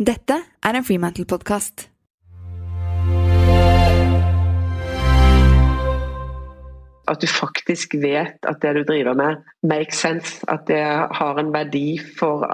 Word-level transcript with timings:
Dette 0.00 0.32
er 0.64 0.76
en 0.78 0.84
Freemantle-podkast. 0.84 1.82
At 7.04 7.20
du 7.20 7.26
faktisk 7.28 7.98
vet 8.00 8.48
at 8.48 8.62
det 8.62 8.72
du 8.78 8.80
driver 8.88 9.12
med, 9.12 9.44
makes 9.60 10.00
sense. 10.00 10.40
At 10.48 10.64
det 10.72 10.80
har 11.20 11.40
en 11.42 11.52
verdi 11.52 12.00
for 12.16 12.48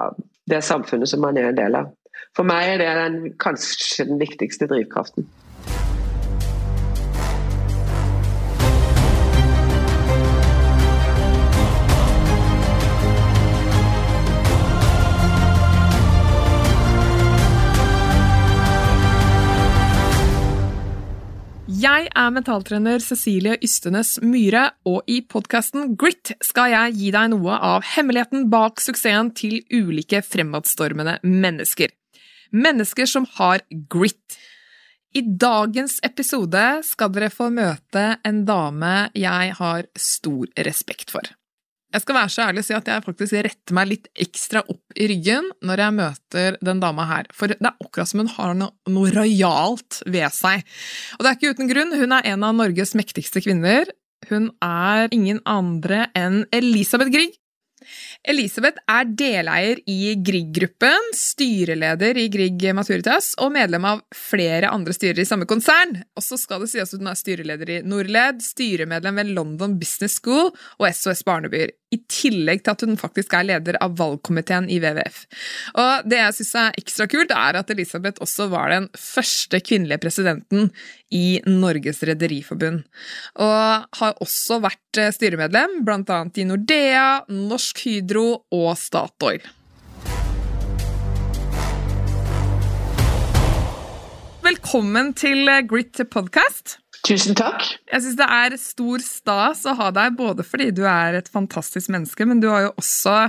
det 0.51 0.59
samfunnet 0.59 1.07
som 1.07 1.23
man 1.23 1.39
er 1.39 1.53
en 1.53 1.61
del 1.61 1.79
av. 1.79 1.93
For 2.35 2.43
meg 2.43 2.73
er 2.73 2.83
det 2.83 2.91
den, 2.99 3.17
kanskje 3.39 4.09
den 4.11 4.19
viktigste 4.19 4.67
drivkraften. 4.67 5.23
Er 22.17 22.33
mentaltrener 22.33 23.01
Cecilie 23.03 23.57
Ystenes 23.63 24.17
Myhre, 24.25 24.71
og 24.89 25.05
i 25.11 25.19
podkasten 25.21 25.93
Grit 25.99 26.33
skal 26.45 26.71
jeg 26.73 26.95
gi 26.97 27.11
deg 27.13 27.31
noe 27.33 27.57
av 27.69 27.85
hemmeligheten 27.93 28.47
bak 28.51 28.81
suksessen 28.83 29.31
til 29.37 29.59
ulike 29.69 30.23
fremadstormende 30.25 31.19
mennesker. 31.23 31.93
Mennesker 32.55 33.09
som 33.09 33.27
har 33.37 33.61
grit. 33.91 34.37
I 35.13 35.23
dagens 35.23 35.99
episode 36.05 36.63
skal 36.87 37.13
dere 37.13 37.29
få 37.33 37.49
møte 37.53 38.07
en 38.27 38.43
dame 38.47 38.95
jeg 39.17 39.53
har 39.59 39.87
stor 39.97 40.49
respekt 40.67 41.13
for. 41.13 41.25
Jeg 41.95 42.03
skal 42.03 42.17
være 42.17 42.31
så 42.33 42.43
ærlig 42.49 42.61
og 42.63 42.67
si 42.67 42.75
at 42.75 42.89
jeg 42.91 43.03
faktisk 43.05 43.37
retter 43.47 43.75
meg 43.77 43.87
litt 43.87 44.09
ekstra 44.19 44.59
opp 44.67 44.97
i 44.99 45.07
ryggen 45.07 45.47
når 45.65 45.83
jeg 45.83 45.95
møter 45.95 46.57
den 46.67 46.81
dama 46.83 47.05
her, 47.07 47.29
for 47.31 47.47
det 47.47 47.61
er 47.61 47.77
akkurat 47.79 48.11
som 48.11 48.23
hun 48.23 48.33
har 48.33 48.57
noe, 48.59 48.73
noe 48.91 49.13
rojalt 49.15 50.01
ved 50.05 50.27
seg. 50.35 50.67
Og 51.15 51.23
det 51.23 51.31
er 51.31 51.39
ikke 51.39 51.53
uten 51.55 51.71
grunn, 51.71 51.95
hun 51.95 52.15
er 52.17 52.27
en 52.33 52.43
av 52.43 52.57
Norges 52.59 52.91
mektigste 52.99 53.43
kvinner. 53.45 53.87
Hun 54.27 54.49
er 54.65 55.07
ingen 55.15 55.39
andre 55.47 56.09
enn 56.17 56.43
Elisabeth 56.55 57.13
Grieg. 57.13 57.37
Elisabeth 58.27 58.81
er 58.91 59.07
deleier 59.19 59.81
i 59.87 60.13
Grieg-gruppen, 60.19 61.11
styreleder 61.15 62.17
i 62.19 62.27
Grieg 62.33 62.65
Maturitas 62.75 63.33
og 63.43 63.53
medlem 63.55 63.87
av 63.87 64.03
flere 64.15 64.71
andre 64.73 64.95
styrer 64.95 65.23
i 65.23 65.27
samme 65.27 65.47
konsern. 65.49 65.95
Og 66.17 66.25
så 66.25 66.39
skal 66.39 66.63
det 66.63 66.71
sies 66.73 66.93
at 66.93 66.99
hun 66.99 67.11
er 67.11 67.19
styreleder 67.19 67.73
i 67.77 67.81
Norled, 67.87 68.43
styremedlem 68.43 69.21
ved 69.21 69.33
London 69.37 69.77
Business 69.79 70.19
School 70.21 70.51
og 70.51 70.87
SOS 70.89 71.23
Barnebyer, 71.27 71.73
i 71.93 71.99
tillegg 72.11 72.63
til 72.63 72.73
at 72.73 72.83
hun 72.83 72.97
faktisk 72.99 73.33
er 73.37 73.45
leder 73.47 73.77
av 73.83 73.95
valgkomiteen 73.99 74.67
i 74.71 74.79
WWF. 74.83 75.21
Og 75.79 76.07
det 76.09 76.19
jeg 76.19 76.37
syns 76.39 76.53
er 76.59 76.79
ekstra 76.81 77.07
kult, 77.11 77.31
er 77.31 77.59
at 77.61 77.71
Elisabeth 77.71 78.23
også 78.23 78.49
var 78.51 78.73
den 78.73 78.89
første 78.99 79.61
kvinnelige 79.63 80.01
presidenten 80.03 80.71
i 81.15 81.39
Norges 81.47 82.03
Rederiforbund, 82.07 82.81
og 83.39 83.99
har 84.01 84.17
også 84.23 84.59
vært 84.65 85.01
styremedlem 85.15 85.79
blant 85.87 86.11
annet 86.11 86.41
i 86.41 86.47
Nordea, 86.49 87.07
Norsk 87.31 87.85
Hydro 87.85 88.27
og 88.51 88.73
Statoil. 88.79 89.47
Velkommen 94.47 95.13
til 95.15 95.49
Grit 95.67 95.99
podcast. 96.11 96.77
Tusen 97.05 97.37
takk. 97.37 97.65
Jeg 97.91 98.03
syns 98.03 98.17
det 98.19 98.29
er 98.37 98.55
stor 98.61 99.03
stas 99.03 99.65
å 99.69 99.75
ha 99.77 99.91
deg, 99.95 100.15
både 100.17 100.45
fordi 100.47 100.71
du 100.75 100.83
er 100.89 101.19
et 101.19 101.29
fantastisk 101.31 101.91
menneske, 101.93 102.25
men 102.27 102.41
du 102.43 102.49
har 102.51 102.69
jo 102.69 102.73
også 102.77 103.19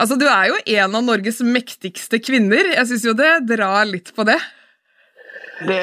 Altså, 0.00 0.16
du 0.16 0.24
er 0.30 0.46
jo 0.48 0.54
en 0.80 0.94
av 0.96 1.02
Norges 1.04 1.42
mektigste 1.44 2.22
kvinner. 2.24 2.70
Jeg 2.72 2.88
syns 2.88 3.02
jo 3.04 3.12
det 3.12 3.34
drar 3.50 3.84
litt 3.84 4.14
på 4.16 4.24
det. 4.24 4.38
Det 5.60 5.80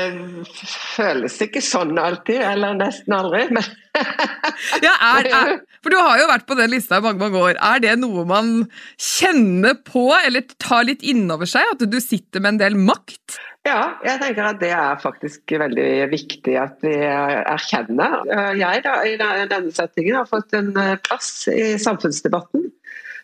føles 0.95 1.35
ikke 1.43 1.61
sånn 1.61 1.99
alltid, 2.01 2.39
eller 2.41 2.79
nesten 2.79 3.13
aldri, 3.13 3.43
men 3.53 3.65
ja, 4.85 4.93
er, 4.93 5.27
er, 5.29 5.51
For 5.83 5.93
du 5.93 5.97
har 5.99 6.17
jo 6.21 6.29
vært 6.31 6.47
på 6.49 6.57
den 6.57 6.71
lista 6.73 6.97
i 6.97 7.03
mange 7.05 7.21
mange 7.21 7.43
år. 7.43 7.59
Er 7.61 7.83
det 7.83 7.93
noe 8.01 8.25
man 8.29 8.51
kjenner 8.97 9.77
på, 9.85 10.09
eller 10.17 10.47
tar 10.57 10.87
litt 10.89 11.05
innover 11.05 11.49
seg? 11.49 11.75
At 11.75 11.85
du 11.85 11.99
sitter 12.01 12.41
med 12.41 12.55
en 12.55 12.61
del 12.63 12.79
makt? 12.89 13.37
Ja, 13.67 13.97
jeg 14.05 14.21
tenker 14.21 14.47
at 14.47 14.61
det 14.61 14.71
er 14.71 14.99
faktisk 15.01 15.51
veldig 15.59 16.07
viktig 16.13 16.53
at 16.61 16.79
vi 16.85 16.95
erkjenner. 17.03 18.21
Jeg 18.55 18.83
da, 18.85 18.95
i 19.03 19.17
denne 19.19 19.73
settingen 19.75 20.21
har 20.21 20.29
fått 20.29 20.55
en 20.55 20.71
plass 21.03 21.49
i 21.51 21.73
samfunnsdebatten 21.81 22.69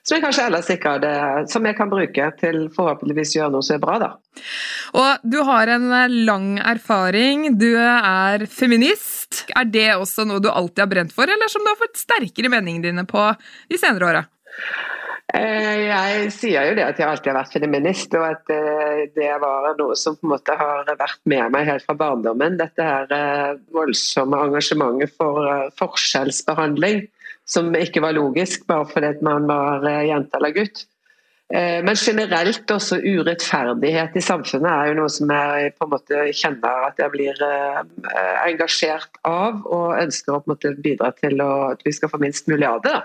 som 0.03 0.17
jeg 0.17 0.23
kanskje 0.25 0.45
ellers 0.49 0.69
ikke 0.73 0.97
hadde, 0.97 1.11
som 1.47 1.63
jeg 1.63 1.77
kan 1.77 1.91
bruke 1.91 2.25
til 2.41 2.65
forhåpentligvis 2.75 3.37
å 3.37 3.37
gjøre 3.37 3.53
noe 3.53 3.63
som 3.63 3.77
er 3.77 3.83
bra, 3.85 3.93
da. 4.01 4.09
Og 4.99 5.23
du 5.23 5.37
har 5.47 5.71
en 5.71 5.85
lang 6.27 6.49
erfaring, 6.59 7.53
du 7.59 7.69
er 7.79 8.43
feminist. 8.51 9.45
Er 9.55 9.69
det 9.71 9.93
også 9.95 10.27
noe 10.27 10.43
du 10.43 10.49
alltid 10.51 10.83
har 10.83 10.91
brent 10.91 11.15
for, 11.15 11.31
eller 11.31 11.51
som 11.51 11.63
du 11.63 11.71
har 11.71 11.79
fått 11.79 12.01
sterkere 12.01 12.51
meningene 12.51 12.89
dine 12.89 13.07
på 13.07 13.29
de 13.71 13.79
senere 13.79 14.09
åra? 14.11 14.25
Jeg 15.33 16.27
sier 16.35 16.67
jo 16.69 16.75
det 16.77 16.83
at 16.85 16.99
jeg 17.01 17.09
alltid 17.09 17.31
har 17.31 17.39
vært 17.39 17.55
feminist, 17.57 18.13
og 18.13 18.25
at 18.27 18.51
det 19.15 19.31
var 19.41 19.71
noe 19.79 19.95
som 19.97 20.13
på 20.19 20.27
en 20.27 20.33
måte 20.35 20.53
har 20.59 20.85
vært 20.85 21.21
med 21.25 21.49
meg 21.55 21.65
helt 21.71 21.85
fra 21.87 21.95
barndommen. 21.97 22.59
Dette 22.59 22.85
her 22.85 23.57
voldsomme 23.73 24.43
engasjementet 24.45 25.15
for 25.17 25.41
forskjellsbehandling 25.81 27.07
som 27.49 27.73
ikke 27.75 28.03
var 28.05 28.13
logisk, 28.15 28.67
bare 28.69 28.85
fordi 28.93 29.15
man 29.25 29.49
var 29.49 29.83
jente 30.05 30.37
eller 30.37 30.53
gutt. 30.55 30.85
Men 31.53 31.97
generelt 31.99 32.71
også 32.71 33.01
urettferdighet 33.03 34.15
i 34.17 34.23
samfunnet 34.23 34.69
er 34.69 34.87
jo 34.89 34.95
noe 35.01 35.11
som 35.11 35.33
jeg 35.33 35.73
på 35.75 35.85
en 35.85 35.91
måte 35.91 36.23
kjenner 36.33 36.87
at 36.87 37.01
jeg 37.01 37.13
blir 37.13 37.43
engasjert 38.45 39.19
av, 39.27 39.59
og 39.65 39.97
ønsker 39.97 40.33
å 40.33 40.39
på 40.41 40.49
en 40.49 40.53
måte 40.55 40.75
bidra 40.77 41.11
til 41.17 41.41
at 41.45 41.81
vi 41.85 41.93
skal 41.93 42.13
få 42.13 42.21
minst 42.21 42.49
mulig 42.49 42.69
av 42.69 42.81
det. 42.85 42.97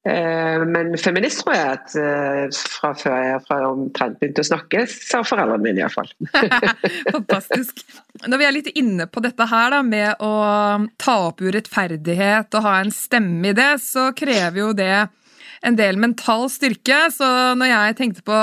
Men 0.00 0.94
feminist 0.96 1.42
tror 1.42 1.52
jeg 1.52 1.72
at 1.74 2.56
fra 2.56 2.94
før 2.96 3.16
jeg 3.20 3.40
fra 3.44 3.58
omtrent 3.68 4.16
begynte 4.16 4.40
å 4.40 4.48
snakke, 4.48 4.86
sa 4.88 5.20
foreldrene 5.26 5.60
mine 5.60 5.82
iallfall. 5.82 6.08
Fantastisk. 7.16 7.82
Når 8.24 8.40
vi 8.40 8.46
er 8.48 8.56
litt 8.56 8.70
inne 8.80 9.04
på 9.12 9.20
dette 9.20 9.44
her 9.50 9.74
da, 9.76 9.82
med 9.84 10.24
å 10.24 10.32
ta 10.96 11.16
opp 11.26 11.44
urettferdighet 11.44 12.56
og 12.56 12.64
ha 12.64 12.78
en 12.80 12.94
stemme 12.94 13.52
i 13.52 13.56
det, 13.56 13.74
så 13.84 14.08
krever 14.16 14.62
jo 14.62 14.70
det 14.78 14.94
en 15.66 15.76
del 15.76 15.98
mental 16.00 16.48
styrke. 16.52 17.02
Så 17.14 17.28
når 17.60 17.72
jeg 17.72 17.98
tenkte 18.00 18.24
på 18.26 18.38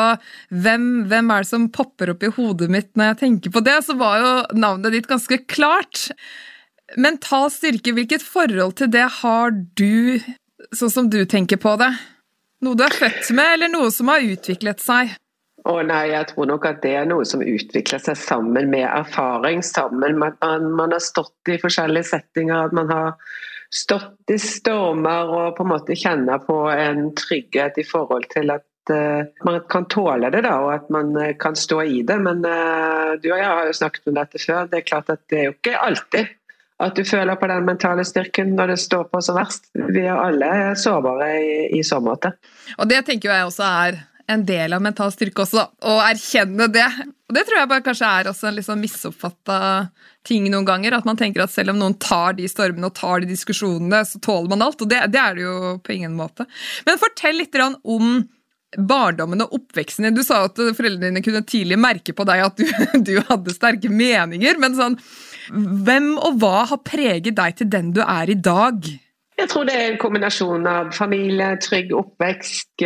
hvem, 0.54 0.90
hvem 1.10 1.34
er 1.34 1.46
det 1.46 1.52
som 1.52 1.70
popper 1.74 2.14
opp 2.14 2.26
i 2.26 2.34
hodet 2.38 2.70
mitt 2.74 2.92
når 2.94 3.14
jeg 3.14 3.22
tenker 3.24 3.56
på 3.56 3.64
det, 3.66 3.80
så 3.88 3.98
var 4.00 4.22
jo 4.22 4.34
navnet 4.62 4.94
ditt 4.94 5.10
ganske 5.10 5.42
klart. 5.50 6.08
Mental 6.96 7.50
styrke, 7.54 7.96
hvilket 7.98 8.26
forhold 8.26 8.78
til 8.80 8.92
det 8.94 9.08
har 9.22 9.56
du 9.80 10.22
sånn 10.76 10.92
som 10.94 11.10
du 11.10 11.24
tenker 11.30 11.60
på 11.62 11.76
det? 11.80 11.92
Noe 12.66 12.78
du 12.78 12.84
er 12.86 12.96
født 12.96 13.30
med, 13.38 13.54
eller 13.58 13.72
noe 13.72 13.90
som 13.94 14.10
har 14.10 14.24
utviklet 14.26 14.82
seg? 14.82 15.14
Å 15.68 15.74
oh, 15.74 15.82
nei, 15.84 16.14
jeg 16.14 16.30
tror 16.30 16.48
nok 16.48 16.66
at 16.70 16.80
det 16.84 16.94
er 16.96 17.08
noe 17.10 17.26
som 17.28 17.42
utvikler 17.44 18.00
seg 18.00 18.16
sammen 18.20 18.70
med 18.72 18.86
erfaring. 18.88 19.60
Sammen 19.66 20.16
med 20.22 20.38
at 20.38 20.46
man, 20.46 20.72
man, 20.78 20.96
har 20.96 21.04
stått 21.04 21.52
i 21.52 21.58
forskjellige 21.60 22.08
settinger, 22.08 22.70
at 22.70 22.76
man 22.78 22.90
har 22.94 23.12
stått 23.74 24.32
i 24.32 24.38
stormer 24.40 25.28
og 25.28 25.58
på 25.58 25.66
en 25.66 25.72
måte 25.74 25.98
kjenner 26.00 26.40
på 26.46 26.56
en 26.72 27.10
trygghet 27.20 27.82
i 27.82 27.86
forhold 27.86 28.30
til 28.32 28.54
at 28.54 28.94
uh, 28.94 29.28
man 29.44 29.60
kan 29.68 29.90
tåle 29.92 30.32
det, 30.32 30.46
da, 30.48 30.56
og 30.64 30.72
at 30.78 30.88
man 30.94 31.12
uh, 31.20 31.34
kan 31.42 31.58
stå 31.60 31.82
i 31.84 32.00
det. 32.08 32.16
Men 32.24 32.46
uh, 32.48 33.18
du 33.20 33.28
og 33.34 33.36
jeg 33.42 33.50
har 33.52 33.68
jo 33.68 33.78
snakket 33.82 34.14
om 34.14 34.18
dette 34.22 34.42
før. 34.46 34.72
Det 34.72 34.80
er 34.80 34.88
klart 34.88 35.12
at 35.14 35.26
det 35.28 35.42
er 35.42 35.50
jo 35.50 35.58
ikke 35.58 35.78
alltid 35.84 36.36
at 36.84 36.98
du 36.98 37.04
føler 37.08 37.38
på 37.40 37.48
den 37.50 37.66
mentale 37.66 38.06
styrken 38.06 38.54
når 38.58 38.74
det 38.74 38.82
står 38.84 39.08
på 39.12 39.22
som 39.26 39.40
verst. 39.40 39.72
Vi 39.74 40.04
er 40.04 40.14
alle 40.14 40.76
sårbare 40.78 41.32
i, 41.42 41.56
i 41.80 41.82
så 41.86 41.98
måte. 42.04 42.36
Og 42.78 42.90
det 42.90 43.02
tenker 43.08 43.34
jeg 43.34 43.48
også 43.50 43.66
er 43.66 44.00
en 44.28 44.44
del 44.46 44.76
av 44.76 44.84
mental 44.84 45.12
styrke 45.14 45.46
også, 45.46 45.64
å 45.88 45.98
erkjenne 46.04 46.68
det. 46.70 46.88
Og 47.28 47.36
det 47.36 47.46
tror 47.48 47.62
jeg 47.62 47.70
bare 47.72 47.84
kanskje 47.86 48.10
er 48.20 48.30
også 48.30 48.50
en 48.50 48.58
liksom 48.60 48.82
misoppfatta 48.84 49.60
ting 50.28 50.50
noen 50.52 50.68
ganger. 50.68 50.98
At 50.98 51.08
man 51.08 51.20
tenker 51.20 51.46
at 51.46 51.54
selv 51.54 51.74
om 51.74 51.80
noen 51.80 51.96
tar 52.04 52.36
de 52.38 52.48
stormene 52.52 52.90
og 52.90 52.98
tar 52.98 53.24
de 53.24 53.32
diskusjonene, 53.32 54.04
så 54.08 54.20
tåler 54.24 54.52
man 54.52 54.66
alt. 54.68 54.84
Og 54.84 54.92
det, 54.92 55.02
det 55.14 55.22
er 55.22 55.38
det 55.38 55.46
jo 55.48 55.78
på 55.84 55.96
ingen 55.96 56.18
måte. 56.20 56.46
Men 56.86 57.00
fortell 57.02 57.40
litt 57.40 57.56
om 57.58 58.20
barndommen 58.76 59.46
og 59.46 59.56
oppveksten 59.56 60.10
din. 60.10 60.18
Du 60.18 60.26
sa 60.28 60.44
at 60.50 60.60
foreldrene 60.60 61.08
dine 61.08 61.24
kunne 61.24 61.46
tidlig 61.48 61.80
merke 61.80 62.14
på 62.16 62.26
deg 62.28 62.44
at 62.44 62.60
du, 62.60 62.68
du 63.08 63.14
hadde 63.30 63.56
sterke 63.56 63.92
meninger. 63.92 64.60
men 64.60 64.76
sånn, 64.76 65.00
hvem 65.52 66.16
og 66.18 66.40
hva 66.42 66.66
har 66.72 66.82
preget 66.86 67.36
deg 67.38 67.60
til 67.60 67.70
den 67.72 67.94
du 67.96 68.02
er 68.04 68.32
i 68.32 68.38
dag? 68.38 68.88
Jeg 69.38 69.52
tror 69.52 69.68
det 69.70 69.76
er 69.78 69.92
en 69.92 70.00
kombinasjon 70.02 70.66
av 70.66 70.90
familie, 70.98 71.52
trygg 71.62 71.92
oppvekst, 71.94 72.82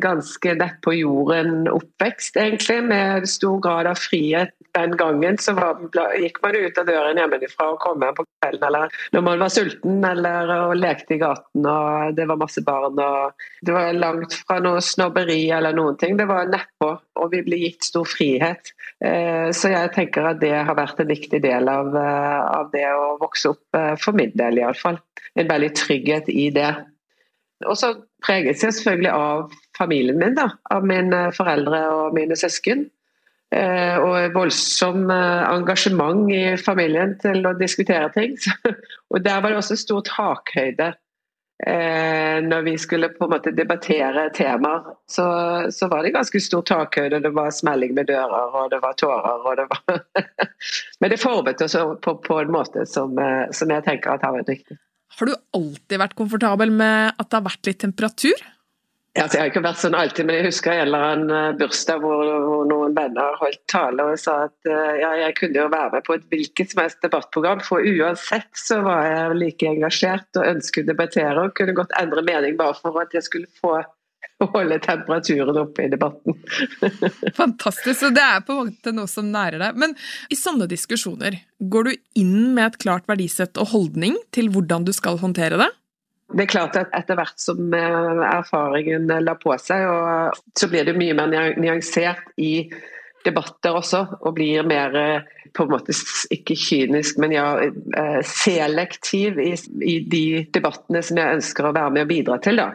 ganske 0.00 0.54
nett 0.56 0.78
på 0.84 0.94
jorden 0.96 1.66
oppvekst, 1.68 2.38
egentlig, 2.40 2.78
med 2.88 3.28
stor 3.28 3.60
grad 3.60 3.90
av 3.90 4.00
frihet 4.00 4.54
den 4.76 4.96
gangen 4.96 5.38
så 5.38 5.52
var, 5.56 5.80
gikk 6.16 6.38
man 6.42 6.56
ut 6.56 6.78
av 6.80 6.86
døren 6.88 7.18
hjemmefra 7.20 7.68
og 7.74 7.80
kom 7.82 8.04
hjem 8.04 8.16
på 8.16 8.24
kvelden 8.40 8.66
eller 8.68 8.94
når 9.12 9.24
man 9.26 9.42
var 9.44 9.52
sulten 9.52 10.04
eller 10.08 10.52
og 10.54 10.74
lekte 10.78 11.16
i 11.16 11.20
gaten 11.20 11.66
og 11.68 12.14
det 12.16 12.26
var 12.28 12.40
masse 12.40 12.62
barn. 12.64 12.98
og 12.98 13.44
Det 13.60 13.74
var 13.74 13.92
langt 13.96 14.36
fra 14.40 14.58
noe 14.64 14.80
snobberi 14.84 15.40
eller 15.54 15.76
noen 15.76 15.98
ting. 16.00 16.16
Det 16.16 16.28
var 16.28 16.48
nedpå, 16.50 16.90
og 17.20 17.32
vi 17.32 17.42
ble 17.46 17.58
gitt 17.64 17.88
stor 17.88 18.08
frihet. 18.08 18.72
Eh, 19.04 19.50
så 19.56 19.72
jeg 19.72 19.92
tenker 19.96 20.30
at 20.32 20.40
det 20.42 20.54
har 20.54 20.78
vært 20.78 21.02
en 21.02 21.10
viktig 21.10 21.42
del 21.44 21.68
av, 21.68 21.92
eh, 21.96 22.40
av 22.60 22.72
det 22.72 22.86
å 22.88 23.18
vokse 23.20 23.52
opp, 23.52 23.64
eh, 23.76 23.94
for 24.00 24.16
min 24.16 24.32
del 24.38 24.62
iallfall. 24.62 24.98
En 25.36 25.48
veldig 25.48 25.72
trygghet 25.76 26.28
i 26.32 26.48
det. 26.54 26.72
Og 27.66 27.76
så 27.78 27.94
preges 28.24 28.62
jeg 28.64 28.74
selvfølgelig 28.74 29.12
av 29.12 29.52
familien 29.78 30.18
min, 30.18 30.34
da, 30.34 30.48
av 30.70 30.84
mine 30.86 31.28
foreldre 31.36 31.84
og 31.92 32.16
mine 32.16 32.36
søsken. 32.38 32.88
Eh, 33.52 33.98
og 34.00 34.32
voldsom 34.32 35.10
eh, 35.12 35.44
engasjement 35.52 36.24
i 36.32 36.56
familien 36.56 37.18
til 37.20 37.44
å 37.44 37.52
diskutere 37.58 38.08
ting. 38.14 38.36
og 39.12 39.24
Der 39.24 39.42
var 39.42 39.52
det 39.52 39.58
også 39.60 39.76
stor 39.76 40.00
takhøyde 40.08 40.86
eh, 41.66 42.38
når 42.46 42.64
vi 42.64 42.74
skulle 42.80 43.10
på 43.12 43.26
en 43.26 43.34
måte 43.34 43.52
debattere 43.52 44.30
temaer. 44.32 44.94
Så, 45.04 45.26
så 45.68 45.90
var 45.92 46.06
det 46.06 46.14
ganske 46.16 46.40
stor 46.40 46.64
takhøyde. 46.70 47.20
Det 47.26 47.34
var 47.36 47.52
smelling 47.52 47.92
med 47.98 48.08
dører, 48.08 48.56
og 48.56 48.72
det 48.72 48.80
var 48.86 48.96
tårer. 48.96 49.44
Og 49.44 49.60
det 49.60 49.68
var 49.74 50.00
Men 51.04 51.12
det 51.12 51.20
formet 51.20 51.66
oss 51.66 51.76
på, 51.76 52.16
på, 52.24 52.40
en 52.40 52.56
måte 52.56 52.86
som, 52.88 53.20
som 53.52 53.76
jeg 53.76 53.84
tenker 53.84 54.14
at 54.14 54.24
har 54.24 54.32
vært 54.38 54.54
riktig. 54.54 54.80
Har 55.12 55.28
du 55.28 55.36
alltid 55.58 56.00
vært 56.00 56.16
komfortabel 56.16 56.72
med 56.72 57.12
at 57.20 57.28
det 57.28 57.36
har 57.36 57.44
vært 57.44 57.68
litt 57.68 57.82
temperatur? 57.84 58.46
Altså, 59.12 59.36
jeg 59.36 59.42
har 59.42 59.50
ikke 59.50 59.60
vært 59.66 59.80
sånn 59.82 59.96
alltid, 59.96 60.24
men 60.24 60.38
jeg 60.38 60.46
husker 60.46 60.72
en 60.72 60.86
eller 60.86 61.02
annen 61.04 61.32
eh, 61.36 61.56
bursdag 61.60 62.00
hvor, 62.00 62.22
hvor 62.46 62.62
noen 62.68 62.94
venner 62.96 63.34
holdt 63.36 63.60
tale 63.68 64.06
og 64.08 64.20
sa 64.20 64.46
at 64.46 64.70
uh, 64.70 64.94
ja, 64.96 65.10
jeg 65.26 65.34
kunne 65.36 65.60
jo 65.60 65.66
være 65.68 65.98
med 65.98 66.06
på 66.06 66.16
et 66.16 66.24
hvilket 66.32 66.72
som 66.72 66.80
helst 66.80 67.04
debattprogram, 67.04 67.60
for 67.60 67.84
uansett 67.84 68.48
så 68.56 68.80
var 68.86 69.04
jeg 69.04 69.34
like 69.42 69.68
engasjert 69.68 70.40
og 70.40 70.48
ønsket 70.54 70.86
å 70.86 70.92
debattere 70.94 71.44
og 71.44 71.52
kunne 71.58 71.76
godt 71.76 71.92
endre 72.00 72.24
mening 72.24 72.56
bare 72.56 72.78
for 72.80 72.96
at 73.02 73.12
jeg 73.12 73.26
skulle 73.28 73.52
få 73.60 73.82
holde 74.54 74.80
temperaturen 74.80 75.60
oppe 75.60 75.84
i 75.84 75.92
debatten. 75.92 76.40
Fantastisk. 77.40 77.98
Så 78.00 78.10
det 78.16 78.24
er 78.24 78.40
på 78.46 78.56
en 78.56 78.72
måte 78.72 78.96
noe 78.96 79.10
som 79.12 79.28
nærer 79.28 79.60
deg. 79.60 79.76
Men 79.84 79.92
i 80.32 80.40
sånne 80.40 80.70
diskusjoner, 80.72 81.36
går 81.60 81.90
du 81.90 81.92
inn 82.24 82.54
med 82.56 82.70
et 82.70 82.80
klart 82.86 83.04
verdisett 83.10 83.60
og 83.60 83.74
holdning 83.74 84.16
til 84.32 84.48
hvordan 84.56 84.88
du 84.88 84.96
skal 84.96 85.20
håndtere 85.20 85.60
det? 85.60 85.68
Det 86.32 86.46
er 86.46 86.50
klart 86.50 86.76
at 86.80 86.94
Etter 86.96 87.18
hvert 87.18 87.40
som 87.40 87.74
eh, 87.76 88.22
erfaringen 88.30 89.10
la 89.24 89.34
på 89.38 89.52
seg, 89.60 89.84
så 90.58 90.68
blir 90.70 90.88
det 90.88 90.96
mye 90.96 91.16
mer 91.18 91.54
nyansert 91.60 92.32
i 92.40 92.70
debatter 93.26 93.76
også, 93.78 94.02
og 94.22 94.34
blir 94.36 94.66
mer 94.66 94.96
eh, 94.98 95.28
på 95.54 95.66
en 95.66 95.74
måte 95.74 95.94
ikke 96.32 96.56
kynisk, 96.58 97.20
men 97.22 97.34
ja, 97.36 97.46
eh, 97.60 98.20
selektiv 98.26 99.38
i, 99.42 99.52
i 99.84 99.98
de 100.08 100.24
debattene 100.54 101.02
som 101.04 101.20
jeg 101.20 101.38
ønsker 101.38 101.68
å 101.68 101.74
være 101.76 101.94
med 101.96 102.06
og 102.06 102.12
bidra 102.14 102.40
til. 102.42 102.62
da. 102.62 102.70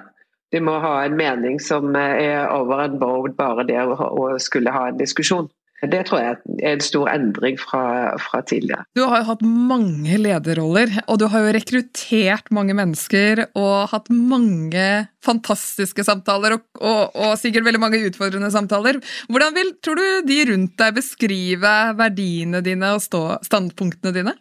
De 0.54 0.62
må 0.63 0.77
ha 0.80 1.01
en 1.04 1.18
mening 1.19 1.57
som 1.59 1.95
er 2.00 2.48
over 2.54 2.86
and 2.86 3.00
board, 3.01 3.36
bare 3.36 3.65
det 3.68 3.81
å 3.83 4.30
skulle 4.39 4.71
ha 4.71 4.88
en 4.88 5.00
diskusjon. 5.01 5.50
Det 5.78 6.00
tror 6.08 6.22
jeg 6.24 6.38
er 6.66 6.72
en 6.72 6.82
stor 6.82 7.10
endring 7.12 7.58
fra, 7.62 7.82
fra, 8.18 8.40
tidligere. 8.42 8.82
Du 8.98 9.04
har 9.06 9.22
jo 9.22 9.28
hatt 9.28 9.44
mange 9.46 10.18
lederroller, 10.18 10.90
og 11.06 11.20
du 11.22 11.28
har 11.30 11.44
jo 11.46 11.52
rekruttert 11.54 12.50
mange 12.56 12.74
mennesker 12.78 13.44
og 13.52 13.92
hatt 13.92 14.10
mange 14.10 14.88
fantastiske 15.22 16.02
samtaler, 16.08 16.58
og, 16.58 16.66
og, 16.82 17.14
og 17.14 17.38
sikkert 17.38 17.68
veldig 17.68 17.84
mange 17.84 18.02
utfordrende 18.10 18.50
samtaler. 18.54 18.98
Hvordan 19.30 19.54
vil, 19.54 19.72
tror 19.86 20.02
du, 20.02 20.08
de 20.26 20.40
rundt 20.50 20.74
deg 20.82 20.98
beskrive 20.98 21.76
verdiene 22.00 22.64
dine 22.66 22.96
og 22.98 23.06
stå, 23.06 23.24
standpunktene 23.46 24.16
dine? 24.18 24.34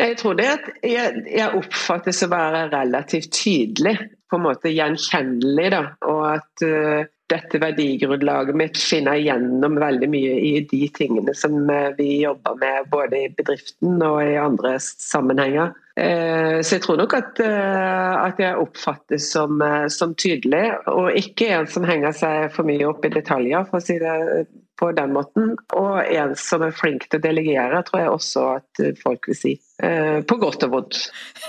Jeg 0.00 0.16
tror 0.18 0.34
det 0.38 0.48
at 0.48 0.68
jeg, 0.88 1.22
jeg 1.28 1.54
oppfattes 1.54 2.24
å 2.24 2.32
være 2.32 2.66
relativt 2.72 3.30
tydelig, 3.36 3.98
på 4.32 4.38
en 4.40 4.46
måte 4.46 4.72
gjenkjennelig. 4.72 5.66
Da, 5.74 5.82
og 6.08 6.22
at 6.32 6.64
uh, 6.66 7.02
dette 7.32 7.60
verdigrunnlaget 7.62 8.56
mitt 8.58 8.78
skinner 8.78 9.18
gjennom 9.20 9.78
veldig 9.80 10.08
mye 10.12 10.34
i 10.44 10.52
de 10.68 10.86
tingene 10.94 11.34
som 11.36 11.70
eh, 11.70 11.92
vi 11.98 12.22
jobber 12.22 12.58
med 12.60 12.90
både 12.92 13.24
i 13.24 13.30
bedriften 13.36 14.02
og 14.04 14.18
i 14.24 14.36
andre 14.40 14.76
sammenhenger. 14.82 15.72
Eh, 15.96 16.60
så 16.60 16.76
jeg 16.76 16.84
tror 16.86 17.00
nok 17.02 17.16
at, 17.16 17.40
eh, 17.44 18.12
at 18.22 18.40
jeg 18.42 18.60
oppfattes 18.60 19.30
som, 19.34 19.62
som, 19.92 20.14
tydelig, 20.14 20.64
og 20.92 21.12
ikke 21.18 21.50
en 21.56 21.70
som 21.70 21.88
henger 21.88 22.16
seg 22.16 22.52
for 22.54 22.68
mye 22.68 22.88
opp 22.88 23.04
i 23.08 23.12
detaljer, 23.12 23.66
for 23.70 23.80
å 23.80 23.84
si 23.84 23.98
det 24.02 24.46
på 24.80 24.92
den 24.96 25.12
måten. 25.16 25.54
Og 25.78 26.00
en 26.04 26.36
som 26.38 26.64
er 26.66 26.76
flink 26.76 27.08
til 27.08 27.20
å 27.20 27.26
delegere, 27.28 27.84
tror 27.88 28.04
jeg 28.04 28.16
også 28.16 28.48
at 28.58 28.86
folk 29.02 29.30
vil 29.30 29.38
si. 29.38 29.56
Eh, 29.82 30.20
på 30.30 30.36
godt 30.38 30.62
og 30.62 30.74
vondt. 30.76 30.98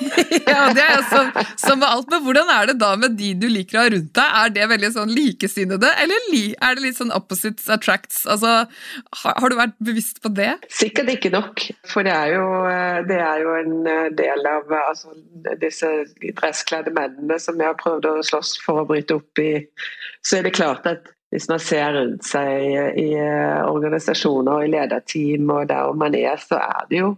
ja, 0.49 0.71
det 0.73 0.81
er 0.81 1.03
som, 1.05 1.27
som, 1.53 1.77
med 1.77 1.85
alt. 1.85 2.07
Men 2.09 2.23
hvordan 2.25 2.49
er 2.49 2.71
det 2.71 2.75
da 2.81 2.89
med 2.97 3.13
de 3.19 3.29
du 3.37 3.45
liker 3.45 3.77
å 3.77 3.83
ha 3.83 3.91
rundt 3.93 4.09
deg? 4.17 4.37
Er 4.39 4.53
det 4.55 4.69
veldig 4.71 4.89
sånn 4.95 5.11
likesinnede, 5.13 5.91
eller 6.01 6.25
er 6.33 6.73
det 6.73 6.85
litt 6.87 6.97
sånn 6.97 7.13
opposites 7.13 7.69
attracts? 7.73 8.23
Altså, 8.25 8.63
har, 9.21 9.37
har, 9.37 9.53
du 9.53 9.59
vært 9.59 9.77
bevisst 9.85 10.23
på 10.23 10.33
det? 10.33 10.49
Sikkert 10.73 11.13
ikke 11.13 11.29
nok. 11.35 11.61
For 11.91 12.07
det 12.07 12.15
er 12.15 12.33
jo, 12.33 12.47
eh, 12.71 12.99
det 13.05 13.19
er 13.21 13.43
jo 13.43 13.55
en 13.59 13.75
eh, 13.91 14.11
del 14.17 14.49
av 14.49 14.77
altså, 14.81 15.13
disse 15.61 15.91
dresskledde 16.23 16.93
mennene 16.95 17.37
som 17.37 17.61
jeg 17.61 17.69
har 17.69 17.77
prøvd 17.77 18.09
å 18.09 18.19
slåss 18.25 18.55
for 18.63 18.81
å 18.81 18.87
bryte 18.89 19.19
opp 19.19 19.43
i. 19.43 19.51
Så 20.25 20.39
er 20.39 20.47
det 20.47 20.57
klart 20.57 20.89
at 20.89 21.11
hvis 21.33 21.45
man 21.49 21.61
ser 21.61 21.93
rundt 21.93 22.25
seg 22.25 22.97
i 22.97 23.11
organisasjoner 23.17 24.53
og 24.53 24.65
i 24.65 24.73
lederteam 24.73 25.49
og 25.49 25.69
der 25.69 25.93
man 25.97 26.17
er, 26.17 26.41
så 26.41 26.57
er 26.61 26.89
det 26.89 26.99
jo 27.01 27.13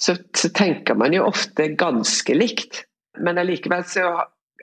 så, 0.00 0.16
så, 0.36 0.48
tenker 0.56 0.96
man 0.96 1.14
jo 1.14 1.26
ofte 1.28 1.68
ganske 1.78 2.34
likt. 2.36 2.84
Men 3.20 3.40
allikevel 3.40 3.84
så 3.88 4.06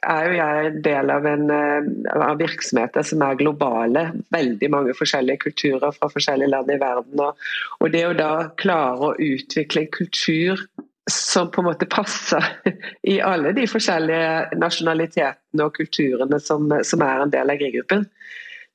er 0.05 0.25
jo 0.27 0.35
jeg 0.37 0.65
en 0.69 0.81
del 0.85 1.11
av, 1.13 1.25
en, 1.29 1.45
eh, 1.53 1.87
av 2.15 2.41
virksomheter 2.41 3.05
som 3.05 3.21
er 3.25 3.39
globale. 3.39 4.03
Veldig 4.33 4.69
mange 4.73 4.95
forskjellige 4.97 5.43
kulturer 5.47 5.93
fra 5.95 6.09
forskjellige 6.11 6.51
land 6.53 6.73
i 6.73 6.79
verden. 6.81 7.21
Og, 7.21 7.47
og 7.81 7.93
det 7.93 8.03
å 8.07 8.17
da 8.17 8.31
klare 8.59 9.11
å 9.11 9.15
utvikle 9.15 9.85
en 9.85 9.93
kultur 9.93 10.65
som 11.07 11.51
på 11.51 11.61
en 11.61 11.69
måte 11.69 11.87
passer 11.89 12.43
i 13.13 13.19
alle 13.23 13.53
de 13.55 13.67
forskjellige 13.69 14.59
nasjonalitetene 14.59 15.65
og 15.65 15.75
kulturene 15.77 16.39
som, 16.43 16.67
som 16.83 17.03
er 17.05 17.23
en 17.23 17.33
del 17.33 17.53
av 17.53 17.61
griegruppen, 17.61 18.07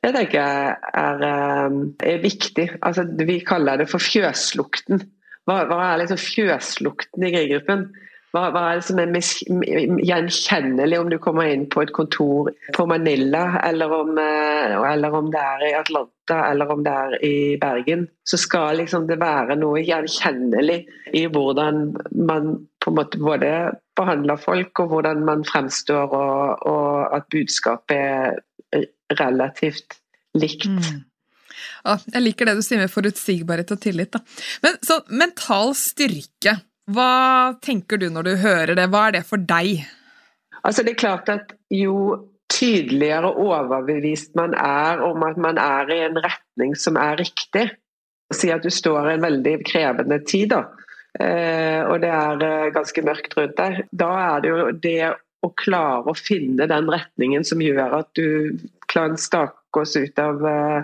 Det 0.02 0.10
tenker 0.16 0.38
jeg 0.40 0.70
er, 0.98 1.20
eh, 1.26 1.74
er 2.10 2.22
viktig. 2.22 2.64
Altså, 2.82 3.04
vi 3.22 3.38
kaller 3.46 3.78
det 3.78 3.86
for 3.90 4.02
fjøslukten. 4.02 5.04
Hva, 5.48 5.64
hva 5.66 5.82
er 5.88 6.02
liksom 6.02 6.20
fjøslukten 6.22 7.26
i 7.26 7.32
grigruppen? 7.34 7.88
Hva, 8.32 8.46
hva, 8.48 8.60
er 8.70 8.78
det 8.78 8.86
som 8.86 9.00
er 9.02 9.98
gjenkjennelig 10.08 10.98
om 11.02 11.10
du 11.12 11.18
kommer 11.20 11.50
inn 11.52 11.66
på 11.68 11.82
et 11.82 11.90
kontor 11.92 12.48
på 12.72 12.86
Manila, 12.88 13.58
eller 13.60 13.92
om, 13.92 14.14
eh, 14.16 14.72
eller 14.88 15.16
om, 15.18 15.28
det 15.34 15.42
er 15.42 15.64
i 15.66 15.74
Atlanta 15.76 16.38
eller 16.48 16.72
om 16.72 16.80
det 16.86 16.94
er 16.96 17.16
i 17.28 17.34
Bergen? 17.60 18.06
Så 18.24 18.40
skal 18.40 18.80
liksom 18.80 19.04
det 19.10 19.20
være 19.20 19.58
noe 19.60 19.84
gjenkjennelig 19.84 20.78
i 21.12 21.26
hvordan 21.28 21.84
man 22.24 22.54
på 22.80 22.90
en 22.90 22.98
måte 23.02 23.20
både 23.20 23.52
behandler 24.00 24.40
folk, 24.40 24.80
og 24.80 24.94
hvordan 24.94 25.26
man 25.28 25.44
fremstår, 25.44 26.16
og, 26.16 26.66
og 26.72 27.16
at 27.18 27.28
budskapet 27.34 28.40
er 28.72 28.88
relativt 29.20 30.00
likt. 30.40 30.72
Mm. 30.72 31.02
Jeg 31.82 32.22
liker 32.22 32.48
det 32.48 32.58
du 32.58 32.62
sier 32.64 32.80
med 32.82 32.92
forutsigbarhet 32.92 33.72
og 33.74 33.80
tillit. 33.82 34.12
Da. 34.14 34.22
Men 34.64 34.78
så 34.86 35.00
mental 35.10 35.74
styrke, 35.78 36.58
hva 36.92 37.54
tenker 37.62 38.00
du 38.00 38.08
når 38.12 38.28
du 38.28 38.34
hører 38.42 38.74
det? 38.78 38.88
Hva 38.92 39.08
er 39.08 39.18
det 39.18 39.24
for 39.26 39.42
deg? 39.42 39.82
Altså 40.62 40.84
det 40.86 40.94
er 40.94 41.02
klart 41.02 41.32
at 41.32 41.56
Jo 41.72 42.28
tydeligere 42.52 43.30
overbevist 43.40 44.34
man 44.36 44.52
er 44.58 45.00
om 45.02 45.22
at 45.24 45.38
man 45.40 45.58
er 45.58 45.88
i 45.90 46.02
en 46.04 46.18
retning 46.20 46.74
som 46.76 46.98
er 47.00 47.16
riktig, 47.22 47.64
si 48.34 48.50
at 48.52 48.64
du 48.64 48.68
står 48.70 49.08
i 49.08 49.14
en 49.16 49.24
veldig 49.24 49.54
krevende 49.64 50.18
tid, 50.28 50.52
da, 50.52 50.60
eh, 51.16 51.80
og 51.88 52.02
det 52.04 52.10
er 52.12 52.44
eh, 52.44 52.72
ganske 52.74 53.04
mørkt 53.08 53.38
rundt 53.38 53.56
deg, 53.56 53.80
da 53.88 54.10
er 54.26 54.44
det 54.44 54.52
jo 54.52 54.68
det 54.84 54.98
å 55.42 55.50
klare 55.58 56.12
å 56.12 56.18
finne 56.18 56.68
den 56.68 56.92
retningen 56.92 57.48
som 57.48 57.64
gjør 57.64 58.02
at 58.02 58.12
du 58.20 58.52
kan 58.92 59.16
stake 59.16 59.80
oss 59.80 59.96
ut 59.96 60.20
av 60.20 60.44
Eh, 60.44 60.82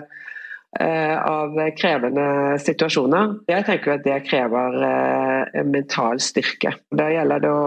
av 0.77 1.55
krevende 1.79 2.59
situasjoner. 2.61 3.39
Jeg 3.49 3.65
tenker 3.65 3.95
at 3.95 4.05
det 4.05 4.19
krever 4.27 4.77
eh, 4.85 5.63
mental 5.65 6.21
styrke. 6.21 6.75
Da 6.93 7.09
gjelder 7.09 7.41
det 7.41 7.53
å 7.53 7.65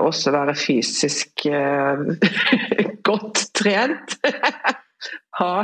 også 0.00 0.32
være 0.34 0.54
fysisk 0.58 1.46
eh, 1.50 2.06
godt 3.08 3.44
trent. 3.58 4.16
ha 5.40 5.54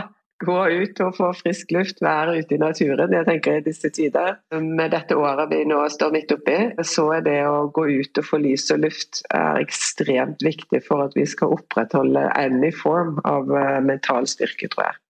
gå 0.44 0.56
ut 0.68 1.00
og 1.00 1.14
få 1.16 1.30
frisk 1.38 1.70
luft, 1.72 2.02
være 2.04 2.36
ute 2.40 2.56
i 2.56 2.60
naturen. 2.60 3.14
Jeg 3.14 3.24
tenker 3.28 3.56
i 3.56 3.64
disse 3.64 3.88
tider, 3.88 4.36
Med 4.52 4.92
dette 4.92 5.16
året 5.16 5.48
vi 5.52 5.62
nå 5.64 5.78
står 5.88 6.12
midt 6.12 6.34
oppi, 6.34 6.58
så 6.84 7.06
er 7.16 7.24
det 7.24 7.38
å 7.48 7.68
gå 7.72 7.86
ut 8.02 8.20
og 8.20 8.28
få 8.28 8.42
lys 8.42 8.68
og 8.74 8.84
luft 8.84 9.22
er 9.32 9.62
ekstremt 9.62 10.44
viktig 10.44 10.82
for 10.84 11.06
at 11.06 11.16
vi 11.16 11.24
skal 11.24 11.56
opprettholde 11.56 12.28
any 12.36 12.72
form 12.74 13.16
av 13.24 13.48
mental 13.84 14.28
styrke, 14.28 14.68
tror 14.68 14.90
jeg. 14.90 15.00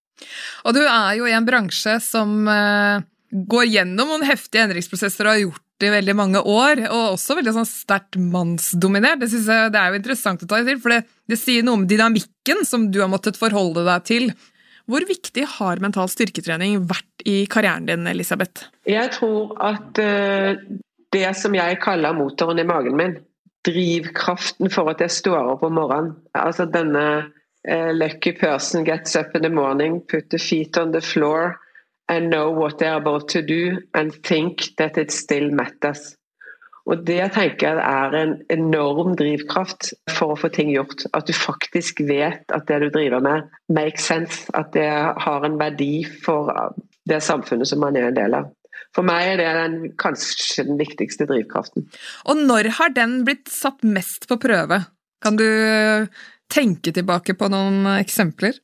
Og 0.64 0.76
du 0.76 0.82
er 0.84 1.12
jo 1.18 1.28
i 1.28 1.34
en 1.36 1.46
bransje 1.46 1.98
som 2.04 2.48
eh, 2.50 3.04
går 3.30 3.68
gjennom 3.68 4.12
noen 4.14 4.26
heftige 4.26 4.64
endringsprosesser 4.66 5.26
og 5.28 5.34
har 5.34 5.44
gjort 5.44 5.62
det 5.76 5.90
i 5.90 5.92
veldig 5.92 6.14
mange 6.16 6.40
år, 6.40 6.86
og 6.88 7.16
også 7.18 7.36
veldig 7.36 7.52
sånn 7.58 7.68
sterkt 7.68 8.16
mannsdominert. 8.16 9.20
Det, 9.20 9.28
synes 9.32 9.50
jeg, 9.52 9.72
det 9.74 9.80
er 9.80 9.92
jo 9.92 10.00
interessant 10.00 10.44
å 10.44 10.48
ta 10.48 10.62
til, 10.64 10.80
for 10.80 10.94
det, 10.94 11.02
det 11.28 11.36
sier 11.40 11.66
noe 11.66 11.82
om 11.82 11.88
dynamikken 11.88 12.64
som 12.64 12.88
du 12.92 13.02
har 13.02 13.10
måttet 13.12 13.36
forholde 13.36 13.84
deg 13.84 14.06
til. 14.08 14.30
Hvor 14.88 15.04
viktig 15.04 15.44
har 15.58 15.82
mental 15.82 16.08
styrketrening 16.08 16.78
vært 16.88 17.26
i 17.28 17.42
karrieren 17.50 17.88
din, 17.90 18.06
Elisabeth? 18.08 18.70
Jeg 18.88 19.10
tror 19.18 19.52
at 19.60 20.00
uh, 20.00 20.54
det 21.12 21.28
som 21.36 21.56
jeg 21.58 21.80
kaller 21.82 22.16
motoren 22.16 22.62
i 22.62 22.66
magen 22.66 22.96
min, 22.96 23.16
drivkraften 23.66 24.70
for 24.70 24.92
at 24.92 25.02
jeg 25.02 25.12
står 25.12 25.56
opp 25.56 25.64
om 25.66 25.74
morgenen, 25.76 26.14
altså 26.38 26.68
denne 26.70 27.02
uh, 27.70 27.92
lucky 27.92 28.32
person 28.32 28.84
gets 28.84 29.16
up 29.16 29.34
in 29.34 29.42
the 29.42 29.50
morning, 29.50 30.00
put 30.00 30.30
the 30.30 30.38
feet 30.38 30.78
on 30.78 30.92
the 30.92 31.00
floor, 31.00 31.60
and 32.08 32.30
know 32.30 32.50
what 32.50 32.78
they're 32.78 32.96
about 32.96 33.28
to 33.28 33.42
do 33.42 33.78
and 33.94 34.14
think 34.14 34.76
that 34.78 34.96
it 34.98 35.10
still 35.10 35.50
matters. 35.50 36.16
Og 36.86 37.02
Det 37.06 37.32
tenker 37.34 37.66
jeg 37.66 37.82
er 37.82 38.14
en 38.14 38.34
enorm 38.50 39.16
drivkraft 39.18 39.88
for 40.14 40.34
å 40.34 40.38
få 40.38 40.52
ting 40.54 40.70
gjort. 40.70 41.02
At 41.18 41.26
du 41.26 41.34
faktisk 41.34 42.04
vet 42.06 42.46
at 42.54 42.68
det 42.68 42.78
du 42.84 42.90
driver 42.94 43.24
med 43.24 43.48
makes 43.66 44.06
sense. 44.06 44.46
At 44.54 44.70
det 44.76 44.86
har 45.24 45.46
en 45.46 45.58
verdi 45.58 46.04
for 46.06 46.52
det 47.10 47.18
samfunnet 47.26 47.66
som 47.66 47.82
man 47.82 47.98
er 47.98 48.12
en 48.12 48.18
del 48.18 48.38
av. 48.38 48.52
For 48.94 49.04
meg 49.06 49.32
er 49.32 49.40
det 49.42 49.48
den, 49.58 49.76
kanskje 49.98 50.64
den 50.68 50.78
viktigste 50.78 51.26
drivkraften. 51.28 51.88
Og 52.30 52.38
når 52.38 52.70
har 52.78 52.94
den 52.94 53.24
blitt 53.26 53.50
satt 53.50 53.82
mest 53.82 54.28
på 54.30 54.38
prøve? 54.40 54.84
Kan 55.24 55.40
du 55.40 55.48
tenke 56.52 56.92
tilbake 56.94 57.36
på 57.38 57.50
noen 57.52 57.84
eksempler? 57.96 58.56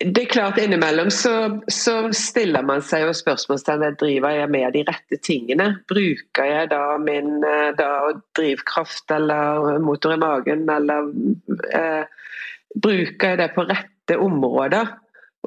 Det 0.00 0.22
er 0.22 0.30
klart 0.32 0.58
Innimellom 0.58 1.10
så, 1.12 1.60
så 1.68 2.08
stiller 2.16 2.64
man 2.64 2.80
seg 2.80 3.02
jo 3.04 3.12
spørsmålstegn 3.18 3.98
driver 4.00 4.32
jeg 4.32 4.48
med 4.48 4.72
de 4.72 4.84
rette 4.88 5.18
tingene. 5.20 5.66
Bruker 5.92 6.48
jeg 6.48 6.70
da 6.72 6.96
min 7.02 7.44
eh, 7.44 7.74
da, 7.76 7.90
drivkraft 8.38 9.12
eller 9.12 9.76
motor 9.84 10.16
i 10.16 10.22
magen, 10.22 10.64
eller 10.72 11.12
eh, 11.76 12.08
bruker 12.80 13.34
jeg 13.34 13.42
det 13.42 13.50
på 13.52 13.66
rette 13.68 14.16
områder? 14.16 14.94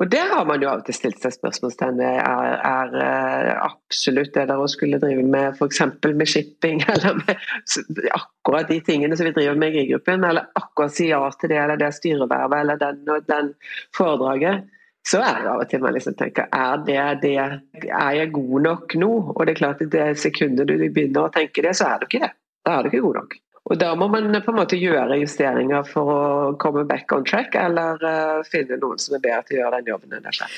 Og 0.02 0.10
Der 0.10 0.32
har 0.32 0.46
man 0.50 0.62
jo 0.62 0.70
av 0.72 0.80
og 0.82 0.88
til 0.88 0.96
stilt 0.98 1.20
seg 1.22 1.36
spørsmålstegn 1.36 2.00
ved 2.00 2.16
er, 2.18 2.54
er 2.66 2.96
eh, 2.98 3.50
absolutt 3.62 4.34
det 4.34 4.48
der 4.50 4.62
å 4.62 4.70
skulle 4.72 4.98
drive 5.02 5.22
med 5.22 5.54
f.eks. 5.54 5.84
med 6.04 6.30
shipping, 6.30 6.82
eller 6.94 7.20
med 7.20 8.10
akkurat 8.18 8.72
de 8.72 8.80
tingene 8.88 9.18
som 9.18 9.30
vi 9.30 9.36
driver 9.36 9.60
med 9.62 9.70
i 9.70 9.76
GRI-gruppen, 9.78 10.26
eller 10.26 10.50
akkurat 10.58 10.96
si 10.96 11.12
ja 11.12 11.22
til 11.38 11.54
det 11.54 11.62
eller 11.62 11.78
det 11.78 11.92
styrevervet 11.94 12.64
eller 12.64 12.82
den 12.82 13.14
og 13.14 13.30
den 13.30 13.54
foredraget, 13.94 14.66
så 15.06 15.20
er 15.20 15.42
det 15.44 15.52
av 15.52 15.62
og 15.62 15.70
til 15.70 15.82
man 15.84 15.94
liksom 15.94 16.16
tenker 16.18 16.48
er 16.48 16.84
det 16.88 17.00
det, 17.22 17.38
er 17.92 18.12
jeg 18.18 18.34
god 18.34 18.62
nok 18.66 18.96
nå? 18.98 19.12
Og 19.36 19.46
det 19.46 19.54
er 19.54 19.60
klart 19.60 19.82
at 19.84 19.92
det 19.94 20.14
sekundet 20.18 20.70
du 20.70 20.78
begynner 20.80 21.28
å 21.28 21.34
tenke 21.34 21.62
det, 21.66 21.76
så 21.78 21.92
er 21.92 22.02
du 22.02 22.08
ikke 22.08 22.24
det. 22.24 22.32
Da 22.64 22.78
er 22.78 22.86
du 22.86 22.90
ikke 22.90 23.04
god 23.04 23.20
nok. 23.20 23.36
Og 23.72 23.78
Da 23.80 23.94
må 23.96 24.10
man 24.12 24.28
på 24.44 24.52
en 24.52 24.58
måte 24.58 24.76
gjøre 24.76 25.16
justeringer 25.22 25.86
for 25.88 26.10
å 26.12 26.24
komme 26.60 26.84
back 26.88 27.12
on 27.16 27.24
track, 27.28 27.56
eller 27.56 28.02
uh, 28.04 28.42
finne 28.44 28.76
noen 28.82 29.00
som 29.00 29.16
er 29.16 29.24
bedre 29.24 29.46
til 29.48 29.58
å 29.58 29.62
gjøre 29.62 29.80
den 29.80 29.92
jobben 29.94 30.18
enn 30.18 30.26
dette. 30.26 30.50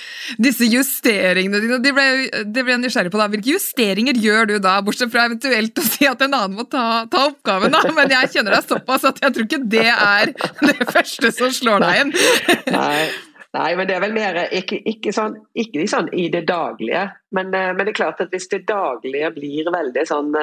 Disse 0.42 0.66
justeringene 0.72 1.62
dine, 1.62 1.78
det 1.84 1.94
ble, 1.94 2.08
de 2.50 2.66
ble 2.66 2.80
nysgjerrig 2.82 3.14
på 3.14 3.22
da. 3.22 3.30
Hvilke 3.30 3.54
justeringer 3.54 4.18
gjør 4.26 4.50
du 4.50 4.56
da, 4.64 4.80
bortsett 4.86 5.14
fra 5.14 5.28
eventuelt 5.30 5.78
å 5.78 5.86
si 5.86 6.10
at 6.10 6.26
en 6.26 6.34
annen 6.34 6.58
må 6.58 6.66
ta, 6.66 7.06
ta 7.12 7.28
oppgaven? 7.30 7.78
da, 7.78 7.86
Men 7.94 8.18
jeg 8.18 8.34
kjenner 8.34 8.58
deg 8.58 8.74
såpass 8.74 9.06
at 9.12 9.22
jeg 9.22 9.38
tror 9.38 9.50
ikke 9.52 9.64
det 9.78 9.88
er 9.94 10.34
det 10.66 10.90
første 10.90 11.36
som 11.38 11.54
slår 11.62 11.86
deg 11.86 12.04
inn. 12.04 12.14
Nei. 12.74 13.00
Nei, 13.56 13.72
men 13.78 13.88
det 13.88 13.94
er 13.96 14.02
vel 14.04 14.18
mer 14.18 14.38
ikke, 14.50 14.82
ikke, 14.90 15.14
sånn, 15.16 15.38
ikke 15.56 15.86
sånn, 15.88 16.10
i 16.12 16.26
det 16.34 16.48
daglige. 16.50 17.06
Men, 17.38 17.54
eh, 17.54 17.70
men, 17.70 17.86
det 17.86 17.94
er 17.94 18.02
klart 18.02 18.24
at 18.26 18.34
hvis 18.34 18.50
det 18.52 18.66
daglige 18.68 19.30
blir 19.38 19.70
veldig 19.72 20.04
sånn 20.10 20.34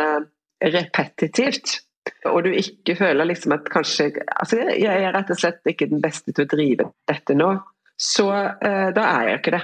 repetitivt, 0.63 1.83
og 2.31 2.45
du 2.47 2.53
ikke 2.55 2.95
føler 2.99 3.27
liksom 3.27 3.55
at 3.57 3.69
kanskje 3.73 4.13
altså 4.37 4.61
Jeg 4.63 4.87
er 4.93 5.15
rett 5.15 5.31
og 5.33 5.41
slett 5.41 5.61
ikke 5.67 5.91
den 5.91 6.03
beste 6.05 6.31
til 6.31 6.47
å 6.47 6.51
drive 6.53 6.91
dette 7.11 7.35
nå. 7.35 7.55
Så 7.99 8.29
eh, 8.33 8.91
da 8.95 9.07
er 9.07 9.31
jeg 9.31 9.41
ikke 9.41 9.55
det. 9.57 9.63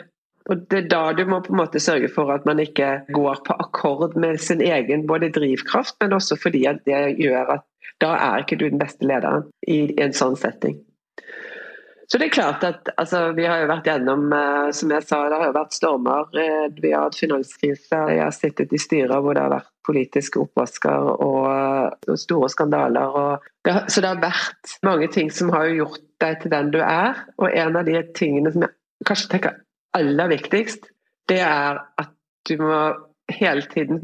Og 0.49 0.65
Det 0.71 0.79
er 0.79 0.89
da 0.89 1.03
du 1.13 1.25
må 1.29 1.43
på 1.45 1.53
en 1.53 1.61
måte 1.61 1.81
sørge 1.83 2.09
for 2.13 2.33
at 2.33 2.47
man 2.49 2.61
ikke 2.63 3.03
går 3.15 3.43
på 3.47 3.57
akkord 3.61 4.17
med 4.17 4.41
sin 4.41 4.63
egen 4.65 5.05
både 5.07 5.29
drivkraft, 5.35 5.99
men 6.01 6.17
også 6.17 6.39
fordi 6.41 6.65
at 6.71 6.81
det 6.89 7.19
gjør 7.21 7.59
at 7.59 7.67
da 8.01 8.15
er 8.17 8.45
ikke 8.45 8.57
du 8.57 8.69
den 8.69 8.81
beste 8.81 9.07
lederen 9.07 9.49
i 9.69 9.81
en 10.01 10.15
sånn 10.17 10.39
setting. 10.39 10.79
Så 12.09 12.19
det 12.19 12.29
er 12.29 12.33
klart 12.33 12.65
at 12.65 12.89
altså, 12.97 13.33
Vi 13.37 13.45
har 13.45 13.61
jo 13.61 13.69
vært 13.69 13.89
gjennom 13.89 14.31
eh, 14.33 14.71
som 14.73 14.93
jeg 14.95 15.05
sa, 15.05 15.21
det 15.29 15.41
har 15.41 15.51
jo 15.51 15.57
vært 15.59 15.77
stormer. 15.77 16.31
Eh, 16.41 16.69
vi 16.81 16.93
har 16.95 17.05
hatt 17.05 17.19
finanskrise. 17.21 18.01
Jeg 18.15 18.23
har 18.23 18.33
sittet 18.33 18.73
i 18.73 18.81
styrer 18.81 19.21
hvor 19.21 19.37
det 19.37 19.45
har 19.45 19.53
vært 19.53 19.69
politiske 19.89 20.41
oppvasker 20.41 21.11
og, 21.15 21.49
og 22.09 22.21
store 22.21 22.49
skandaler. 22.53 23.19
Og 23.21 23.49
det, 23.69 23.77
så 23.93 24.05
det 24.05 24.13
har 24.15 24.23
vært 24.25 24.77
mange 24.89 25.09
ting 25.13 25.33
som 25.33 25.53
har 25.53 25.69
gjort 25.69 26.01
deg 26.25 26.41
til 26.43 26.55
den 26.55 26.73
du 26.73 26.81
er. 26.81 27.21
Og 27.37 27.53
en 27.53 27.77
av 27.77 27.89
de 27.89 28.01
tingene 28.17 28.53
som 28.55 28.65
jeg 28.65 29.09
kanskje 29.09 29.33
tenker 29.35 29.61
aller 29.97 30.33
viktigst, 30.33 30.89
det 31.29 31.43
er 31.45 31.83
at 32.01 32.15
du 32.49 32.57
må 32.63 32.81
hele 33.37 33.69
tiden 33.69 34.01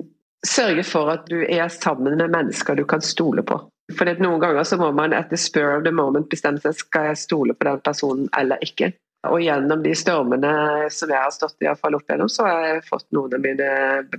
sørge 0.46 0.84
for 0.86 1.10
at 1.12 1.28
du 1.30 1.40
er 1.42 1.68
sammen 1.72 2.18
med 2.20 2.32
mennesker 2.32 2.76
du 2.76 2.84
kan 2.88 3.02
stole 3.04 3.44
på. 3.46 3.58
For 3.98 4.08
Noen 4.20 4.40
ganger 4.40 4.64
så 4.64 4.78
må 4.80 4.90
man 4.96 5.12
etter 5.12 5.40
spur 5.40 5.76
of 5.76 5.82
the 5.84 5.92
moment 5.92 6.30
bestemme 6.32 6.60
seg 6.62 6.76
skal 6.78 7.10
jeg 7.10 7.20
stole 7.20 7.56
på 7.56 7.68
den 7.68 7.82
personen 7.84 8.30
eller 8.38 8.62
ikke. 8.64 8.94
Og 9.28 9.40
gjennom 9.40 9.82
de 9.84 9.92
stormene 9.96 10.52
som 10.92 11.12
jeg 11.12 11.20
har 11.20 11.32
stått 11.32 11.64
i, 11.64 11.68
fall 11.80 11.96
opp 11.96 12.08
gjennom, 12.08 12.30
så 12.32 12.46
har 12.48 12.64
jeg 12.68 12.86
fått 12.88 13.06
noen 13.16 13.36
av 13.36 13.44
mine 13.44 13.68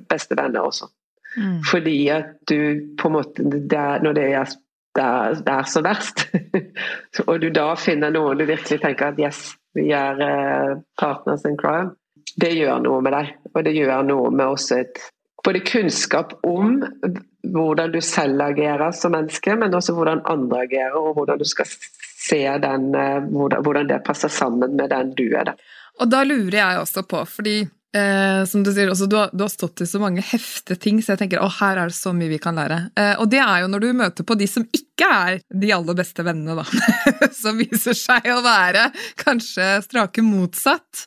beste 0.09 0.37
venner 0.37 0.65
også. 0.65 0.89
Mm. 1.35 1.59
Fordi 1.67 1.97
at 2.13 2.37
du 2.49 2.95
på 2.97 3.09
en 3.09 3.17
måte 3.17 3.43
der, 3.43 3.99
Når 4.01 4.13
det 4.13 4.23
er, 4.33 4.53
der, 4.95 5.35
det 5.45 5.53
er 5.53 5.67
så 5.69 5.81
verst, 5.83 6.25
og 7.27 7.41
du 7.41 7.49
da 7.49 7.73
finner 7.75 8.13
noen 8.13 8.39
du 8.39 8.45
virkelig 8.45 8.79
tenker 8.81 9.11
at 9.11 9.19
yes, 9.19 9.51
vi 9.75 9.89
er 9.91 10.21
uh, 10.21 10.79
partners 10.97 11.45
in 11.45 11.57
crime, 11.59 11.91
det 12.39 12.53
gjør 12.55 12.79
noe 12.83 13.01
med 13.03 13.13
deg. 13.13 13.33
Og 13.53 13.63
det 13.67 13.75
gjør 13.75 14.07
noe 14.07 14.31
med 14.31 14.55
også 14.55 14.79
et 14.79 15.01
både 15.45 15.61
kunnskap 15.65 16.33
om 16.47 16.79
hvordan 17.53 17.93
du 17.93 18.01
selv 18.01 18.41
agerer 18.41 18.91
som 18.97 19.13
menneske, 19.15 19.55
men 19.59 19.75
også 19.77 19.93
hvordan 19.95 20.23
andre 20.29 20.65
agerer, 20.65 20.97
og 20.97 21.19
hvordan 21.19 21.39
du 21.41 21.45
skal 21.47 21.69
se 21.69 22.41
den, 22.63 22.91
eh, 22.97 23.29
hvordan 23.29 23.89
det 23.89 24.03
passer 24.05 24.31
sammen 24.33 24.75
med 24.75 24.89
den 24.89 25.13
du 25.17 25.27
er. 25.37 25.53
Og 26.01 26.09
da 26.11 26.23
lurer 26.27 26.57
jeg 26.57 26.79
også 26.81 27.05
på, 27.07 27.21
fordi 27.29 27.59
eh, 27.61 28.41
som 28.49 28.63
du 28.65 28.71
sier, 28.73 28.89
også, 28.91 29.07
du, 29.11 29.17
har, 29.19 29.29
du, 29.31 29.45
har, 29.45 29.51
stått 29.53 29.85
i 29.85 29.89
så 29.89 30.01
mange 30.01 30.23
heftige 30.25 30.79
ting, 30.81 31.01
så 31.03 31.13
jeg 31.13 31.23
tenker 31.23 31.43
å, 31.43 31.51
her 31.59 31.83
er 31.83 31.91
det 31.91 31.97
så 31.97 32.13
mye 32.15 32.31
vi 32.33 32.41
kan 32.41 32.57
lære. 32.57 32.81
Eh, 32.99 33.13
og 33.21 33.29
det 33.31 33.43
er 33.43 33.63
jo 33.63 33.69
når 33.71 33.85
du 33.85 33.91
møter 34.01 34.27
på 34.27 34.37
de 34.39 34.49
som 34.49 34.65
ikke 34.65 35.11
er 35.11 35.39
de 35.53 35.71
aller 35.75 35.97
beste 35.97 36.25
vennene, 36.25 36.57
da. 36.57 36.65
som 37.43 37.61
viser 37.61 37.97
seg 37.97 38.27
å 38.33 38.41
være 38.45 38.89
kanskje 39.21 39.77
strake 39.85 40.25
motsatt. 40.25 41.05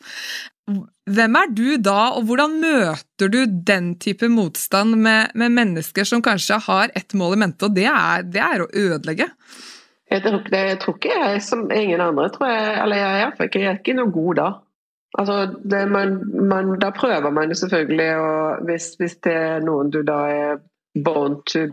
Hvem 1.08 1.36
er 1.40 1.50
du 1.56 1.66
da, 1.80 1.96
og 2.18 2.26
hvordan 2.28 2.58
møter 2.60 3.30
du 3.32 3.38
den 3.48 3.94
type 4.02 4.28
motstand 4.28 4.98
med, 5.00 5.32
med 5.38 5.54
mennesker 5.56 6.04
som 6.08 6.22
kanskje 6.24 6.60
har 6.66 6.92
ett 6.98 7.16
mål 7.16 7.38
i 7.38 7.40
mente, 7.44 7.68
og 7.68 7.76
det 7.76 7.86
er, 7.88 8.26
det 8.28 8.42
er 8.44 8.64
å 8.64 8.68
ødelegge? 8.68 9.30
Jeg 10.08 10.24
tror, 10.24 10.40
det, 10.52 10.60
jeg 10.70 10.78
tror, 10.82 10.96
ikke 10.96 11.16
jeg 11.20 11.42
som 11.44 11.66
ingen 11.72 12.00
andre, 12.00 12.28
tror 12.32 12.52
jeg, 12.52 12.68
eller 12.82 13.00
jeg, 13.00 13.16
jeg, 13.20 13.50
jeg, 13.54 13.64
er 13.68 13.80
ikke 13.80 13.96
noe 13.96 14.12
god 14.12 14.40
da. 14.40 14.48
Altså, 15.18 15.36
det, 15.64 15.82
man, 15.92 16.14
man, 16.48 16.74
da 16.80 16.92
prøver 16.96 17.32
man 17.32 17.52
jo 17.52 17.58
selvfølgelig, 17.62 18.10
og 18.16 18.68
hvis, 18.68 18.92
hvis 19.00 19.18
det 19.24 19.34
er 19.36 19.64
noen 19.64 19.92
du 19.92 20.02
da 20.04 20.20
er 20.32 20.62
born 21.04 21.40
to 21.48 21.64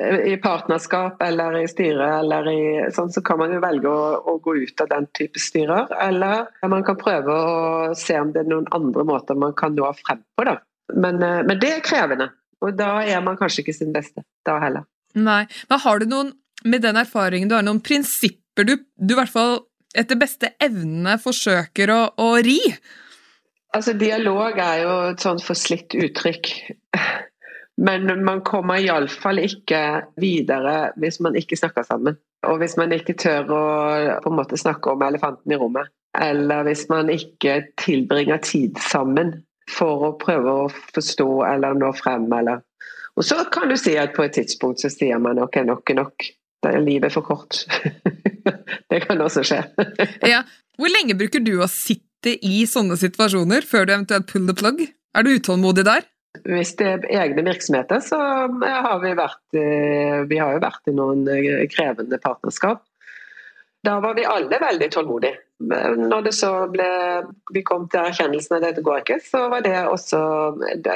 i 0.00 0.36
partnerskap 0.40 1.22
eller 1.22 1.58
i 1.60 1.68
styre, 1.68 2.06
eller 2.22 2.48
i, 2.48 2.60
sånn, 2.94 3.10
så 3.12 3.20
kan 3.24 3.38
man 3.42 3.52
jo 3.52 3.60
velge 3.62 3.90
å, 3.90 4.04
å, 4.24 4.36
gå 4.42 4.54
ut 4.64 4.80
av 4.80 4.88
den 4.90 5.08
type 5.16 5.40
styrer. 5.42 5.90
Eller 6.00 6.46
man 6.68 6.84
kan 6.86 6.98
prøve 7.00 7.34
å 7.36 7.96
se 7.98 8.16
om 8.20 8.32
det 8.32 8.44
er 8.44 8.50
noen 8.50 8.68
andre 8.74 9.04
måter 9.08 9.38
man 9.38 9.54
kan 9.58 9.76
nå 9.76 9.90
frem 10.00 10.22
på. 10.36 10.46
Da. 10.48 10.56
Men, 10.96 11.20
eh, 11.22 11.42
men 11.48 11.60
det 11.60 11.74
er 11.76 11.84
krevende. 11.84 12.30
Og 12.62 12.76
da 12.78 13.02
er 13.02 13.20
man 13.24 13.36
kanskje 13.40 13.64
ikke 13.64 13.76
sin 13.76 13.92
beste 13.94 14.24
da 14.46 14.56
heller. 14.62 14.86
Nei, 15.18 15.44
men 15.68 15.82
Har 15.82 16.00
du 16.00 16.08
noen, 16.08 16.32
med 16.64 16.84
den 16.84 16.96
erfaringen 16.96 17.50
du 17.50 17.56
har, 17.56 17.64
noen 17.66 17.82
prinsipper 17.84 18.64
du, 18.64 18.76
du 18.96 19.14
i 19.14 19.18
hvert 19.18 19.32
fall 19.32 19.58
etter 19.98 20.16
beste 20.16 20.54
evne 20.62 21.18
forsøker 21.20 21.90
å, 21.92 22.02
å 22.16 22.28
ri? 22.40 22.60
Altså, 23.76 23.94
Dialog 23.98 24.56
er 24.60 24.82
jo 24.84 24.94
et 25.10 25.24
sånt 25.24 25.44
forslitt 25.44 25.96
uttrykk. 25.96 26.52
Men 27.80 28.24
man 28.24 28.42
kommer 28.44 28.82
iallfall 28.82 29.40
ikke 29.42 29.80
videre 30.20 30.92
hvis 31.00 31.20
man 31.24 31.36
ikke 31.38 31.56
snakker 31.56 31.86
sammen. 31.86 32.18
Og 32.46 32.58
hvis 32.60 32.76
man 32.76 32.92
ikke 32.92 33.16
tør 33.18 33.48
å 33.54 33.62
på 34.22 34.32
en 34.32 34.38
måte 34.38 34.58
snakke 34.60 34.92
om 34.92 35.04
elefanten 35.06 35.54
i 35.54 35.58
rommet. 35.58 35.88
Eller 36.20 36.66
hvis 36.66 36.84
man 36.90 37.08
ikke 37.12 37.62
tilbringer 37.80 38.42
tid 38.44 38.76
sammen 38.82 39.38
for 39.70 40.08
å 40.08 40.12
prøve 40.20 40.56
å 40.64 40.68
forstå 40.92 41.28
eller 41.48 41.78
nå 41.78 41.92
frem. 41.96 42.26
Eller. 42.36 42.60
Og 43.16 43.26
så 43.26 43.38
kan 43.52 43.70
du 43.70 43.78
si 43.80 43.94
at 44.00 44.14
på 44.16 44.26
et 44.26 44.36
tidspunkt 44.36 44.82
så 44.82 44.90
sier 44.92 45.20
man 45.22 45.40
ok, 45.40 45.62
nok 45.68 45.94
er 45.94 46.00
nok. 46.02 46.30
Livet 46.62 47.08
er 47.08 47.14
for 47.14 47.26
kort. 47.26 47.64
det 48.90 49.00
kan 49.06 49.22
også 49.22 49.42
skje. 49.46 49.62
ja. 50.34 50.44
Hvor 50.78 50.92
lenge 50.92 51.16
bruker 51.18 51.42
du 51.42 51.56
å 51.62 51.70
sitte 51.70 52.36
i 52.38 52.62
sånne 52.70 52.96
situasjoner 53.00 53.66
før 53.66 53.88
du 53.88 53.96
eventuelt 53.96 54.28
pull 54.30 54.46
the 54.46 54.54
plug? 54.56 54.84
Er 55.16 55.26
du 55.26 55.34
utålmodig 55.34 55.84
der? 55.88 56.06
Hvis 56.48 56.72
det 56.80 56.86
er 56.88 57.02
egne 57.22 57.44
virksomheter, 57.44 58.00
så 58.00 58.16
har 58.16 59.02
vi 59.02 59.12
vært 59.18 59.58
Vi 60.30 60.38
har 60.40 60.54
jo 60.56 60.62
vært 60.64 60.88
i 60.88 60.94
noen 60.96 61.26
krevende 61.70 62.18
partnerskap. 62.22 62.80
Da 63.84 63.98
var 64.00 64.14
vi 64.14 64.24
alle 64.24 64.60
veldig 64.62 64.88
tålmodige. 64.94 65.36
Når 65.62 66.24
det 66.26 66.32
så 66.34 66.52
ble 66.72 66.88
Vi 67.54 67.62
kom 67.66 67.88
til 67.90 68.06
erkjennelsen 68.06 68.56
av 68.56 68.62
at 68.62 68.68
dette 68.70 68.84
går 68.86 69.02
ikke, 69.02 69.20
så 69.26 69.44
var 69.52 69.66
det 69.66 69.76
også 69.86 70.22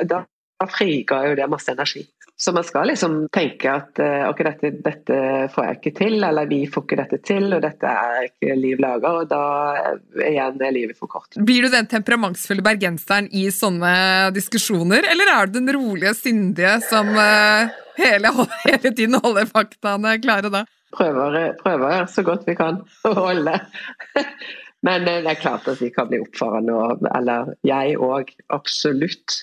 Da 0.08 0.24
friga 0.72 1.20
jo 1.28 1.36
det 1.38 1.50
masse 1.52 1.72
energi. 1.74 2.06
Så 2.38 2.52
man 2.52 2.64
skal 2.64 2.90
liksom 2.90 3.14
tenke 3.32 3.70
at 3.72 3.98
eh, 3.98 4.26
ok, 4.28 4.40
dette, 4.44 4.70
dette, 4.84 5.20
får 5.54 5.64
jeg 5.64 5.76
ikke 5.78 5.92
til, 5.96 6.16
eller 6.20 6.48
vi 6.50 6.58
får 6.68 6.84
ikke 6.84 6.98
dette 6.98 7.18
til, 7.24 7.46
og 7.56 7.62
dette 7.64 7.88
er 7.88 8.26
ikke 8.26 8.58
liv 8.60 8.82
laga, 8.84 9.12
og 9.22 9.30
da 9.30 9.40
igjen 10.20 10.60
er 10.60 10.74
livet 10.76 11.00
for 11.00 11.08
kort. 11.08 11.38
Blir 11.48 11.64
du 11.64 11.72
den 11.72 11.88
temperamentsfulle 11.88 12.64
bergenseren 12.66 13.30
i 13.32 13.46
sånne 13.48 13.94
diskusjoner, 14.36 15.08
eller 15.14 15.32
er 15.32 15.48
du 15.48 15.56
den 15.56 15.72
rolige, 15.78 16.12
sindige 16.18 16.76
som 16.84 17.08
uh, 17.16 17.72
hele, 17.96 18.34
hele, 18.66 18.92
tiden 18.92 19.16
holder 19.16 19.48
faktaene 19.48 20.18
klare 20.20 20.52
da? 20.52 20.66
Prøver, 20.92 21.40
prøver 21.64 22.04
så 22.12 22.24
godt 22.24 22.44
vi 22.48 22.60
kan 22.60 22.84
å 23.08 23.16
holde. 23.16 23.56
Men 24.84 25.08
det 25.08 25.22
er 25.24 25.40
klart 25.40 25.64
at 25.72 25.80
vi 25.80 25.88
kan 25.88 26.12
bli 26.12 26.20
oppfarende, 26.20 27.00
eller 27.16 27.54
jeg 27.64 27.96
òg, 27.96 28.36
absolutt. 28.52 29.40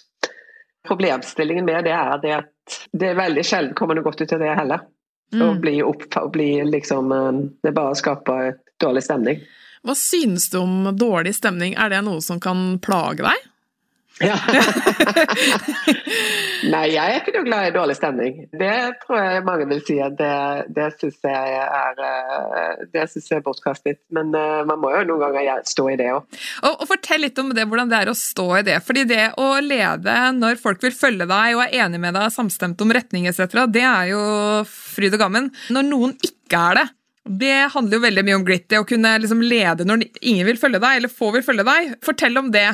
Problemstillingen 0.86 1.66
med 1.66 1.88
det 1.90 1.98
er 1.98 2.20
det 2.22 2.38
at 2.38 2.53
det 2.92 3.12
er 3.12 3.20
veldig 3.20 3.44
sjelden 3.46 3.76
kommer 3.78 3.98
noe 3.98 4.06
godt 4.06 4.24
ut 4.24 4.36
av 4.36 4.44
det 4.44 4.54
heller. 4.58 4.86
Mm. 5.34 5.44
Å 5.44 5.54
bli 5.62 5.76
opp, 5.84 6.06
å 6.20 6.30
bli 6.30 6.50
liksom 6.68 7.12
eh, 7.12 7.32
Det 7.64 7.72
er 7.72 7.76
bare 7.76 7.98
skaper 7.98 8.58
dårlig 8.82 9.04
stemning. 9.08 9.40
Hva 9.84 9.96
synes 9.98 10.46
du 10.54 10.60
om 10.62 10.92
dårlig 10.96 11.34
stemning? 11.36 11.74
Er 11.76 11.90
det 11.92 12.04
noe 12.06 12.22
som 12.24 12.40
kan 12.44 12.78
plage 12.84 13.26
deg? 13.26 13.50
Ja. 14.22 14.36
Nei, 16.74 16.84
jeg 16.94 17.02
er 17.02 17.16
ikke 17.18 17.34
noe 17.34 17.48
glad 17.48 17.68
i 17.68 17.74
dårlig 17.74 17.96
stemning. 17.98 18.44
Det 18.54 18.76
tror 19.02 19.18
jeg 19.18 19.46
mange 19.48 19.66
vil 19.72 19.82
si 19.88 19.98
at 20.04 20.14
det, 20.20 20.36
det 20.76 20.92
syns 21.00 21.18
jeg 21.26 21.56
er 21.64 22.04
eh, 22.06 22.84
det 22.94 23.08
synes 23.10 23.32
jeg 23.32 23.40
er 23.40 23.46
bortkastet. 23.48 24.00
Men 24.14 24.30
uh, 24.38 24.62
man 24.70 24.82
må 24.84 24.94
jo 24.94 25.02
noen 25.10 25.24
ganger 25.26 25.66
stå 25.68 25.88
i 25.96 25.98
det 26.00 26.12
òg. 26.14 26.40
Og, 26.62 26.72
og, 26.72 26.86
fortell 26.94 27.26
litt 27.26 27.42
om 27.42 27.50
det, 27.58 27.66
hvordan 27.70 27.90
det 27.90 28.04
er 28.04 28.14
å 28.14 28.18
stå 28.18 28.48
i 28.60 28.66
det. 28.70 28.78
Fordi 28.86 29.06
det 29.10 29.26
å 29.42 29.50
lede 29.66 30.18
når 30.38 30.62
folk 30.62 30.84
vil 30.86 30.96
følge 30.96 31.28
deg 31.30 31.58
og 31.58 31.66
er 31.66 31.78
enig 31.88 32.02
med 32.06 32.18
deg, 32.18 32.30
samstemt 32.34 32.82
om 32.86 32.94
retning 32.94 33.30
etc., 33.32 33.66
det 33.74 33.86
er 33.88 34.14
jo 34.14 34.24
fryd 34.70 35.18
og 35.18 35.26
gammen. 35.26 35.50
Når 35.74 35.90
noen 35.90 36.18
ikke 36.22 36.62
er 36.70 36.84
det, 36.84 36.88
det 37.24 37.58
handler 37.74 37.98
jo 37.98 38.04
veldig 38.04 38.24
mye 38.28 38.38
om 38.38 38.46
grit. 38.46 38.70
Det 38.70 38.82
å 38.82 38.88
kunne 38.88 39.18
liksom 39.24 39.42
lede 39.42 39.88
når 39.88 40.06
ingen 40.22 40.48
vil 40.48 40.60
følge 40.60 40.82
deg, 40.84 41.00
eller 41.00 41.12
få 41.12 41.32
vil 41.34 41.46
følge 41.46 41.66
deg. 41.68 41.94
Fortell 42.04 42.38
om 42.42 42.52
det. 42.54 42.70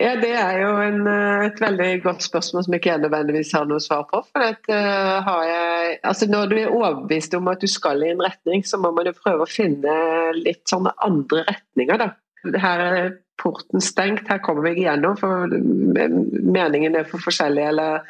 Ja, 0.00 0.16
Det 0.18 0.32
er 0.34 0.56
jo 0.58 0.70
en, 0.82 1.06
eh, 1.06 1.46
et 1.46 1.60
veldig 1.62 2.02
godt 2.02 2.22
spørsmål 2.22 2.64
som 2.64 2.74
ikke 2.74 2.90
jeg 2.90 3.02
nødvendigvis 3.04 3.52
har 3.54 3.64
noe 3.70 3.80
svar 3.80 4.02
på. 4.10 4.24
for 4.32 4.42
at, 4.42 4.66
uh, 4.68 5.46
jeg, 5.46 5.98
altså 6.02 6.26
Når 6.26 6.46
du 6.46 6.56
er 6.56 6.74
overbevist 6.74 7.34
om 7.34 7.48
at 7.48 7.60
du 7.60 7.66
skal 7.66 8.02
i 8.02 8.10
en 8.10 8.22
retning, 8.22 8.66
så 8.66 8.76
må 8.76 8.90
man 8.90 9.06
jo 9.06 9.12
prøve 9.12 9.46
å 9.46 9.50
finne 9.50 10.32
litt 10.34 10.66
sånne 10.66 10.90
andre 10.98 11.44
retninger. 11.46 11.96
da. 11.98 12.10
Her 12.58 12.80
er 12.80 13.12
porten 13.38 13.80
stengt, 13.80 14.28
her 14.28 14.38
kommer 14.38 14.62
vi 14.62 14.70
ikke 14.70 14.90
gjennom, 14.90 15.16
for 15.16 15.46
meningen 15.46 16.96
er 16.96 17.04
for 17.04 17.18
forskjellig. 17.18 17.68
eller 17.68 18.02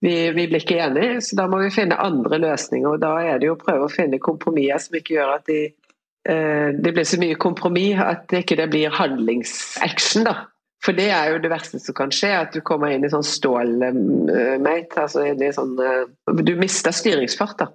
vi, 0.00 0.30
vi, 0.30 0.46
blir 0.46 0.60
ikke 0.60 0.78
enige, 0.78 1.20
så 1.20 1.36
da 1.36 1.46
må 1.46 1.58
vi 1.58 1.70
finne 1.70 1.98
andre 1.98 2.38
løsninger. 2.38 2.88
og 2.88 3.00
Da 3.00 3.18
er 3.18 3.38
det 3.38 3.46
jo 3.46 3.54
å 3.54 3.64
prøve 3.64 3.86
å 3.86 3.92
finne 3.92 4.18
kompromisser 4.18 4.78
som 4.78 4.94
ikke 4.94 5.14
gjør 5.14 5.34
at 5.34 5.46
de, 5.46 5.74
uh, 6.30 6.70
det 6.78 6.94
blir 6.94 7.04
så 7.04 7.18
mye 7.18 7.34
kompromiss 7.34 7.98
at 7.98 8.28
det 8.30 8.44
ikke 8.46 8.70
blir 8.70 8.94
handlingsaction. 8.94 10.24
da. 10.30 10.51
For 10.82 10.96
det 10.98 11.10
er 11.14 11.30
jo 11.30 11.42
det 11.42 11.50
verste 11.52 11.78
som 11.78 11.94
kan 11.94 12.10
skje, 12.14 12.32
at 12.40 12.56
du 12.56 12.62
kommer 12.66 12.90
inn 12.90 13.06
i 13.06 13.12
sånn 13.12 13.26
stålmate. 13.26 15.04
Altså 15.04 15.28
sånn, 15.54 15.76
eh, 15.78 16.42
du 16.42 16.56
mister 16.58 16.94
styringsfart, 16.94 17.62
da. 17.62 17.70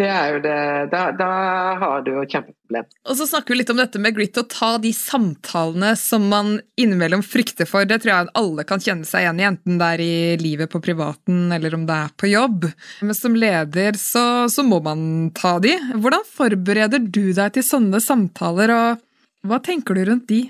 Det 0.00 0.06
er 0.08 0.30
jo 0.32 0.38
det, 0.40 0.60
da, 0.94 1.00
da 1.12 1.30
har 1.76 2.04
du 2.06 2.14
jo 2.14 2.22
kjempeproblem. 2.24 2.86
Og 3.04 3.16
så 3.18 3.26
snakker 3.28 3.52
vi 3.52 3.58
litt 3.58 3.72
om 3.72 3.80
dette 3.80 4.00
med 4.00 4.14
grit, 4.16 4.38
å 4.40 4.46
ta 4.48 4.70
de 4.80 4.94
samtalene 4.96 5.90
som 6.00 6.24
man 6.30 6.54
innimellom 6.80 7.20
frykter 7.26 7.68
for. 7.68 7.84
Det 7.88 7.98
tror 8.00 8.12
jeg 8.14 8.30
alle 8.40 8.64
kan 8.68 8.80
kjenne 8.80 9.08
seg 9.08 9.26
igjen 9.26 9.42
i, 9.42 9.48
enten 9.50 9.80
det 9.80 9.90
er 9.96 10.04
i 10.04 10.14
livet 10.40 10.72
på 10.72 10.80
privaten 10.84 11.52
eller 11.52 11.76
om 11.76 11.84
det 11.88 11.98
er 12.06 12.14
på 12.16 12.30
jobb. 12.32 12.70
Men 13.04 13.18
som 13.18 13.36
leder 13.36 14.00
så, 14.00 14.24
så 14.52 14.64
må 14.64 14.80
man 14.84 15.02
ta 15.36 15.58
de. 15.60 15.74
Hvordan 15.92 16.24
forbereder 16.32 17.04
du 17.04 17.26
deg 17.36 17.58
til 17.58 17.66
sånne 17.66 18.00
samtaler, 18.00 18.72
og 18.72 19.50
hva 19.50 19.60
tenker 19.64 19.96
du 19.96 20.06
rundt 20.08 20.30
de? 20.32 20.46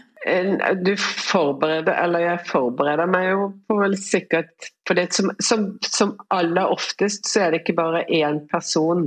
Du 0.85 0.93
forbereder, 1.01 1.95
eller 1.97 2.21
jeg 2.21 2.43
forbereder 2.45 3.09
meg 3.09 3.31
jo 3.31 3.47
på 3.71 3.79
vel 3.79 3.95
sikkert 3.97 4.67
For 4.85 4.99
det 4.99 5.07
som, 5.17 5.31
som, 5.41 5.63
som, 5.81 6.13
aller 6.29 6.69
oftest 6.69 7.25
så 7.31 7.47
er 7.47 7.55
det 7.55 7.63
ikke 7.63 7.79
bare 7.79 8.05
én 8.05 8.43
person. 8.51 9.07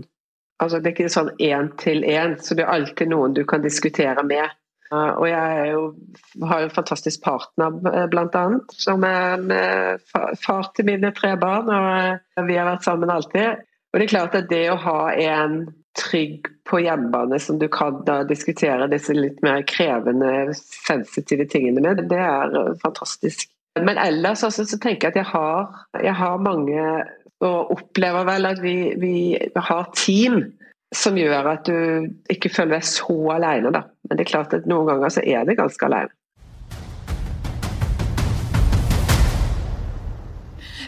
Altså 0.63 0.79
Det 0.79 0.89
er 0.89 0.95
ikke 0.95 1.13
sånn 1.13 1.29
én 1.37 1.69
til 1.77 2.01
én, 2.07 2.33
så 2.41 2.57
det 2.57 2.65
er 2.65 2.73
alltid 2.73 3.11
noen 3.13 3.35
du 3.37 3.43
kan 3.45 3.61
diskutere 3.61 4.25
med. 4.25 4.57
Og 4.93 5.25
jeg 5.25 5.69
jo, 5.73 5.83
har 6.45 6.61
jo 6.61 6.67
en 6.69 6.75
fantastisk 6.75 7.23
partner, 7.25 7.77
eh, 7.89 8.05
blant 8.11 8.35
annet, 8.37 8.75
som 8.77 9.05
er 9.07 9.39
en 9.39 9.53
far 10.37 10.69
til 10.77 10.85
mine 10.85 11.09
tre 11.17 11.33
barn. 11.41 11.69
Og 11.73 12.49
vi 12.49 12.57
har 12.57 12.69
vært 12.69 12.85
sammen 12.85 13.13
alltid. 13.13 13.63
Og 13.93 13.99
det 13.99 14.05
er 14.05 14.13
klart 14.13 14.37
at 14.37 14.49
det 14.49 14.65
å 14.69 14.81
ha 14.81 14.99
en 15.13 15.57
trygg 15.99 16.47
på 16.69 16.79
hjemmebane 16.81 17.39
som 17.39 17.59
du 17.61 17.67
kan 17.71 18.01
diskutere 18.29 18.89
disse 18.91 19.15
litt 19.15 19.41
mer 19.45 19.61
krevende, 19.69 20.53
sensitive 20.57 21.45
tingene 21.51 21.83
med, 21.83 22.05
det 22.09 22.21
er 22.21 22.55
eh, 22.59 22.71
fantastisk. 22.81 23.49
Men 23.81 23.97
ellers 23.97 24.43
også, 24.45 24.65
så 24.69 24.77
tenker 24.77 25.09
jeg 25.09 25.13
at 25.13 25.21
jeg 25.21 25.29
har, 25.33 25.85
jeg 26.01 26.15
har 26.17 26.41
mange 26.41 26.81
og 27.43 27.71
opplever 27.73 28.27
vel 28.27 28.47
at 28.47 28.61
vi, 28.63 28.75
vi, 29.01 29.15
har 29.55 29.87
team 29.97 30.43
som 30.95 31.17
gjør 31.17 31.49
at 31.55 31.67
du 31.67 32.09
ikke 32.31 32.51
føler 32.53 32.77
deg 32.77 32.85
så 32.87 33.17
alene. 33.33 33.73
Da. 33.73 33.83
Men 34.07 34.19
det 34.19 34.25
er 34.25 34.31
klart 34.31 34.53
at 34.55 34.69
noen 34.69 34.87
ganger 34.91 35.15
så 35.15 35.23
er 35.25 35.47
det 35.49 35.57
ganske 35.59 35.89
alene. 35.89 36.13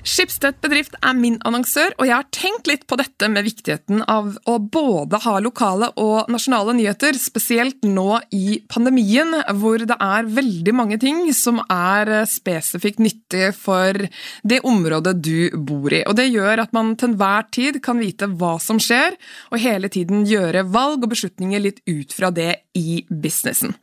Skipstedt 0.06 0.60
bedrift 0.62 0.94
er 1.02 1.16
min 1.18 1.40
annonsør, 1.48 1.96
og 1.98 2.06
jeg 2.06 2.14
har 2.14 2.28
tenkt 2.36 2.68
litt 2.70 2.84
på 2.86 2.98
dette 3.00 3.26
med 3.32 3.48
viktigheten 3.48 4.04
av 4.06 4.36
å 4.46 4.58
både 4.62 5.18
ha 5.24 5.34
lokale 5.42 5.90
og 6.02 6.30
nasjonale 6.30 6.76
nyheter, 6.78 7.18
spesielt 7.18 7.82
nå 7.90 8.20
i 8.36 8.60
pandemien, 8.70 9.34
hvor 9.58 9.82
det 9.82 9.98
er 9.98 10.30
veldig 10.38 10.76
mange 10.78 11.00
ting 11.02 11.24
som 11.34 11.58
er 11.66 12.14
spesifikt 12.30 13.02
nyttig 13.02 13.50
for 13.58 13.98
det 14.46 14.62
området 14.70 15.16
du 15.26 15.50
bor 15.58 15.90
i. 15.90 16.04
Og 16.06 16.14
det 16.22 16.30
gjør 16.30 16.68
at 16.68 16.78
man 16.78 16.94
til 16.94 17.16
enhver 17.16 17.50
tid 17.50 17.82
kan 17.82 17.98
vite 17.98 18.30
hva 18.30 18.56
som 18.62 18.78
skjer, 18.78 19.18
og 19.50 19.62
hele 19.66 19.90
tiden 19.90 20.28
gjøre 20.30 20.68
valg 20.70 21.02
og 21.02 21.16
beslutninger 21.18 21.66
litt 21.66 21.82
ut 21.90 22.14
fra 22.14 22.30
det 22.30 22.52
i 22.78 23.02
businessen. 23.10 23.74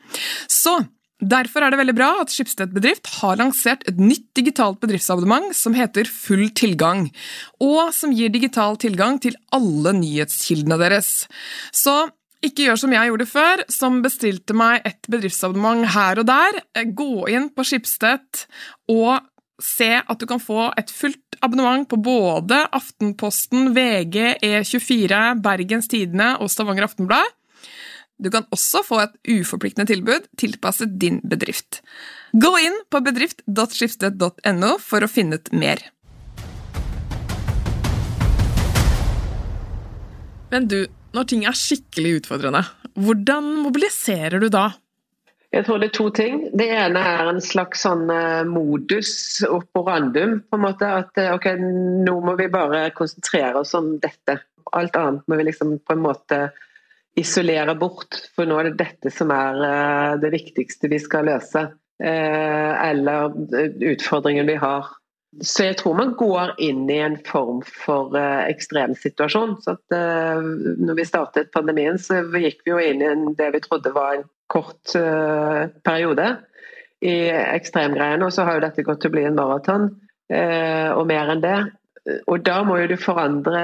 Så 0.46 0.78
Derfor 1.22 1.62
er 1.62 1.70
det 1.70 1.78
veldig 1.78 1.94
bra 1.94 2.08
at 2.22 2.32
Skipsted 2.34 2.72
bedrift 2.74 3.06
har 3.20 3.38
lansert 3.38 3.84
et 3.86 4.00
nytt 4.00 4.26
digitalt 4.34 4.80
bedriftsabonnement 4.82 5.52
som 5.54 5.76
heter 5.76 6.08
Full 6.10 6.48
tilgang, 6.58 7.06
og 7.62 7.92
som 7.94 8.14
gir 8.16 8.32
digital 8.34 8.78
tilgang 8.82 9.20
til 9.22 9.38
alle 9.54 9.94
nyhetskildene 10.00 10.80
deres. 10.82 11.12
Så 11.70 11.94
ikke 12.42 12.66
gjør 12.66 12.80
som 12.82 12.94
jeg 12.94 13.10
gjorde 13.12 13.28
før, 13.30 13.62
som 13.70 14.00
bestilte 14.02 14.56
meg 14.58 14.82
et 14.88 15.06
bedriftsabonnement 15.06 15.86
her 15.94 16.18
og 16.18 16.26
der. 16.26 16.58
Gå 16.90 17.28
inn 17.30 17.52
på 17.54 17.66
Skipsted 17.70 18.42
og 18.90 19.22
se 19.62 19.92
at 20.00 20.18
du 20.18 20.26
kan 20.26 20.42
få 20.42 20.72
et 20.80 20.90
fullt 20.90 21.38
abonnement 21.42 21.86
på 21.86 22.00
både 22.02 22.64
Aftenposten, 22.74 23.70
VG, 23.76 24.42
E24, 24.42 25.22
Bergens 25.44 25.86
Tidende 25.92 26.32
og 26.42 26.50
Stavanger 26.50 26.88
Aftenblad. 26.88 27.30
Du 28.22 28.30
kan 28.30 28.46
også 28.54 28.84
få 28.86 29.00
et 29.02 29.14
uforpliktende 29.26 29.88
tilbud 29.90 30.28
tilpasset 30.38 30.94
din 31.02 31.18
bedrift. 31.26 31.80
Gå 32.32 32.52
inn 32.62 32.76
på 32.86 33.00
bedrift.skiftet.no 33.02 34.76
for 34.78 35.02
å 35.02 35.10
finne 35.10 35.40
ut 35.40 35.50
mer. 35.50 35.82
Men 40.52 40.70
du, 40.70 40.84
når 41.16 41.28
ting 41.32 41.44
er 41.48 41.58
skikkelig 41.58 42.20
utfordrende, 42.20 42.62
hvordan 42.94 43.50
mobiliserer 43.64 44.38
du 44.38 44.50
da? 44.52 44.68
Jeg 45.52 45.66
tror 45.66 45.80
det 45.82 45.90
er 45.90 45.96
to 45.96 46.08
ting. 46.14 46.42
Det 46.56 46.70
ene 46.72 47.02
er 47.02 47.28
en 47.28 47.42
slags 47.44 47.82
sånn 47.84 48.06
eh, 48.12 48.44
modus 48.48 49.42
operandum. 49.48 50.38
på 50.46 50.56
en 50.56 50.62
måte, 50.62 50.88
At 51.02 51.18
eh, 51.20 51.34
ok, 51.34 51.50
nå 52.06 52.20
må 52.24 52.36
vi 52.38 52.52
bare 52.52 52.86
konsentrere 52.96 53.60
oss 53.60 53.74
om 53.76 53.96
dette. 54.00 54.38
Alt 54.72 54.96
annet 54.96 55.26
må 55.28 55.36
vi 55.40 55.50
liksom 55.50 55.80
på 55.82 55.96
en 55.96 56.06
måte 56.06 56.46
isolere 57.18 57.74
bort, 57.78 58.16
for 58.34 58.48
nå 58.48 58.58
er 58.58 58.70
det 58.70 58.80
dette 58.80 59.12
som 59.12 59.32
er 59.34 59.60
eh, 59.66 60.16
det 60.22 60.32
viktigste 60.32 60.90
vi 60.92 61.00
skal 61.02 61.28
løse. 61.28 61.66
Eh, 62.02 62.72
eller 62.88 63.34
utfordringen 63.92 64.48
vi 64.48 64.58
har. 64.62 64.88
Så 65.40 65.68
jeg 65.68 65.78
tror 65.80 65.96
man 65.96 66.14
går 66.18 66.54
inn 66.60 66.84
i 66.92 66.98
en 67.00 67.16
form 67.24 67.62
for 67.64 68.12
ekstremsituasjon. 68.18 69.54
Så 69.64 69.78
at, 69.78 69.94
når 70.76 70.98
vi 70.98 71.06
startet 71.08 71.52
pandemien, 71.54 71.96
så 71.96 72.18
gikk 72.36 72.60
vi 72.66 72.74
jo 72.74 72.80
inn 72.82 73.00
i 73.00 73.12
det 73.38 73.48
vi 73.54 73.62
trodde 73.64 73.94
var 73.96 74.18
en 74.18 74.26
kort 74.52 74.92
periode 75.88 76.26
i 77.00 77.14
ekstremgreiene. 77.32 78.28
Og 78.28 78.36
så 78.36 78.44
har 78.44 78.58
jo 78.58 78.64
dette 78.66 78.84
gått 78.84 79.00
til 79.06 79.08
å 79.08 79.16
bli 79.16 79.24
en 79.30 79.38
maraton. 79.40 79.88
og 80.28 81.06
mer 81.08 81.32
enn 81.32 81.40
det. 81.40 81.56
Og 82.02 82.42
da 82.42 82.62
må 82.66 82.80
jo 82.80 82.88
du 82.90 82.96
forandre 82.98 83.60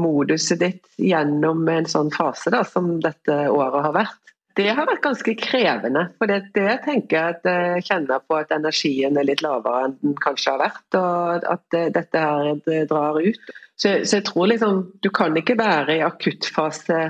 moduset 0.00 0.62
ditt 0.62 0.86
gjennom 0.96 1.66
en 1.68 1.88
sånn 1.90 2.12
fase 2.14 2.52
da, 2.54 2.62
som 2.64 2.96
dette 3.04 3.36
året 3.52 3.84
har 3.84 3.96
vært. 3.96 4.22
Det 4.56 4.70
har 4.72 4.88
vært 4.88 5.02
ganske 5.04 5.34
krevende. 5.36 6.06
For 6.16 6.30
det, 6.30 6.38
det 6.56 6.78
tenker 6.86 7.16
jeg 7.18 7.34
at 7.34 7.48
jeg 7.50 7.84
kjenner 7.90 8.22
på 8.24 8.38
at 8.38 8.54
energien 8.56 9.18
er 9.20 9.28
litt 9.28 9.42
lavere 9.44 9.82
enn 9.84 9.98
den 10.00 10.14
kanskje 10.24 10.54
har 10.54 10.62
vært. 10.62 10.96
Og 10.96 11.44
at 11.52 11.78
dette 11.98 12.22
her 12.22 12.86
drar 12.88 13.20
ut. 13.20 13.52
Så, 13.76 13.92
så 14.08 14.22
jeg 14.22 14.24
tror 14.30 14.48
liksom 14.48 14.78
Du 15.04 15.10
kan 15.12 15.36
ikke 15.36 15.58
være 15.60 15.98
i 15.98 16.04
akuttfase 16.06 17.02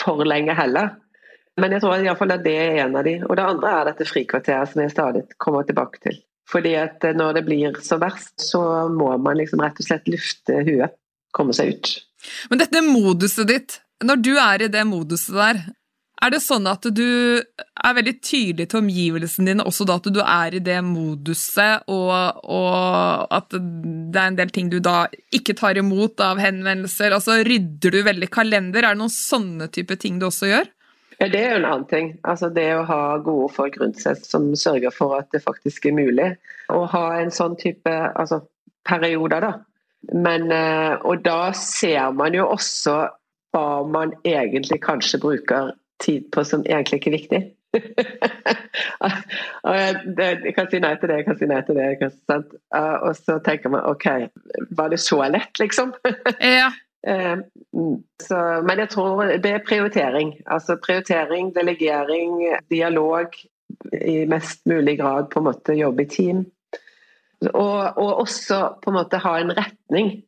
for 0.00 0.24
lenge 0.24 0.56
heller. 0.56 0.94
Men 1.60 1.74
jeg 1.74 1.82
tror 1.82 2.00
i 2.00 2.14
fall 2.16 2.32
at 2.32 2.46
det 2.46 2.56
er 2.56 2.80
en 2.86 2.96
av 2.96 3.04
de. 3.04 3.18
Og 3.26 3.36
det 3.36 3.44
andre 3.44 3.74
er 3.74 3.90
dette 3.90 4.08
frikvarteret 4.08 4.72
som 4.72 4.82
jeg 4.82 4.94
stadig 4.94 5.26
kommer 5.42 5.68
tilbake 5.68 6.00
til. 6.06 6.16
Fordi 6.48 6.74
at 6.80 7.04
når 7.16 7.38
det 7.38 7.44
blir 7.48 7.80
så 7.84 7.98
verst, 8.00 8.34
så 8.40 8.60
må 8.92 9.10
man 9.20 9.36
liksom 9.36 9.60
rett 9.62 9.80
og 9.80 9.88
slett 9.88 10.08
lufte 10.08 10.62
huet. 10.64 10.96
Komme 11.36 11.52
seg 11.56 11.74
ut. 11.74 11.90
Men 12.48 12.62
dette 12.62 12.80
moduset 12.86 13.48
ditt, 13.50 13.80
når 14.04 14.22
du 14.24 14.32
er 14.40 14.64
i 14.64 14.70
det 14.72 14.84
moduset 14.88 15.36
der, 15.36 15.60
er 16.18 16.32
det 16.34 16.40
sånn 16.42 16.66
at 16.66 16.82
du 16.90 17.04
er 17.38 17.94
veldig 17.94 18.14
tydelig 18.24 18.66
til 18.70 18.80
omgivelsene 18.80 19.52
dine 19.52 19.66
også 19.68 19.86
da 19.86 19.98
at 20.00 20.08
du 20.10 20.18
er 20.24 20.56
i 20.58 20.62
det 20.64 20.78
moduset, 20.82 21.84
og, 21.86 22.40
og, 22.42 23.28
at 23.34 23.54
det 23.54 24.18
er 24.18 24.32
en 24.32 24.40
del 24.40 24.50
ting 24.54 24.72
du 24.72 24.80
da 24.82 25.04
ikke 25.34 25.54
tar 25.58 25.78
imot 25.78 26.18
av 26.24 26.40
henvendelser? 26.42 27.14
Altså 27.14 27.38
rydder 27.46 27.94
du 27.94 28.00
veldig 28.08 28.30
kalender? 28.34 28.82
Er 28.82 28.96
det 28.96 29.02
noen 29.04 29.14
sånne 29.14 29.70
type 29.74 29.98
ting 30.00 30.18
du 30.18 30.26
også 30.30 30.50
gjør? 30.50 30.66
Ja, 31.18 31.28
Det 31.28 31.40
er 31.40 31.50
jo 31.50 31.56
en 31.58 31.64
annen 31.66 31.88
ting. 31.90 32.12
Altså 32.24 32.48
Det 32.54 32.66
å 32.76 32.84
ha 32.86 33.18
gode 33.18 33.48
folk 33.54 33.80
rundt 33.80 33.98
seg 34.00 34.20
som 34.22 34.54
sørger 34.56 34.94
for 34.94 35.18
at 35.18 35.30
det 35.34 35.42
faktisk 35.42 35.86
er 35.90 35.96
mulig. 35.98 36.28
Å 36.70 36.84
ha 36.92 37.06
en 37.18 37.32
sånn 37.34 37.56
type 37.58 37.90
altså, 37.90 38.42
perioder, 38.86 39.40
da. 39.42 39.52
Men, 40.14 40.52
eh, 40.54 40.94
og 41.02 41.24
da 41.24 41.52
ser 41.58 42.12
man 42.14 42.34
jo 42.36 42.46
også 42.46 43.08
hva 43.52 43.68
man 43.88 44.12
egentlig 44.28 44.80
kanskje 44.84 45.18
bruker 45.20 45.72
tid 45.98 46.28
på 46.32 46.44
som 46.46 46.62
egentlig 46.62 47.00
ikke 47.00 47.10
er 47.10 47.18
viktig. 47.18 47.40
jeg 49.68 50.54
kan 50.56 50.68
si 50.70 50.78
nei 50.80 50.94
til 51.00 51.10
det, 51.10 51.16
jeg 51.18 51.26
kan 51.26 51.38
si 51.40 51.48
nei 51.50 51.62
til 51.66 51.80
det. 51.80 51.88
Og 52.78 53.16
så 53.18 53.38
tenker 53.44 53.72
man 53.74 53.86
OK, 53.90 54.06
var 54.78 54.88
det 54.94 55.00
så 55.02 55.18
lett, 55.32 55.58
liksom? 55.58 55.94
ja. 56.60 56.70
Eh, 57.06 57.38
mm. 57.74 58.02
Så, 58.22 58.38
men 58.66 58.78
jeg 58.78 58.90
tror 58.90 59.24
det 59.24 59.52
er 59.52 59.64
prioritering. 59.66 60.34
Altså 60.46 60.78
prioritering, 60.86 61.54
delegering, 61.54 62.40
dialog. 62.70 63.34
I 63.92 64.24
mest 64.26 64.66
mulig 64.66 64.98
grad 64.98 65.28
på 65.30 65.40
en 65.40 65.48
måte 65.50 65.76
jobbe 65.76 66.02
i 66.02 66.08
team. 66.10 66.46
Og, 67.52 67.80
og 67.96 68.20
også 68.24 68.62
på 68.82 68.90
en 68.90 68.98
måte 68.98 69.20
ha 69.22 69.36
en 69.38 69.54
retning. 69.54 70.22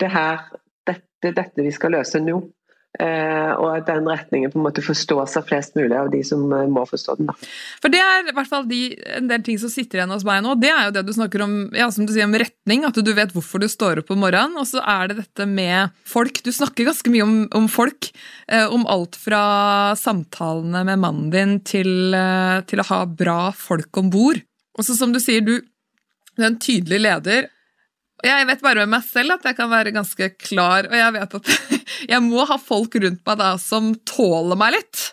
Det 0.00 0.08
her, 0.12 0.46
dette, 0.86 1.32
dette 1.36 1.64
vi 1.64 1.72
skal 1.74 1.96
løse 1.98 2.20
nå. 2.22 2.40
Eh, 2.96 3.50
og 3.60 3.66
at 3.74 3.88
den 3.90 4.06
retningen 4.08 4.52
på 4.52 4.56
en 4.56 4.64
måte 4.64 4.84
forstås 4.84 5.34
av 5.36 5.44
flest 5.48 5.74
mulig 5.76 5.92
av 5.98 6.08
de 6.12 6.22
som 6.24 6.44
eh, 6.54 6.68
må 6.70 6.86
forstå 6.88 7.16
den. 7.18 7.28
Da. 7.28 7.34
For 7.82 7.92
Det 7.92 8.00
er 8.00 8.30
i 8.30 8.34
hvert 8.36 8.48
fall 8.48 8.64
de, 8.70 8.80
en 9.18 9.28
del 9.28 9.42
ting 9.44 9.58
som 9.60 9.72
sitter 9.72 10.00
igjen 10.00 10.14
hos 10.14 10.24
meg 10.24 10.40
nå. 10.44 10.54
Det 10.60 10.70
er 10.72 10.86
jo 10.86 10.94
det 10.96 11.04
du 11.04 11.12
snakker 11.16 11.44
om 11.44 11.56
ja, 11.76 11.90
som 11.92 12.08
du 12.08 12.14
sier, 12.14 12.28
om 12.28 12.36
retning. 12.40 12.86
At 12.88 12.96
du 12.96 13.12
vet 13.16 13.34
hvorfor 13.36 13.60
du 13.60 13.68
står 13.68 14.00
opp 14.00 14.12
om 14.14 14.22
morgenen. 14.24 14.56
Og 14.60 14.68
så 14.70 14.80
er 14.80 15.12
det 15.12 15.18
dette 15.20 15.48
med 15.50 15.92
folk. 16.08 16.40
Du 16.46 16.52
snakker 16.54 16.88
ganske 16.88 17.12
mye 17.12 17.26
om, 17.26 17.36
om 17.60 17.68
folk. 17.70 18.10
Eh, 18.48 18.64
om 18.72 18.86
alt 18.88 19.18
fra 19.20 19.42
samtalene 20.00 20.86
med 20.88 21.02
mannen 21.02 21.32
din 21.34 21.58
til, 21.66 22.14
eh, 22.16 22.62
til 22.70 22.80
å 22.80 22.88
ha 22.94 23.02
bra 23.10 23.40
folk 23.56 24.00
om 24.00 24.08
bord. 24.14 24.40
Og 24.76 24.88
så 24.88 24.96
som 24.96 25.12
du 25.12 25.20
sier, 25.20 25.44
du, 25.44 25.58
du 26.32 26.44
er 26.44 26.50
en 26.50 26.60
tydelig 26.60 27.02
leder. 27.04 27.50
Jeg 28.24 28.46
vet 28.48 28.62
bare 28.64 28.86
med 28.86 28.94
meg 28.96 29.04
selv 29.04 29.36
at 29.36 29.44
jeg 29.44 29.58
kan 29.58 29.68
være 29.68 29.92
ganske 29.92 30.30
klar, 30.40 30.88
og 30.88 30.96
jeg 30.96 31.14
vet 31.18 31.36
at 31.36 31.52
jeg 32.14 32.24
må 32.24 32.46
ha 32.48 32.56
folk 32.60 32.96
rundt 33.02 33.20
meg 33.28 33.40
da 33.42 33.52
som 33.60 33.92
tåler 34.08 34.58
meg 34.58 34.78
litt. 34.78 35.04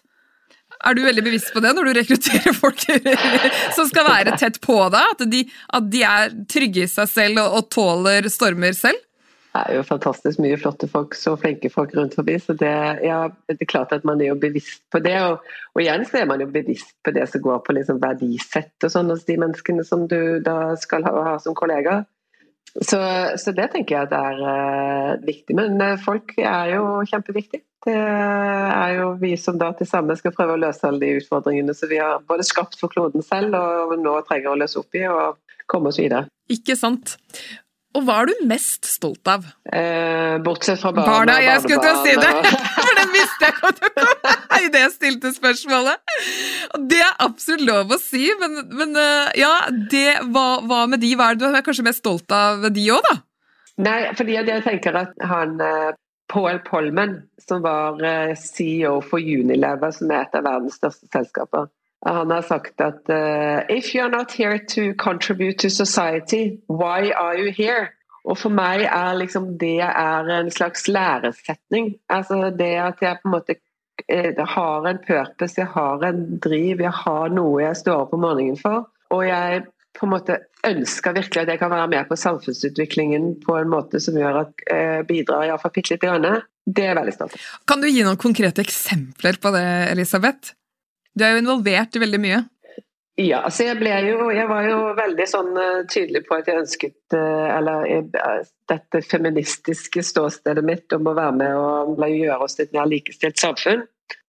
Er 0.84 0.98
du 0.98 1.04
veldig 1.06 1.24
bevisst 1.24 1.54
på 1.56 1.62
det 1.64 1.72
når 1.76 1.88
du 1.88 1.94
rekrutterer 2.00 2.56
folk 2.64 2.84
som 3.78 3.88
skal 3.90 4.08
være 4.08 4.38
tett 4.40 4.60
på 4.64 4.78
deg? 4.94 5.16
At 5.16 5.26
de, 5.32 5.44
at 5.80 5.90
de 5.92 6.06
er 6.08 6.38
trygge 6.52 6.86
i 6.86 6.92
seg 6.92 7.10
selv 7.12 7.44
og, 7.44 7.58
og, 7.60 7.68
tåler 7.74 8.30
stormer 8.32 8.76
selv? 8.78 9.00
Det 9.54 9.62
er 9.70 9.76
jo 9.78 9.84
fantastisk 9.86 10.40
mye 10.42 10.58
flotte 10.58 10.88
folk, 10.90 11.14
så 11.14 11.36
flinke 11.38 11.70
folk 11.70 11.92
rundt 11.94 12.16
forbi. 12.18 12.40
Så 12.42 12.56
det, 12.58 12.72
ja, 13.06 13.28
det 13.52 13.60
er 13.62 13.70
klart 13.70 13.92
at 13.94 14.08
man 14.08 14.24
er 14.24 14.32
jo 14.32 14.40
bevisst 14.42 14.82
på 14.92 14.98
det. 15.06 15.14
Og, 15.28 15.44
og 15.76 15.84
igjen 15.84 16.08
så 16.10 16.24
er 16.24 16.32
man 16.32 16.42
jo 16.42 16.48
bevisst 16.50 16.96
på 17.06 17.14
det 17.14 17.28
som 17.30 17.44
går 17.44 17.62
på 17.68 17.76
liksom 17.78 18.00
verdisett 18.02 18.88
og 18.88 18.96
sånn 18.96 19.14
hos 19.14 19.28
de 19.30 19.38
menneskene 19.44 19.86
som 19.86 20.08
du 20.10 20.42
da 20.44 20.74
skal 20.82 21.06
ha, 21.06 21.14
ha 21.28 21.36
som 21.44 21.54
kollegaer. 21.60 22.02
Så, 22.82 22.98
så, 23.38 23.52
det 23.54 23.68
tenker 23.74 23.96
jeg 23.96 24.08
at 24.08 24.16
er 24.18 24.40
uh, 24.42 25.26
viktig. 25.26 25.54
Men 25.58 25.78
uh, 25.78 25.94
folk 26.02 26.34
er 26.42 26.74
jo 26.74 27.04
kjempeviktig. 27.10 27.62
Det 27.84 27.94
er 27.94 28.94
jo 28.98 29.12
vi 29.20 29.34
som 29.38 29.60
da 29.60 29.74
til 29.78 29.88
sammen 29.90 30.18
skal 30.18 30.34
prøve 30.34 30.56
å 30.56 30.62
løse 30.62 30.88
alle 30.88 31.04
de 31.04 31.18
utfordringene 31.20 31.76
som 31.76 31.92
vi 31.92 32.00
har 32.00 32.24
både 32.30 32.46
skapt 32.48 32.80
for 32.80 32.90
kloden 32.94 33.26
selv 33.26 33.58
og 33.60 33.92
nå 34.00 34.14
trenger 34.30 34.54
å 34.54 34.60
løse 34.62 34.80
opp 34.80 34.96
i 34.96 35.04
og 35.12 35.42
komme 35.68 35.92
oss 35.92 36.00
videre. 36.00 36.30
Ikke 36.52 36.78
sant. 36.80 37.18
Og 37.94 38.06
hva 38.08 38.16
er 38.24 38.32
du 38.32 38.46
mest 38.50 38.88
stolt 38.90 39.30
av? 39.30 39.44
Eh, 39.70 40.40
bortsett 40.46 40.82
fra 40.82 40.90
barna. 40.96 41.12
Barna, 41.12 41.36
jeg 41.44 41.62
skulle 41.62 41.82
til 41.84 41.94
å 41.94 42.02
si 42.02 42.16
det! 42.18 42.54
For 42.88 42.98
den 42.98 43.12
visste 43.14 43.50
jeg 43.50 43.58
kom 43.60 43.76
til 43.78 43.90
å 43.90 44.16
komme 44.24 44.62
idet 44.64 44.82
jeg 44.82 44.94
stilte 44.96 45.34
spørsmålet. 45.36 46.16
Og 46.74 46.88
det 46.90 47.02
er 47.06 47.14
absolutt 47.26 47.66
lov 47.68 47.94
å 47.94 48.00
si, 48.02 48.24
men, 48.42 48.64
men 48.74 48.98
eh, 48.98 49.36
ja, 49.44 49.52
det, 49.92 50.08
hva, 50.34 50.48
hva, 50.66 50.86
med 50.90 51.04
de? 51.06 51.14
Hva 51.20 51.34
er 51.34 51.40
du 51.42 51.46
er 51.52 51.66
kanskje 51.66 51.86
mest 51.86 52.02
stolt 52.02 52.34
av 52.34 52.66
de 52.74 52.88
òg, 52.96 53.06
da? 53.12 53.20
Nei, 53.86 54.00
fordi 54.18 54.40
jeg 54.40 54.66
tenker 54.66 54.98
at 54.98 55.14
han 55.30 55.56
eh, 55.62 55.94
Paul 56.34 56.60
Polman, 56.66 57.20
som 57.46 57.62
var 57.62 58.02
eh, 58.02 58.34
CEO 58.40 59.00
for 59.06 59.22
Unilever, 59.22 59.94
som 59.94 60.10
er 60.10 60.26
et 60.26 60.38
av 60.40 60.48
verdens 60.50 60.82
største 60.82 61.10
selskaper 61.14 61.70
han 62.06 62.32
har 62.32 62.42
sagt 62.42 62.82
at 62.82 63.10
uh, 63.10 63.64
If 63.70 63.94
you're 63.96 64.10
not 64.10 64.32
here 64.32 64.60
to 64.60 64.94
contribute 64.94 65.60
to 65.60 65.70
society, 65.70 66.60
why 66.68 67.12
are 67.12 67.38
you 67.38 67.52
here? 67.52 67.94
Og 68.24 68.38
for 68.40 68.56
meg 68.56 68.86
er 68.88 69.18
liksom 69.20 69.58
det 69.60 69.82
er 69.84 70.30
en 70.32 70.52
slags 70.52 70.88
læresetning. 70.88 71.96
Altså 72.10 72.54
det 72.56 72.74
at 72.80 73.02
jeg 73.04 73.20
på 73.22 73.28
en 73.28 73.36
måte 73.36 73.56
jeg 74.10 74.34
eh, 74.38 74.48
har 74.56 74.88
en 74.90 75.00
purpose, 75.08 75.60
jeg 75.60 75.70
har 75.76 76.02
en 76.08 76.40
driv, 76.44 76.82
jeg 76.82 76.92
har 77.04 77.30
noe 77.32 77.62
jeg 77.62 77.78
står 77.78 78.06
opp 78.06 78.16
om 78.16 78.24
morgenen 78.26 78.58
for. 78.60 78.88
Og 79.14 79.28
jeg 79.28 79.66
på 79.94 80.08
en 80.08 80.14
måte 80.16 80.40
ønsker 80.66 81.14
virkelig 81.14 81.44
at 81.44 81.52
jeg 81.54 81.62
kan 81.62 81.72
være 81.72 81.92
med 81.92 82.10
på 82.10 82.18
samfunnsutviklingen 82.18 83.28
på 83.44 83.58
en 83.60 83.70
måte 83.70 84.02
som 84.02 84.18
gjør 84.18 84.42
at 84.46 84.66
jeg 84.66 84.98
eh, 84.98 85.06
bidrar 85.08 85.46
iallfall 85.48 85.76
bitte 85.76 85.94
lite 85.94 86.10
grann. 86.10 86.42
Det 86.64 86.86
er 86.88 86.96
veldig 86.96 87.14
stolt 87.14 87.34
Kan 87.68 87.84
du 87.84 87.90
gi 87.92 88.06
noen 88.08 88.20
konkrete 88.20 88.64
eksempler 88.64 89.38
på 89.44 89.52
det, 89.56 89.66
Elisabeth? 89.92 90.56
Du 91.14 91.26
er 91.26 91.36
jo 91.36 91.44
involvert 91.44 91.96
i 91.96 92.02
veldig 92.02 92.22
mye. 92.22 92.42
Ja, 93.22 93.44
altså 93.46 93.68
jeg, 93.68 93.78
jo, 94.08 94.32
jeg 94.34 94.48
var 94.50 94.66
jo 94.66 94.78
veldig 94.98 95.26
sånn 95.30 95.52
uh, 95.54 95.84
tydelig 95.86 96.24
på 96.26 96.40
at 96.40 96.48
jeg 96.50 96.64
ønsket 96.64 97.14
uh, 97.14 97.46
Eller 97.60 98.08
uh, 98.10 98.40
dette 98.72 99.04
feministiske 99.06 100.02
ståstedet 100.02 100.64
mitt 100.66 100.96
om 100.98 101.12
å 101.12 101.14
være 101.14 101.36
med 101.38 101.60
og 101.60 102.08
gjøre 102.10 102.40
oss 102.42 102.58
til 102.58 102.66
et 102.66 102.74
mer 102.74 102.90
likestilt 102.90 103.38
samfunn. 103.38 103.84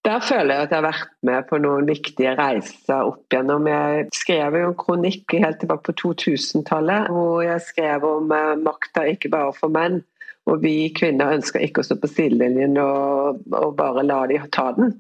Der 0.05 0.21
føler 0.21 0.53
jeg 0.53 0.67
at 0.67 0.75
jeg 0.75 0.83
har 0.83 0.85
vært 0.91 1.15
med 1.25 1.47
på 1.49 1.59
noen 1.65 1.89
viktige 1.89 2.35
reiser 2.37 3.09
opp 3.09 3.33
gjennom. 3.33 3.65
Jeg 3.73 4.05
skrev 4.13 4.59
jo 4.61 4.69
en 4.69 4.77
kronikk 4.83 5.33
helt 5.33 5.63
tilbake 5.63 5.87
på 5.89 5.97
2000-tallet 6.03 7.09
hvor 7.15 7.41
jeg 7.41 7.65
skrev 7.65 8.05
om 8.05 8.29
makta 8.61 9.07
ikke 9.15 9.33
bare 9.33 9.57
for 9.57 9.73
menn. 9.73 10.03
Og 10.45 10.61
vi 10.61 10.93
kvinner 10.93 11.33
ønsker 11.39 11.65
ikke 11.65 11.81
å 11.81 11.89
stå 11.89 11.97
på 12.03 12.13
sidelinjen 12.13 12.77
og, 12.85 13.41
og 13.57 13.73
bare 13.81 14.05
la 14.05 14.21
de 14.29 14.43
ta 14.53 14.69
den 14.77 14.93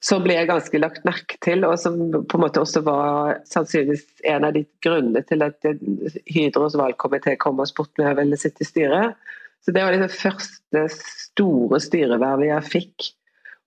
som 0.00 0.22
ble 0.24 0.38
ganske 0.48 0.80
lagt 0.80 1.04
merke 1.04 1.36
til, 1.44 1.64
og 1.68 1.76
som 1.80 1.98
på 2.10 2.38
en 2.38 2.44
måte 2.46 2.62
også 2.62 2.80
var 2.86 3.42
sannsynligvis 3.48 4.24
en 4.32 4.46
av 4.48 4.54
de 4.56 4.64
grunnene 4.84 5.22
til 5.28 5.44
at 5.44 5.68
Hydros 6.30 6.78
valgkomité 6.80 7.36
kom 7.40 7.60
og 7.60 7.68
spurte 7.68 8.00
om 8.00 8.08
jeg 8.08 8.18
ville 8.22 8.40
sitte 8.40 8.64
i 8.64 8.68
styret. 8.68 9.18
Så 9.60 9.72
Det 9.76 9.84
var 9.84 9.92
det 9.92 10.08
første 10.08 10.86
store 10.94 11.80
styrevervet 11.84 12.48
jeg 12.48 12.70
fikk, 12.70 13.10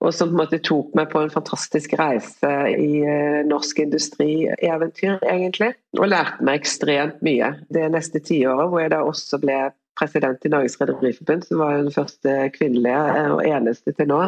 og 0.04 0.12
som 0.12 0.32
på 0.32 0.36
en 0.36 0.42
måte 0.42 0.60
tok 0.66 0.96
meg 0.98 1.12
på 1.14 1.22
en 1.22 1.32
fantastisk 1.32 1.94
reise 2.00 2.50
i 2.74 3.04
uh, 3.06 3.46
norsk 3.48 3.86
industrieventyr, 3.86 5.22
egentlig. 5.22 5.70
Og 6.00 6.10
lærte 6.10 6.44
meg 6.44 6.64
ekstremt 6.64 7.22
mye 7.24 7.54
det 7.72 7.86
neste 7.94 8.20
tiåret, 8.26 8.74
hvor 8.74 8.82
jeg 8.82 8.92
da 8.92 9.04
også 9.06 9.40
ble 9.44 9.62
president 9.96 10.42
i 10.44 10.50
Norges 10.50 10.80
Rederiforbund, 10.82 11.46
som 11.46 11.62
var 11.62 11.78
den 11.78 11.94
første 11.94 12.36
kvinnelige 12.58 13.04
eh, 13.14 13.30
og 13.36 13.44
eneste 13.46 13.94
til 13.94 14.10
nå. 14.10 14.24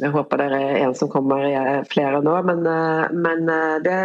Jeg 0.00 0.10
håper 0.10 0.40
det 0.40 0.46
er 0.50 0.78
en 0.82 0.94
som 0.98 1.10
kommer 1.10 1.44
flere 1.90 2.22
nå, 2.24 2.34
men, 2.48 2.64
eh, 2.66 3.12
men 3.14 3.50
eh, 3.50 3.76
det 3.84 3.98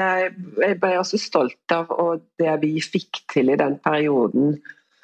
jeg 0.61 0.75
ble 0.81 0.97
også 0.99 1.17
stolt 1.21 1.73
av. 1.73 1.89
Og 1.89 2.21
det 2.41 2.59
vi 2.61 2.75
fikk 2.83 3.23
til 3.33 3.53
i 3.53 3.57
den 3.59 3.79
perioden 3.83 4.59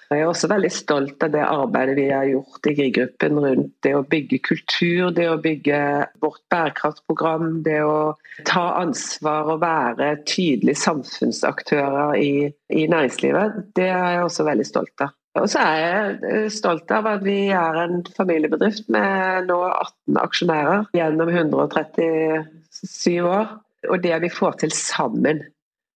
Jeg 0.05 0.21
er 0.21 0.29
også 0.29 0.45
veldig 0.51 0.69
stolt 0.69 1.23
av 1.25 1.31
det 1.33 1.41
arbeidet 1.41 1.95
vi 1.97 2.03
har 2.13 2.27
gjort 2.29 2.67
i 2.69 2.75
GRI-gruppen 2.77 3.39
rundt 3.41 3.71
det 3.81 3.95
å 3.97 4.03
bygge 4.05 4.37
kultur, 4.45 5.09
det 5.17 5.25
å 5.31 5.39
bygge 5.41 5.79
vårt 6.21 6.43
bærekraftprogram, 6.53 7.63
det 7.65 7.79
å 7.81 8.13
ta 8.45 8.67
ansvar 8.83 9.49
og 9.55 9.63
være 9.65 10.11
tydelige 10.29 10.77
samfunnsaktører 10.83 12.21
i, 12.21 12.31
i 12.69 12.85
næringslivet. 12.93 13.73
Det 13.73 13.89
er 13.89 14.19
jeg 14.19 14.27
også 14.27 14.45
veldig 14.45 14.69
stolt 14.69 15.07
av. 15.07 15.17
Og 15.35 15.49
så 15.51 15.59
er 15.59 15.79
jeg 15.81 16.51
stolt 16.55 16.91
av 16.95 17.09
at 17.11 17.25
vi 17.25 17.49
er 17.51 17.81
en 17.81 17.99
familiebedrift 18.15 18.87
med 18.93 19.49
nå 19.49 19.57
18 19.67 20.21
aksjonærer 20.21 20.85
gjennom 20.95 21.31
137 21.33 23.17
år. 23.27 23.51
Og 23.91 23.99
det 24.01 24.15
vi 24.23 24.31
får 24.31 24.61
til 24.63 24.71
sammen 24.73 25.43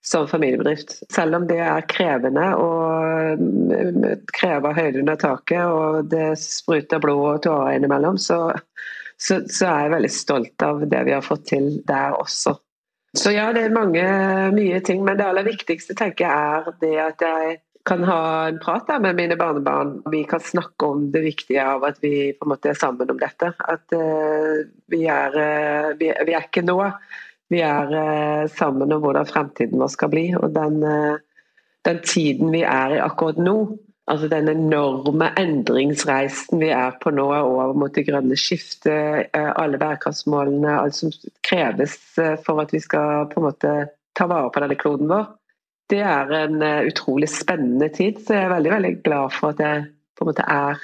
som 0.06 0.28
familiebedrift. 0.28 0.92
Selv 1.14 1.36
om 1.40 1.48
det 1.48 1.60
er 1.64 1.88
krevende 1.90 2.46
og 2.60 3.40
mm, 3.40 4.26
krever 4.34 4.76
høyde 4.76 5.04
under 5.04 5.20
taket 5.20 5.66
og 5.66 6.10
det 6.12 6.34
spruter 6.42 7.02
blod 7.04 7.26
og 7.34 7.44
tårer 7.48 7.78
innimellom, 7.78 8.18
så, 8.18 8.42
så, 9.18 9.42
så, 9.48 9.70
er 9.70 9.86
jeg 9.86 9.96
veldig 9.96 10.12
stolt 10.14 10.66
av 10.66 10.84
det 10.90 11.04
vi 11.08 11.16
har 11.16 11.26
fått 11.26 11.48
til 11.52 11.72
der 11.88 12.16
også. 12.20 12.56
Så 13.18 13.34
ja, 13.34 13.50
det 13.56 13.66
er 13.66 13.74
mange, 13.74 14.04
mye 14.54 14.80
ting, 14.86 15.02
men 15.04 15.18
det 15.18 15.26
aller 15.26 15.48
viktigste 15.48 15.96
tenker 15.98 16.28
jeg 16.28 16.60
er 16.60 16.80
det 16.84 16.96
at 17.08 17.26
jeg 17.26 17.58
kan 17.90 18.04
ha 18.04 18.48
en 18.48 18.60
prat 18.62 18.88
der 18.88 19.00
med 19.00 19.16
mine 19.18 19.36
barnebarn. 19.36 20.02
Vi 20.12 20.24
kan 20.24 20.40
snakke 20.40 20.86
om 20.86 21.08
det 21.12 21.24
viktige 21.26 21.66
av 21.66 21.84
at 21.88 21.98
vi 22.04 22.32
på 22.38 22.46
en 22.46 22.54
måte 22.54 22.70
er 22.70 22.78
sammen 22.78 23.10
om 23.10 23.18
dette. 23.18 23.50
At 23.58 23.96
uh, 23.96 24.62
vi, 24.94 25.04
er, 25.10 25.34
uh, 25.34 25.90
vi, 25.98 26.12
vi, 26.28 26.36
er, 26.36 26.46
ikke 26.46 26.66
nå 26.68 26.78
vi 27.50 27.64
er 27.66 27.94
uh, 27.94 28.46
sammen 28.54 28.94
om 28.94 29.02
hvordan 29.02 29.30
fremtiden 29.30 29.82
vår 29.82 29.94
skal 29.96 30.12
bli. 30.14 30.28
Og 30.38 30.54
den, 30.54 30.84
den, 31.88 32.02
tiden 32.06 32.54
vi 32.54 32.62
er 32.62 33.00
i 33.00 33.02
akkurat 33.02 33.42
nå, 33.42 33.56
altså 34.10 34.30
den 34.30 34.52
enorme 34.54 35.32
endringsreisen 35.42 36.62
vi 36.62 36.70
er 36.76 36.94
på 37.02 37.14
nå 37.14 37.26
over 37.40 37.74
mot 37.78 37.94
det 37.96 38.06
grønne 38.06 38.38
skiftet, 38.38 39.34
alle 39.34 39.82
bærekraftsmålene, 39.82 40.78
alt 40.78 40.98
som 40.98 41.14
kreves 41.46 41.98
for 42.46 42.62
at 42.62 42.74
vi 42.74 42.82
skal 42.86 43.30
på 43.34 43.42
en 43.42 43.50
måte 43.50 43.76
ta 44.18 44.30
vare 44.30 44.50
på 44.54 44.62
denne 44.62 44.78
kloden 44.78 45.10
vår, 45.10 45.28
det 45.90 46.04
er 46.06 46.36
en 46.44 46.62
utrolig 46.90 47.30
spennende 47.32 47.90
tid. 47.96 48.20
Så 48.26 48.36
jeg 48.36 48.46
er 48.46 48.54
veldig, 48.54 48.72
veldig 48.76 48.94
glad 49.06 49.36
for 49.36 49.56
at 49.56 49.64
jeg 49.64 49.88
på 50.18 50.26
en 50.26 50.32
måte 50.32 50.46
er 50.46 50.84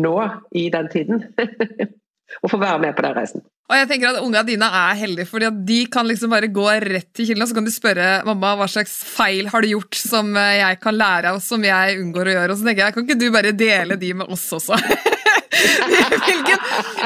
nå 0.00 0.16
i 0.56 0.68
den 0.72 0.88
tiden. 0.92 1.22
og 2.42 2.50
får 2.50 2.62
være 2.62 2.82
med 2.86 2.96
på 2.96 3.04
den 3.06 3.16
reisen. 3.16 3.44
Og 3.66 3.74
jeg 3.74 3.88
tenker 3.90 4.12
at 4.12 4.22
Ungene 4.22 4.46
dine 4.46 4.66
er 4.78 4.98
heldige, 5.00 5.26
fordi 5.26 5.48
at 5.48 5.56
de 5.66 5.78
kan 5.90 6.06
liksom 6.06 6.30
bare 6.30 6.50
gå 6.54 6.66
rett 6.84 7.08
til 7.16 7.26
kilden 7.26 7.42
og 7.42 7.50
så 7.50 7.56
kan 7.56 7.66
de 7.66 7.74
spørre 7.74 8.10
mamma 8.28 8.52
hva 8.60 8.68
slags 8.70 8.94
feil 9.10 9.50
har 9.50 9.64
du 9.64 9.72
gjort 9.72 9.98
som 9.98 10.30
jeg 10.38 10.78
kan 10.82 10.94
lære 10.94 11.34
av, 11.34 11.40
som 11.42 11.66
jeg 11.66 11.98
unngår 11.98 12.30
å 12.30 12.36
gjøre. 12.36 12.54
Og 12.54 12.60
så 12.60 12.68
tenker 12.68 12.84
jeg, 12.84 12.94
Kan 12.94 13.08
ikke 13.08 13.20
du 13.24 13.28
bare 13.34 13.56
dele 13.58 13.98
de 13.98 14.12
med 14.22 14.30
oss 14.30 14.46
også? 14.54 14.78
hvilke, 15.50 16.56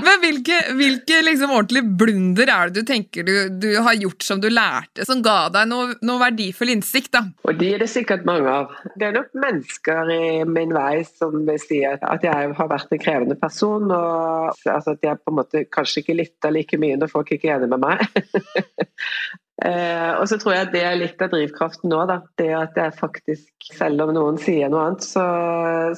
men 0.05 0.23
hvilke, 0.23 0.59
hvilke 0.79 1.21
liksom 1.27 1.53
ordentlige 1.55 1.95
blunder 2.01 2.53
er 2.53 2.71
det 2.71 2.83
du 2.83 2.89
tenker 2.89 3.27
du, 3.27 3.35
du, 3.63 3.69
har 3.85 3.99
gjort 3.99 4.25
som 4.25 4.41
du 4.43 4.49
lærte, 4.53 5.05
som 5.09 5.23
ga 5.25 5.51
deg 5.53 5.69
noe, 5.71 5.95
noe, 6.07 6.21
verdifull 6.23 6.73
innsikt? 6.75 7.13
da? 7.17 7.25
Og 7.47 7.59
De 7.61 7.73
er 7.75 7.85
det 7.85 7.91
sikkert 7.93 8.27
mange 8.29 8.51
av. 8.51 8.75
Det 8.97 9.09
er 9.09 9.17
nok 9.17 9.31
mennesker 9.45 10.13
i 10.15 10.23
min 10.49 10.75
vei 10.77 11.03
som 11.09 11.45
vil 11.49 11.61
si 11.63 11.83
at 11.87 12.25
jeg 12.27 12.55
har 12.57 12.73
vært 12.73 12.93
en 12.95 13.03
krevende 13.03 13.39
person. 13.41 13.91
og 13.91 14.51
altså 14.65 14.97
At 14.97 15.07
jeg 15.07 15.21
på 15.21 15.33
en 15.33 15.41
måte 15.41 15.67
kanskje 15.73 16.05
ikke 16.05 16.19
lytter 16.23 16.55
like 16.55 16.81
mye 16.81 16.99
når 17.01 17.13
folk 17.13 17.33
ikke 17.35 17.51
er 17.51 17.61
enige 17.61 17.77
med 17.77 17.87
meg. 17.87 18.05
Eh, 19.61 20.13
og 20.17 20.25
så 20.31 20.39
tror 20.41 20.55
jeg 20.55 20.69
det 20.73 20.81
er 20.89 20.95
litt 20.97 21.21
av 21.21 21.33
drivkraften 21.35 21.93
nå. 21.93 21.99
Da. 22.09 22.21
Det 22.41 22.49
at 22.57 22.79
jeg 22.81 22.97
faktisk, 22.97 23.49
selv 23.77 24.07
om 24.07 24.15
noen 24.17 24.39
sier 24.41 24.71
noe 24.73 24.87
annet, 24.89 25.05
så, 25.05 25.25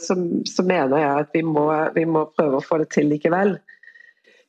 så, 0.02 0.16
så 0.48 0.64
mener 0.66 1.02
jeg 1.02 1.26
at 1.26 1.36
vi 1.36 1.44
må, 1.46 1.66
vi 1.94 2.06
må, 2.08 2.26
prøve 2.34 2.58
å 2.58 2.64
få 2.64 2.80
det 2.82 2.90
til 2.94 3.10
likevel. 3.12 3.56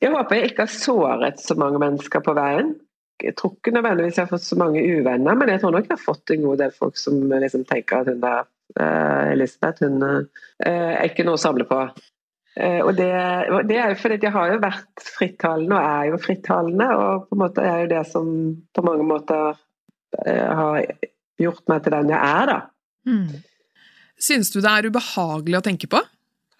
Jeg 0.02 0.12
håper 0.12 0.36
jeg 0.40 0.50
ikke 0.50 0.66
har 0.66 0.74
såret 0.74 1.38
så 1.40 1.56
mange 1.58 1.78
mennesker 1.82 2.24
på 2.24 2.34
veien. 2.36 2.74
Jeg 3.22 3.36
tror 3.38 3.54
ikke 3.54 3.72
nødvendigvis 3.76 4.18
jeg 4.18 4.26
har 4.26 4.32
fått 4.32 4.48
så 4.48 4.58
mange 4.58 4.82
uvenner, 4.82 5.38
men 5.38 5.52
jeg 5.52 5.62
tror 5.62 5.76
nok 5.76 5.86
jeg 5.86 5.94
har 5.94 6.02
fått 6.02 6.32
en 6.34 6.42
god 6.42 6.60
del 6.64 6.74
folk 6.74 6.98
som 6.98 7.22
liksom 7.30 7.62
tenker 7.68 8.02
at 8.02 8.10
hun 8.10 8.18
der 8.24 8.42
eh, 8.82 9.30
Elisabeth 9.36 9.86
hun 9.86 10.02
eh, 10.02 10.26
er 10.66 11.06
ikke 11.06 11.24
noe 11.24 11.38
å 11.38 11.44
samle 11.44 11.68
på. 11.70 11.78
Uh, 12.54 12.80
og 12.86 12.92
det, 12.94 13.10
det, 13.66 13.78
er 13.80 13.90
jo 13.90 13.98
fordi 13.98 14.18
jeg 14.22 14.34
har 14.34 14.52
jo 14.52 14.60
vært 14.62 15.06
frittalende 15.16 15.78
og 15.78 15.88
er 15.88 16.10
jo 16.12 16.20
frittalende, 16.22 16.90
og 16.94 17.26
på 17.26 17.36
en 17.36 17.42
måte 17.42 17.64
er 17.66 17.82
jo 17.82 17.90
det 17.90 18.04
som 18.12 18.28
på 18.74 18.86
mange 18.86 19.06
måter 19.08 19.58
har 20.14 20.76
gjort 21.42 21.64
meg 21.66 21.80
til 21.82 21.94
den 21.96 22.12
jeg 22.12 22.20
er, 22.22 22.46
da. 22.46 22.58
Mm. 23.10 23.42
Synes 24.20 24.52
du 24.54 24.60
det 24.62 24.70
er 24.70 24.86
ubehagelig 24.88 25.58
å 25.58 25.64
tenke 25.66 25.88
på? 25.90 26.00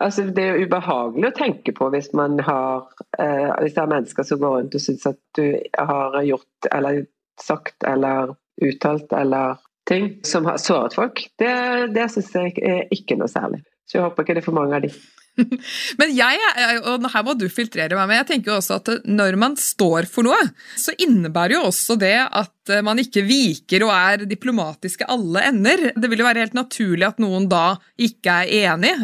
Altså, 0.03 0.25
det 0.35 0.43
er 0.43 0.57
jo 0.57 0.67
ubehagelig 0.67 1.29
å 1.31 1.37
tenke 1.37 1.75
på 1.77 1.89
hvis 1.95 2.11
man 2.19 2.41
har 2.43 2.89
eh, 3.19 3.51
Hvis 3.63 3.77
det 3.77 3.83
er 3.85 3.93
mennesker 3.93 4.27
som 4.27 4.41
går 4.43 4.57
rundt 4.57 4.75
og 4.75 4.83
syns 4.83 5.07
at 5.07 5.21
du 5.39 5.45
har 5.79 6.17
gjort 6.27 6.69
eller 6.73 7.05
sagt 7.41 7.87
eller 7.87 8.35
uttalt 8.63 9.13
eller 9.15 9.63
ting 9.89 10.11
som 10.27 10.47
har 10.49 10.59
såret 10.63 10.95
folk. 10.97 11.23
Det, 11.39 11.55
det 11.95 12.09
syns 12.13 12.33
jeg 12.35 12.55
er 12.63 12.85
ikke 12.95 13.17
noe 13.21 13.31
særlig. 13.31 13.63
Så 13.87 13.99
jeg 13.99 14.07
håper 14.07 14.25
ikke 14.25 14.37
det 14.37 14.43
er 14.43 14.49
for 14.49 14.59
mange 14.59 14.77
av 14.77 14.85
de. 14.85 14.91
Men 16.01 16.13
jeg, 16.15 16.39
og 16.87 17.07
her 17.11 17.27
må 17.27 17.35
du 17.39 17.49
filtrere 17.51 17.97
meg, 17.99 18.07
men 18.07 18.21
jeg 18.21 18.29
tenker 18.29 18.53
jo 18.53 18.59
også 18.61 18.79
at 18.79 18.91
når 19.09 19.39
man 19.41 19.57
står 19.59 20.07
for 20.11 20.27
noe, 20.27 20.39
så 20.79 20.95
innebærer 21.03 21.57
jo 21.57 21.65
også 21.73 21.97
det 21.99 22.17
at 22.23 22.75
man 22.87 23.01
ikke 23.03 23.25
viker 23.27 23.85
og 23.87 23.93
er 23.97 24.27
diplomatiske 24.31 25.09
alle 25.11 25.43
ender. 25.51 25.89
Det 25.99 26.11
vil 26.11 26.23
jo 26.23 26.29
være 26.29 26.47
helt 26.47 26.59
naturlig 26.59 27.09
at 27.09 27.23
noen 27.23 27.49
da 27.51 27.67
ikke 27.99 28.45
er 28.45 28.75
enig. 28.75 28.95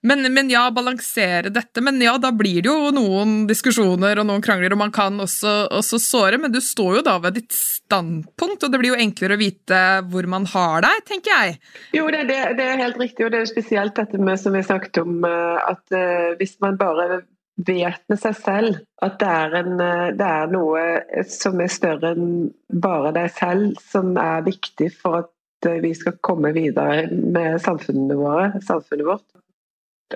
Men, 0.00 0.22
men, 0.34 0.50
ja, 0.50 0.70
balansere 0.70 1.50
dette. 1.50 1.82
Men 1.82 2.00
ja, 2.02 2.14
da 2.22 2.30
blir 2.32 2.62
det 2.62 2.70
jo 2.70 2.90
noen 2.94 3.46
diskusjoner 3.48 4.20
og 4.20 4.28
noen 4.28 4.44
krangler, 4.44 4.74
og 4.74 4.82
man 4.84 4.92
kan 4.94 5.18
også, 5.20 5.54
også 5.74 5.98
såre, 6.02 6.38
men 6.38 6.54
du 6.54 6.60
står 6.62 7.00
jo 7.00 7.06
da 7.08 7.16
ved 7.24 7.40
ditt 7.40 7.56
standpunkt, 7.56 8.62
og 8.62 8.70
det 8.70 8.78
blir 8.78 8.94
jo 8.94 9.00
enklere 9.00 9.34
å 9.34 9.40
vite 9.40 9.80
hvor 10.12 10.28
man 10.30 10.46
har 10.52 10.86
deg, 10.86 11.02
tenker 11.08 11.34
jeg. 11.34 11.56
Jo, 11.98 12.06
det, 12.14 12.28
det, 12.30 12.38
det 12.60 12.68
er 12.68 12.84
helt 12.84 13.00
riktig, 13.00 13.26
og 13.26 13.34
det 13.34 13.42
er 13.42 13.50
spesielt 13.50 13.98
dette 13.98 14.20
med 14.22 14.38
som 14.38 14.54
vi 14.54 14.62
snakket 14.66 15.02
om, 15.02 15.18
eh, 15.26 15.72
at 15.72 15.96
uh, 15.96 16.36
hvis 16.38 16.54
man 16.62 16.78
bare 16.78 17.24
vet 17.66 18.04
med 18.06 18.20
seg 18.22 18.36
selv 18.38 18.78
at 19.02 19.16
det 19.18 19.32
er, 19.34 19.56
en, 19.64 19.80
eh, 19.82 20.12
det 20.14 20.28
er 20.30 20.52
noe 20.52 21.24
som 21.26 21.58
er 21.58 21.72
større 21.74 22.12
enn 22.14 22.52
bare 22.70 23.10
deg 23.16 23.32
selv, 23.34 23.82
som 23.82 24.14
er 24.22 24.46
viktig 24.46 24.92
for 24.94 25.24
at 25.24 25.34
vi 25.82 25.90
skal 25.98 26.20
komme 26.22 26.52
videre 26.54 27.08
med 27.10 27.58
samfunnet, 27.58 28.14
våre, 28.14 28.52
samfunnet 28.62 29.08
vårt 29.08 29.26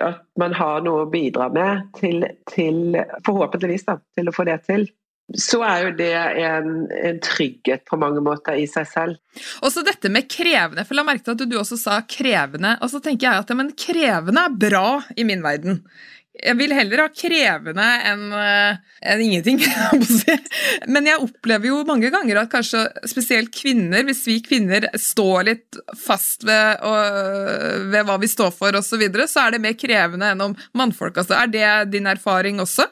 at 0.01 0.23
man 0.39 0.55
har 0.57 0.81
noe 0.85 1.03
å 1.03 1.11
bidra 1.11 1.49
med 1.53 1.89
til, 1.99 2.25
til 2.49 2.97
forhåpentligvis 3.25 3.85
da, 3.89 3.99
til 4.17 4.29
å 4.29 4.35
få 4.35 4.47
det 4.49 4.61
til 4.65 4.87
så 5.39 5.61
er 5.65 5.85
jo 5.85 5.91
det 5.97 6.13
en, 6.43 6.73
en, 6.93 7.19
trygghet 7.23 7.85
på 7.87 7.97
mange 7.97 8.21
måter 8.23 8.57
i 8.59 8.65
seg 8.69 8.87
selv. 8.89 9.43
Også 9.63 9.81
dette 9.85 10.11
med 10.11 10.27
krevende, 10.29 10.83
for 10.85 10.99
la 10.99 11.05
merke 11.07 11.23
til 11.25 11.37
at 11.37 11.45
du 11.49 11.55
også 11.59 11.79
sa 11.79 12.01
krevende. 12.05 12.75
Og 12.83 12.91
så 12.91 12.99
tenker 13.03 13.29
jeg 13.29 13.45
at 13.45 13.53
men 13.57 13.71
krevende 13.79 14.43
er 14.43 14.57
bra 14.65 14.87
i 15.15 15.25
min 15.27 15.43
verden. 15.45 15.79
Jeg 16.33 16.57
vil 16.57 16.71
heller 16.73 17.03
ha 17.03 17.09
krevende 17.13 17.83
enn 18.09 18.23
uh, 18.33 18.77
en 19.05 19.21
ingenting. 19.21 19.59
Men 20.93 21.05
jeg 21.05 21.21
opplever 21.21 21.69
jo 21.69 21.83
mange 21.85 22.09
ganger 22.13 22.39
at 22.41 22.49
kanskje 22.49 22.87
spesielt 23.09 23.51
kvinner, 23.53 24.01
hvis 24.07 24.23
vi 24.25 24.39
kvinner 24.41 24.87
står 24.97 25.45
litt 25.51 25.77
fast 25.93 26.41
ved, 26.47 26.81
og, 26.81 27.85
ved 27.93 28.07
hva 28.07 28.17
vi 28.21 28.31
står 28.31 28.49
for 28.55 28.73
osv., 28.79 28.95
så, 28.95 28.99
videre, 29.01 29.27
så 29.29 29.45
er 29.45 29.53
det 29.53 29.61
mer 29.61 29.77
krevende 29.77 30.31
enn 30.33 30.41
om 30.47 30.55
mannfolk. 30.73 31.19
Altså. 31.21 31.37
Er 31.37 31.53
det 31.53 31.69
din 31.93 32.09
erfaring 32.09 32.61
også? 32.63 32.87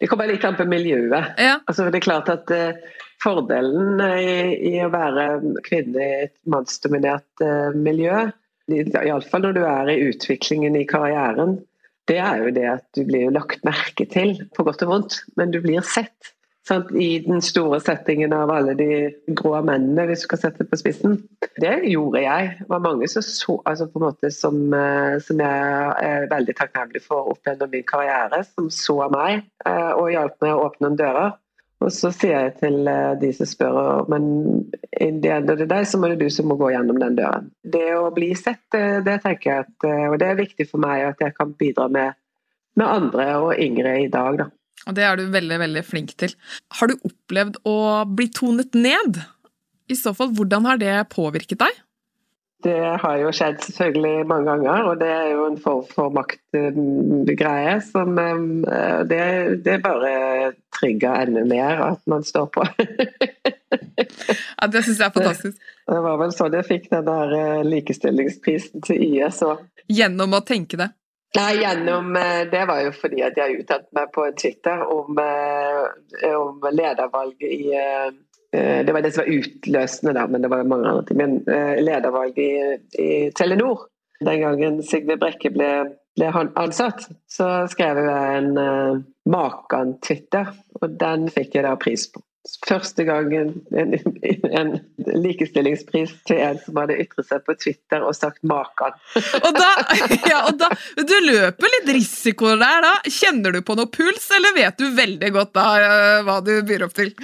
Det 0.00 0.10
kommer 0.10 0.26
litt 0.30 0.44
an 0.46 0.58
på 0.58 0.66
miljøet. 0.66 1.38
Ja. 1.38 1.60
Altså, 1.70 1.86
det 1.86 2.00
er 2.00 2.06
klart 2.08 2.32
at 2.34 2.50
uh, 2.50 2.98
Fordelen 3.22 4.02
i, 4.02 4.34
i, 4.72 4.74
å 4.82 4.90
være 4.90 5.28
kvinne 5.64 6.02
i 6.02 6.18
et 6.26 6.34
mannsdominert 6.50 7.46
miljø, 7.78 8.26
iallfall 8.68 9.46
når 9.46 9.56
du 9.56 9.62
er 9.64 9.94
i 9.94 9.98
utviklingen 10.10 10.76
i 10.76 10.84
karrieren, 10.90 11.56
det 12.10 12.18
er 12.22 12.40
jo 12.42 12.54
det 12.54 12.66
at 12.70 12.86
du 12.96 13.04
blir 13.06 13.34
lagt 13.34 13.64
merke 13.66 14.06
til, 14.10 14.36
på 14.54 14.64
godt 14.66 14.84
og 14.86 14.92
vondt, 14.92 15.20
men 15.38 15.52
du 15.54 15.60
blir 15.64 15.82
sett. 15.86 16.32
Sant? 16.66 16.90
I 16.98 17.20
den 17.22 17.42
store 17.44 17.78
settingen 17.82 18.32
av 18.34 18.50
alle 18.50 18.74
de 18.78 18.88
grå 19.38 19.60
mennene, 19.62 20.08
hvis 20.08 20.24
du 20.24 20.26
skal 20.26 20.40
sette 20.42 20.64
det 20.64 20.70
på 20.72 20.78
spissen. 20.80 21.20
Det 21.62 21.76
gjorde 21.86 22.24
jeg. 22.24 22.48
Det 22.58 22.66
var 22.72 22.82
mange 22.82 23.06
som, 23.10 23.22
så, 23.22 23.58
altså 23.70 23.86
måte 24.02 24.32
som, 24.34 24.58
eh, 24.74 25.16
som 25.22 25.42
jeg 25.42 25.92
er 26.10 26.26
veldig 26.32 26.56
takknemlig 26.58 27.04
for 27.06 27.30
opp 27.32 27.46
gjennom 27.46 27.70
min 27.70 27.86
karriere, 27.86 28.42
som 28.56 28.70
så 28.74 28.98
meg 29.14 29.44
eh, 29.66 29.92
og 29.94 30.10
hjalp 30.14 30.38
meg 30.42 30.54
å 30.54 30.64
åpne 30.66 30.88
noen 30.88 30.98
dører. 30.98 31.36
Og 31.84 31.92
så 31.92 32.08
sier 32.14 32.46
jeg 32.46 32.52
til 32.62 32.88
eh, 32.88 33.14
de 33.20 33.30
som 33.36 33.48
spør 33.48 34.08
men 34.08 34.28
in 34.96 35.20
det 35.20 35.32
end 35.34 35.52
of 35.52 35.60
the 35.60 35.80
så 35.84 36.00
må 36.00 36.08
det 36.08 36.22
du 36.22 36.30
som 36.32 36.48
må 36.48 36.56
gå 36.56 36.70
gjennom 36.72 37.00
den 37.02 37.18
døren. 37.18 37.50
Det 37.62 37.88
å 37.98 38.08
bli 38.16 38.30
sett, 38.38 38.64
det 38.72 39.18
tenker 39.24 39.50
jeg 39.50 39.66
at, 39.66 39.88
eh, 39.88 40.06
og 40.08 40.18
det 40.22 40.30
er 40.30 40.40
viktig 40.40 40.68
for 40.70 40.80
meg 40.82 41.04
at 41.10 41.20
jeg 41.20 41.36
kan 41.36 41.52
bidra 41.52 41.88
med, 41.92 42.16
med 42.80 42.86
andre 42.86 43.28
og 43.42 43.60
yngre 43.60 43.98
i 44.06 44.08
dag. 44.12 44.40
da. 44.40 44.50
Og 44.86 44.96
det 44.96 45.04
er 45.04 45.18
du 45.18 45.26
veldig, 45.32 45.58
veldig 45.64 45.84
flink 45.86 46.14
til. 46.20 46.32
Har 46.78 46.90
du 46.90 46.96
opplevd 47.08 47.58
å 47.68 47.78
bli 48.08 48.28
tonet 48.32 48.76
ned? 48.76 49.20
I 49.90 49.96
så 49.98 50.12
fall, 50.16 50.32
hvordan 50.34 50.66
har 50.66 50.80
det 50.80 50.94
påvirket 51.12 51.60
deg? 51.62 51.82
Det 52.64 52.78
har 53.02 53.18
jo 53.20 53.30
skjedd 53.36 53.60
selvfølgelig 53.62 54.26
mange 54.26 54.48
ganger, 54.48 54.86
og 54.90 55.00
det 55.02 55.08
er 55.12 55.26
jo 55.34 55.44
en 55.50 55.58
form 55.60 55.82
for 55.90 56.14
maktgreie 56.14 57.74
som 57.84 58.16
eh, 58.18 59.02
det, 59.10 59.26
det 59.66 59.76
bare 59.84 60.14
trigger 60.76 61.26
enda 61.26 61.44
mer 61.44 61.80
at 61.90 62.02
man 62.06 62.24
står 62.24 62.46
på. 62.46 62.66
ja, 64.60 64.66
Det 64.72 64.82
syns 64.82 65.00
jeg 65.00 65.06
er 65.06 65.14
fantastisk. 65.14 65.72
Det 65.86 66.02
var 66.04 66.20
vel 66.20 66.34
sånn 66.34 66.56
jeg 66.58 66.68
fikk 66.68 66.86
den 66.92 67.08
der 67.08 67.34
eh, 67.38 67.64
likestillingsprisen 67.66 68.84
til 68.86 69.02
YS. 69.08 69.42
Gjennom 69.92 70.36
å 70.36 70.42
tenke 70.46 70.78
det? 70.80 70.90
Nei, 71.36 71.50
gjennom 71.60 72.14
eh, 72.16 72.44
Det 72.50 72.62
var 72.68 72.84
jo 72.86 72.94
fordi 72.96 73.24
at 73.26 73.38
jeg 73.38 73.60
uttalte 73.62 73.98
meg 73.98 74.12
på 74.14 74.28
Twitter 74.40 74.84
om, 74.86 75.18
om 76.30 76.70
ledervalget 76.72 77.50
i 77.50 77.74
det 78.56 78.92
var 78.94 79.02
det 79.04 79.10
som 79.12 79.26
var 79.26 79.34
utløsende, 79.34 80.12
der, 80.16 80.28
men 80.32 80.40
det 80.40 80.48
var 80.48 80.62
mange 80.64 80.88
andre 80.88 81.02
ting. 81.04 81.18
Men 81.18 81.32
ledervalget 81.84 82.38
i, 82.40 83.02
i 83.02 83.08
Telenor, 83.36 83.82
den 84.24 84.40
gangen 84.40 84.78
Sigve 84.86 85.18
Brekke 85.20 85.50
ble, 85.52 85.68
ble 86.16 86.30
ansatt, 86.62 87.04
så 87.28 87.50
skrev 87.68 88.00
jeg 88.00 88.38
en 88.38 89.02
uh, 89.26 89.32
Makan-Twitter, 89.34 90.54
og 90.80 90.96
den 91.00 91.28
fikk 91.34 91.58
jeg 91.58 91.66
da 91.66 91.74
pris 91.80 92.08
på 92.12 92.22
første 92.66 93.04
gangen 93.06 93.54
en, 93.74 93.94
en, 94.50 94.72
likestillingspris 94.96 96.12
til 96.28 96.42
en 96.42 96.58
som 96.62 96.80
hadde 96.80 96.98
ytret 97.02 97.28
seg 97.28 97.44
på 97.46 97.56
Twitter 97.58 98.04
og 98.06 98.14
sagt 98.16 98.42
'makan'. 98.46 98.96
og, 99.42 99.48
da, 99.56 99.70
ja, 100.30 100.42
og 100.46 100.58
da, 100.60 100.70
Du 100.96 101.16
løper 101.26 101.72
litt 101.76 101.94
risiko 101.96 102.54
der 102.56 102.82
da. 102.86 102.94
Kjenner 103.10 103.56
du 103.56 103.62
på 103.66 103.76
noe 103.78 103.90
puls, 103.90 104.28
eller 104.36 104.56
vet 104.56 104.78
du 104.78 104.90
veldig 104.94 105.32
godt 105.34 105.54
da 105.56 105.66
eh, 105.80 106.20
hva 106.26 106.40
du 106.44 106.54
byr 106.66 106.86
opp 106.88 106.94
til? 106.98 107.14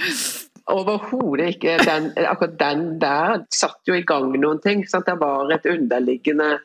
Overhodet 0.73 1.57
ikke. 1.57 1.79
Den, 1.87 2.12
akkurat 2.27 2.59
den 2.59 2.85
der 3.03 3.45
satt 3.53 3.81
jo 3.88 3.99
i 3.99 4.07
gang 4.07 4.31
noen 4.38 4.62
ting. 4.62 4.87
Sant? 4.88 5.07
Det 5.07 5.19
var 5.21 5.51
et 5.55 5.67
underliggende 5.67 6.57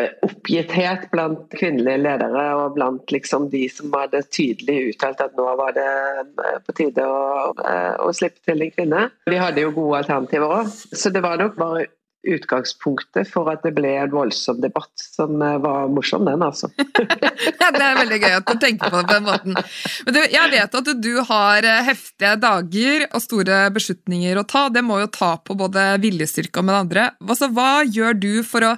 oppgitthet 0.00 1.10
blant 1.12 1.52
kvinnelige 1.52 2.00
ledere 2.00 2.44
og 2.56 2.76
blant 2.76 3.12
liksom 3.12 3.50
de 3.52 3.66
som 3.68 3.92
hadde 3.92 4.22
tydelig 4.32 4.94
uttalt 4.94 5.20
at 5.20 5.34
nå 5.36 5.48
var 5.58 5.74
det 5.76 5.88
eh, 5.88 6.60
på 6.64 6.76
tide 6.78 7.04
å, 7.04 7.50
eh, 7.60 7.98
å 8.00 8.12
slippe 8.16 8.40
til 8.46 8.64
en 8.64 8.72
kvinne. 8.72 9.02
De 9.28 9.40
hadde 9.40 9.66
jo 9.66 9.74
gode 9.76 10.00
alternativer 10.00 10.56
òg, 10.62 10.70
så 10.72 11.12
det 11.12 11.24
var 11.24 11.42
nok 11.42 11.58
bare 11.60 11.90
utgangspunktet 12.22 13.26
for 13.30 13.50
at 13.50 13.64
det 13.66 13.72
ble 13.76 13.90
en 13.98 14.12
voldsom 14.12 14.60
debatt 14.62 14.92
som 15.02 15.42
eh, 15.42 15.58
var 15.62 15.90
morsom, 15.92 16.24
den 16.28 16.44
altså. 16.44 16.70
ja, 16.78 17.70
det 17.74 17.82
er 17.82 17.98
veldig 17.98 18.20
gøy 18.22 18.36
at 18.36 18.46
du 18.46 18.62
tenker 18.62 18.92
på 18.92 19.00
det 19.00 19.08
på 19.08 19.14
den 19.16 19.26
måten. 19.26 19.58
Men 20.06 20.16
du, 20.16 20.20
jeg 20.30 20.52
vet 20.54 20.78
at 20.82 20.92
du 21.02 21.12
har 21.28 21.68
eh, 21.68 21.82
heftige 21.88 22.36
dager 22.42 23.06
og 23.10 23.24
store 23.24 23.64
beslutninger 23.74 24.38
å 24.38 24.46
ta. 24.48 24.68
Det 24.72 24.84
må 24.86 25.00
jo 25.02 25.10
ta 25.12 25.34
på 25.42 25.58
både 25.58 25.88
viljestyrke 26.02 26.62
og 26.62 26.68
med 26.70 26.80
andre. 26.84 27.10
Altså, 27.26 27.50
hva 27.52 27.82
gjør 27.86 28.18
du 28.18 28.32
for 28.46 28.70
å 28.70 28.76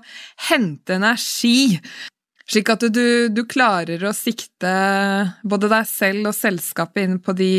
hente 0.49 0.97
energi 0.97 1.81
slik 2.51 2.71
at 2.73 2.85
du, 2.93 3.29
du, 3.33 3.43
klarer 3.49 4.03
å 4.05 4.13
sikte 4.17 4.75
både 5.45 5.71
deg 5.73 5.89
selv 5.89 6.31
og 6.31 6.37
selskapet 6.37 7.07
inn 7.07 7.19
på 7.23 7.35
de 7.37 7.53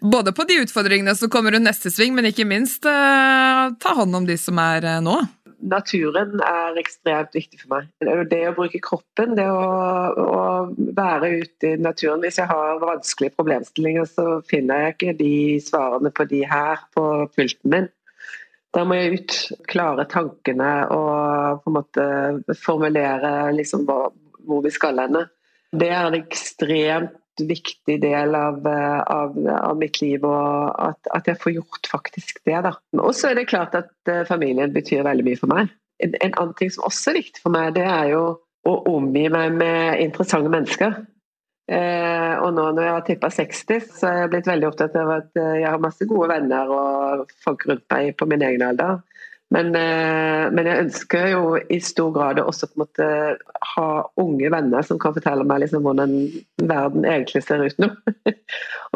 Både 0.00 0.32
på 0.36 0.46
de 0.48 0.60
utfordringene 0.62 1.14
som 1.18 1.30
kommer 1.32 1.54
rundt 1.54 1.68
neste 1.68 1.92
sving, 1.92 2.14
men 2.16 2.30
ikke 2.30 2.48
minst 2.48 2.86
uh, 2.88 3.70
ta 3.82 3.94
hånd 3.98 4.16
om 4.16 4.26
de 4.28 4.36
som 4.40 4.58
er 4.62 4.86
uh, 4.88 4.98
nå. 5.04 5.20
Naturen 5.62 6.40
er 6.42 6.78
ekstremt 6.80 7.36
viktig 7.36 7.60
for 7.60 7.76
meg. 7.76 7.90
Det 8.30 8.40
å 8.48 8.54
bruke 8.56 8.80
kroppen, 8.82 9.36
det 9.38 9.46
å, 9.46 9.60
å, 10.18 10.40
være 10.96 11.30
ute 11.44 11.74
i 11.74 11.78
naturen. 11.78 12.22
Hvis 12.24 12.40
jeg 12.40 12.50
har 12.50 12.80
vanskelige 12.82 13.36
problemstillinger, 13.36 14.08
så 14.10 14.40
finner 14.48 14.88
jeg 14.88 14.96
ikke 14.96 15.16
de 15.20 15.34
svarene 15.62 16.10
på 16.14 16.26
de 16.32 16.42
her 16.50 16.82
på 16.96 17.06
pulten 17.36 17.76
min. 17.76 17.90
Da 18.72 18.84
må 18.88 18.96
jeg 18.96 19.18
ut, 19.18 19.38
klare 19.68 20.06
tankene 20.08 20.70
og 20.94 21.62
på 21.62 21.70
en 21.70 21.76
måte 21.76 22.04
formulere 22.62 23.52
liksom 23.56 23.84
hvor 23.88 24.62
vi 24.64 24.72
skal 24.72 25.00
henne. 25.02 25.26
Det 25.72 25.90
er 25.92 26.08
en 26.08 26.16
ekstremt 26.16 27.18
viktig 27.40 27.98
del 28.02 28.34
av, 28.36 28.66
av, 28.66 29.36
av 29.56 29.76
mitt 29.80 30.00
liv, 30.02 30.24
og 30.24 30.72
at, 30.76 30.98
at, 31.16 31.28
jeg 31.28 31.40
får 31.40 31.54
gjort 31.56 31.88
faktisk 31.88 32.42
det. 32.48 32.58
Og 33.00 33.14
så 33.16 33.30
er 33.30 33.38
det 33.38 33.48
klart 33.48 33.76
at 33.78 33.92
eh, 34.10 34.24
familien 34.28 34.72
betyr 34.74 35.06
veldig 35.06 35.24
mye 35.26 35.40
for 35.40 35.52
meg. 35.52 35.72
En, 36.02 36.16
en, 36.20 36.34
annen 36.34 36.56
ting 36.58 36.72
som 36.74 36.84
også 36.88 37.12
er 37.12 37.20
viktig 37.22 37.44
for 37.44 37.54
meg, 37.54 37.72
det 37.78 37.86
er 37.88 38.12
jo 38.12 38.24
å 38.68 38.74
omgi 38.92 39.26
meg 39.32 39.56
med 39.56 40.02
interessante 40.04 40.52
mennesker. 40.52 41.00
Eh, 41.70 42.34
og 42.42 42.50
nå 42.56 42.64
når 42.74 42.82
jeg 42.82 42.94
har 42.96 43.04
tippa 43.06 43.30
60, 43.30 43.84
så 44.00 44.08
er 44.08 44.16
jeg 44.22 44.32
blitt 44.32 44.48
veldig 44.50 44.68
opptatt 44.68 44.96
av 44.98 45.12
at 45.14 45.38
eh, 45.38 45.60
jeg 45.62 45.70
har 45.70 45.82
masse 45.82 46.08
gode 46.10 46.28
venner 46.32 46.72
og 46.74 47.30
folk 47.44 47.66
rundt 47.70 47.86
meg 47.94 48.16
på 48.18 48.28
min 48.30 48.42
egen 48.48 48.64
alder. 48.66 48.98
Men, 49.52 49.74
eh, 49.76 50.46
men, 50.54 50.68
jeg 50.68 50.84
ønsker 50.86 51.26
jo 51.34 51.42
i 51.60 51.76
stor 51.84 52.12
grad 52.14 52.40
å 52.40 52.46
også 52.48 52.70
på 52.70 52.78
en 52.78 52.82
måte 52.86 53.08
ha 53.74 53.88
unge 54.20 54.48
venner 54.52 54.86
som 54.86 55.00
kan 55.02 55.12
fortelle 55.16 55.44
meg 55.48 55.64
liksom 55.64 55.84
hvordan 55.84 56.14
verden 56.62 57.04
egentlig 57.08 57.42
ser 57.44 57.64
ut 57.66 57.82
nå. 57.82 57.90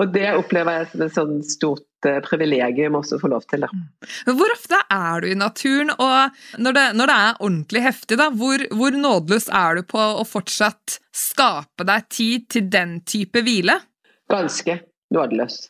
og 0.00 0.14
det 0.14 0.30
opplever 0.38 0.80
jeg 0.80 0.88
som 0.92 1.04
et 1.04 1.18
sånn 1.18 1.36
stort 1.44 2.08
eh, 2.08 2.22
privilegium 2.24 2.96
også 2.96 3.18
å 3.18 3.24
få 3.26 3.32
lov 3.34 3.44
til. 3.50 3.66
Da. 3.66 3.70
Mm. 3.74 3.84
Hvor 4.40 4.56
ofte 4.56 4.80
er 4.96 5.20
du 5.20 5.28
i 5.28 5.38
naturen, 5.44 5.92
og 5.92 6.62
når 6.62 6.78
det, 6.80 6.86
når 7.02 7.12
det 7.12 7.20
er 7.26 7.44
ordentlig 7.50 7.86
heftig, 7.90 8.20
da, 8.22 8.32
hvor, 8.40 8.66
hvor 8.80 9.00
nådeløs 9.04 9.50
er 9.52 9.76
du 9.76 9.86
på 9.92 10.00
å 10.00 10.24
fortsatt 10.24 10.98
skape 11.12 11.84
deg 11.84 12.08
tid 12.08 12.50
til 12.56 12.72
den 12.72 13.00
type 13.04 13.44
hvile? 13.44 13.82
Ganske 14.32 14.80
nådeløs. 15.12 15.66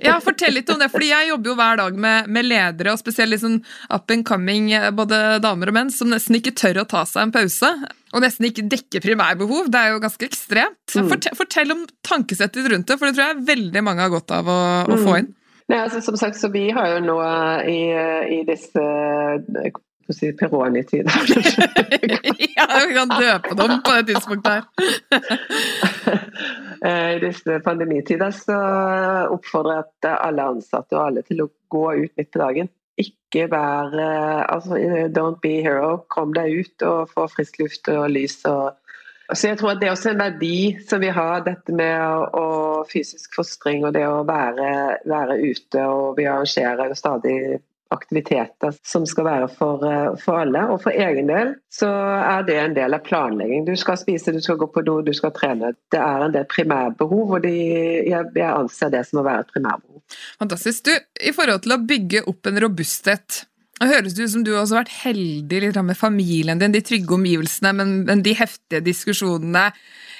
Ja, 0.00 0.16
Fortell 0.24 0.54
litt 0.56 0.70
om 0.72 0.78
det, 0.80 0.88
fordi 0.92 1.10
jeg 1.10 1.28
jobber 1.28 1.50
jo 1.50 1.54
hver 1.58 1.78
dag 1.80 1.96
med, 2.00 2.28
med 2.32 2.46
ledere, 2.46 2.94
og 2.94 3.00
spesielt 3.00 3.34
liksom 3.34 3.58
up 3.92 4.12
and 4.14 4.24
coming, 4.28 4.70
eh, 4.72 4.88
både 4.94 5.38
damer 5.44 5.72
og 5.72 5.76
menn, 5.76 5.90
som 5.92 6.08
nesten 6.12 6.38
ikke 6.38 6.54
tør 6.56 6.82
å 6.82 6.86
ta 6.88 7.04
seg 7.08 7.26
en 7.26 7.34
pause. 7.34 7.72
Og 8.16 8.24
nesten 8.24 8.48
ikke 8.48 8.64
dekker 8.70 9.04
primærbehov. 9.04 9.68
Det 9.72 9.80
er 9.80 9.92
jo 9.92 10.02
ganske 10.04 10.28
ekstremt. 10.28 10.94
Mm. 10.94 11.10
Fortell, 11.12 11.36
fortell, 11.36 11.74
om 11.74 11.82
tankesettet 12.06 12.70
rundt 12.72 12.88
det, 12.88 12.96
for 12.96 13.08
det 13.08 13.18
tror 13.18 13.26
jeg 13.26 13.48
veldig 13.50 13.84
mange 13.84 14.06
har 14.06 14.14
godt 14.14 14.32
av 14.38 14.48
å, 14.48 14.60
å 14.86 14.96
mm. 14.96 15.04
få 15.04 15.18
inn. 15.20 15.34
Nei, 15.68 15.82
altså, 15.82 16.00
som 16.00 16.16
sagt, 16.16 16.38
så 16.40 16.48
Vi 16.48 16.70
har 16.72 16.94
jo 16.94 17.04
nå 17.04 17.18
eh, 17.26 17.68
i, 17.74 17.80
i 18.38 18.40
disse 18.48 18.88
si, 20.16 20.30
Peroni-tider. 20.36 21.12
ja, 22.56 22.66
vi 22.86 22.94
kan 22.96 23.12
døpe 23.12 23.56
dem 23.58 23.74
på 23.84 23.96
det 23.98 24.06
tidspunktet 24.12 24.52
her. 24.52 24.64
Eh, 26.84 27.16
I 27.16 27.18
disse 27.18 27.56
pandemitider 27.64 28.30
så 28.30 28.56
oppfordrer 29.34 29.80
jeg 30.04 30.14
alle 30.14 30.44
ansatte 30.52 30.94
og 30.94 31.08
alle 31.08 31.24
til 31.26 31.42
å 31.42 31.48
gå 31.74 31.86
ut 32.04 32.12
midt 32.20 32.28
på 32.30 32.38
dagen. 32.38 32.68
Ikke 33.02 33.48
være 33.50 34.04
altså, 34.46 34.78
Don't 35.14 35.40
be 35.42 35.56
hero. 35.64 36.04
Kom 36.06 36.30
deg 36.36 36.54
ut 36.60 36.86
og 36.86 37.10
få 37.10 37.26
frisk 37.34 37.58
luft 37.62 37.90
og 37.90 38.06
lys. 38.14 38.38
Og, 38.46 38.78
så 39.32 39.50
jeg 39.50 39.58
tror 39.58 39.74
at 39.74 39.82
Det 39.82 39.88
er 39.88 39.96
også 39.96 40.12
en 40.12 40.22
verdi 40.22 40.60
som 40.86 41.02
vi 41.02 41.10
har, 41.18 41.42
dette 41.46 41.74
med 41.74 41.98
å, 41.98 42.22
å 42.30 42.46
fysisk 42.90 43.34
fostring 43.40 43.82
og 43.82 43.94
det 43.98 44.06
å 44.06 44.22
være, 44.28 44.70
være 45.10 45.38
ute. 45.42 45.82
og 45.82 46.14
Vi 46.18 46.30
arrangerer 46.30 46.94
stadig 46.98 47.38
aktiviteter 47.94 48.74
som 48.86 49.06
skal 49.08 49.24
være 49.24 49.48
for, 49.48 49.84
eh, 49.86 50.16
for, 50.20 50.42
alle. 50.42 50.64
Og 50.72 50.82
for 50.82 50.92
egen 50.92 51.30
del 51.30 51.54
så 51.72 51.88
er 51.88 52.46
det 52.48 52.58
en 52.60 52.76
del 52.76 52.96
av 52.96 53.04
planlegging. 53.06 53.64
Du 53.68 53.74
skal 53.80 53.98
spise, 54.00 54.34
du 54.34 54.40
skal 54.44 54.58
gå 54.60 54.68
på 54.72 54.84
do, 54.86 55.00
du 55.02 55.12
skal 55.16 55.32
trene. 55.36 55.72
Det 55.92 56.00
er 56.00 56.26
en 56.26 56.34
del 56.34 56.46
primærbehov, 56.50 57.36
og 57.38 57.44
de, 57.46 57.54
jeg, 58.10 58.32
jeg, 58.34 58.48
anser 58.48 58.92
det 58.94 59.04
som 59.08 59.22
å 59.22 59.26
være 59.26 59.46
et 59.46 59.54
primærbehov. 59.54 60.02
Fantastisk. 60.40 60.88
Du, 60.88 60.94
i 61.24 61.34
forhold 61.36 61.64
til 61.64 61.76
å 61.76 61.82
bygge 61.88 62.24
opp 62.30 62.50
en 62.50 62.60
robusthet 62.64 63.44
det 63.78 63.90
høres 63.92 64.18
ut 64.18 64.32
som 64.32 64.44
du 64.46 64.52
også 64.54 64.74
har 64.74 64.84
vært 64.84 64.98
heldig 65.04 65.72
med 65.86 65.98
familien 65.98 66.58
din, 66.58 66.74
de 66.74 66.82
trygge 66.82 67.14
omgivelsene, 67.14 67.72
men, 67.78 67.96
men 68.08 68.24
de 68.26 68.34
heftige 68.38 68.82
diskusjonene 68.84 69.68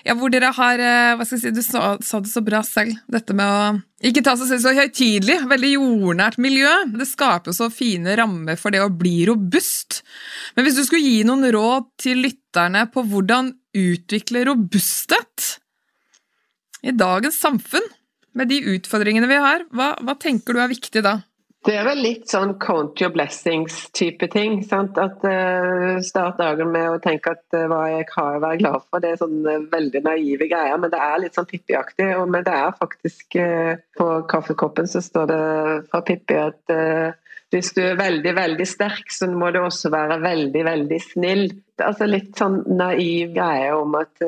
ja, 0.06 0.14
hvor 0.16 0.30
dere 0.30 0.52
har 0.54 0.80
eh, 0.80 1.14
hva 1.18 1.26
skal 1.26 1.38
jeg 1.38 1.42
si, 1.42 1.54
Du 1.56 1.64
sa, 1.64 1.96
sa, 2.04 2.20
det 2.22 2.30
så 2.30 2.42
bra 2.44 2.62
selv, 2.66 2.94
dette 3.10 3.34
med 3.36 3.44
å 3.44 4.08
ikke 4.08 4.22
ta 4.22 4.36
seg 4.38 4.52
selv 4.52 4.62
så 4.62 4.74
høytidelig. 4.76 5.40
Veldig 5.50 5.72
jordnært 5.72 6.38
miljø. 6.38 6.70
Det 6.94 7.08
skaper 7.10 7.56
så 7.56 7.66
fine 7.74 8.14
rammer 8.18 8.58
for 8.60 8.70
det 8.70 8.84
å 8.84 8.92
bli 8.94 9.24
robust. 9.26 10.04
Men 10.54 10.66
hvis 10.66 10.78
du 10.78 10.84
skulle 10.86 11.02
gi 11.02 11.24
noen 11.26 11.48
råd 11.54 11.88
til 11.98 12.22
lytterne 12.22 12.84
på 12.94 13.02
hvordan 13.10 13.50
utvikle 13.78 14.44
robusthet 14.46 15.48
i 16.86 16.94
dagens 16.94 17.40
samfunn, 17.42 17.90
med 18.38 18.52
de 18.52 18.60
utfordringene 18.76 19.26
vi 19.26 19.40
har, 19.42 19.64
hva, 19.74 19.96
hva 19.98 20.14
tenker 20.20 20.54
du 20.54 20.62
er 20.62 20.70
viktig 20.70 21.02
da? 21.02 21.18
Det 21.66 21.74
er 21.74 21.86
vel 21.88 21.98
litt 22.04 22.30
sånn 22.30 22.52
count 22.62 23.00
your 23.02 23.10
blessings-type 23.12 24.28
ting. 24.30 24.60
Sant? 24.66 24.98
At 25.02 25.24
uh, 25.26 25.98
Start 26.06 26.38
dagen 26.38 26.70
med 26.70 26.86
å 26.92 27.00
tenke 27.02 27.34
at 27.34 27.42
uh, 27.56 27.66
hva 27.70 27.82
jeg 27.90 28.06
har 28.12 28.38
å 28.38 28.42
være 28.44 28.60
glad 28.62 28.84
for. 28.86 29.02
Det 29.02 29.10
er 29.12 29.20
sånn 29.20 29.40
uh, 29.42 29.64
veldig 29.72 30.04
naive 30.06 30.46
greier, 30.50 30.78
men 30.78 30.94
det 30.94 31.02
er 31.02 31.18
litt 31.24 31.38
sånn 31.38 31.48
Pippi-aktig. 31.50 32.12
Men 32.30 32.46
det 32.46 32.54
er 32.54 32.78
faktisk 32.78 33.40
uh, 33.42 33.74
På 33.98 34.08
kaffekoppen 34.30 34.86
så 34.90 35.02
står 35.02 35.30
det 35.32 35.42
fra 35.90 36.02
Pippi 36.06 36.38
at 36.38 36.76
hvis 37.48 37.70
du 37.72 37.80
er 37.80 37.96
veldig, 37.96 38.32
veldig 38.36 38.64
sterk, 38.68 39.06
så 39.10 39.26
må 39.32 39.48
du 39.50 39.62
også 39.62 39.88
være 39.90 40.18
veldig, 40.20 40.64
veldig 40.66 40.98
snill. 41.00 41.46
Altså 41.80 42.06
Litt 42.06 42.36
sånn 42.36 42.60
naiv 42.76 43.32
greie 43.34 43.70
om 43.72 43.96
at 43.98 44.20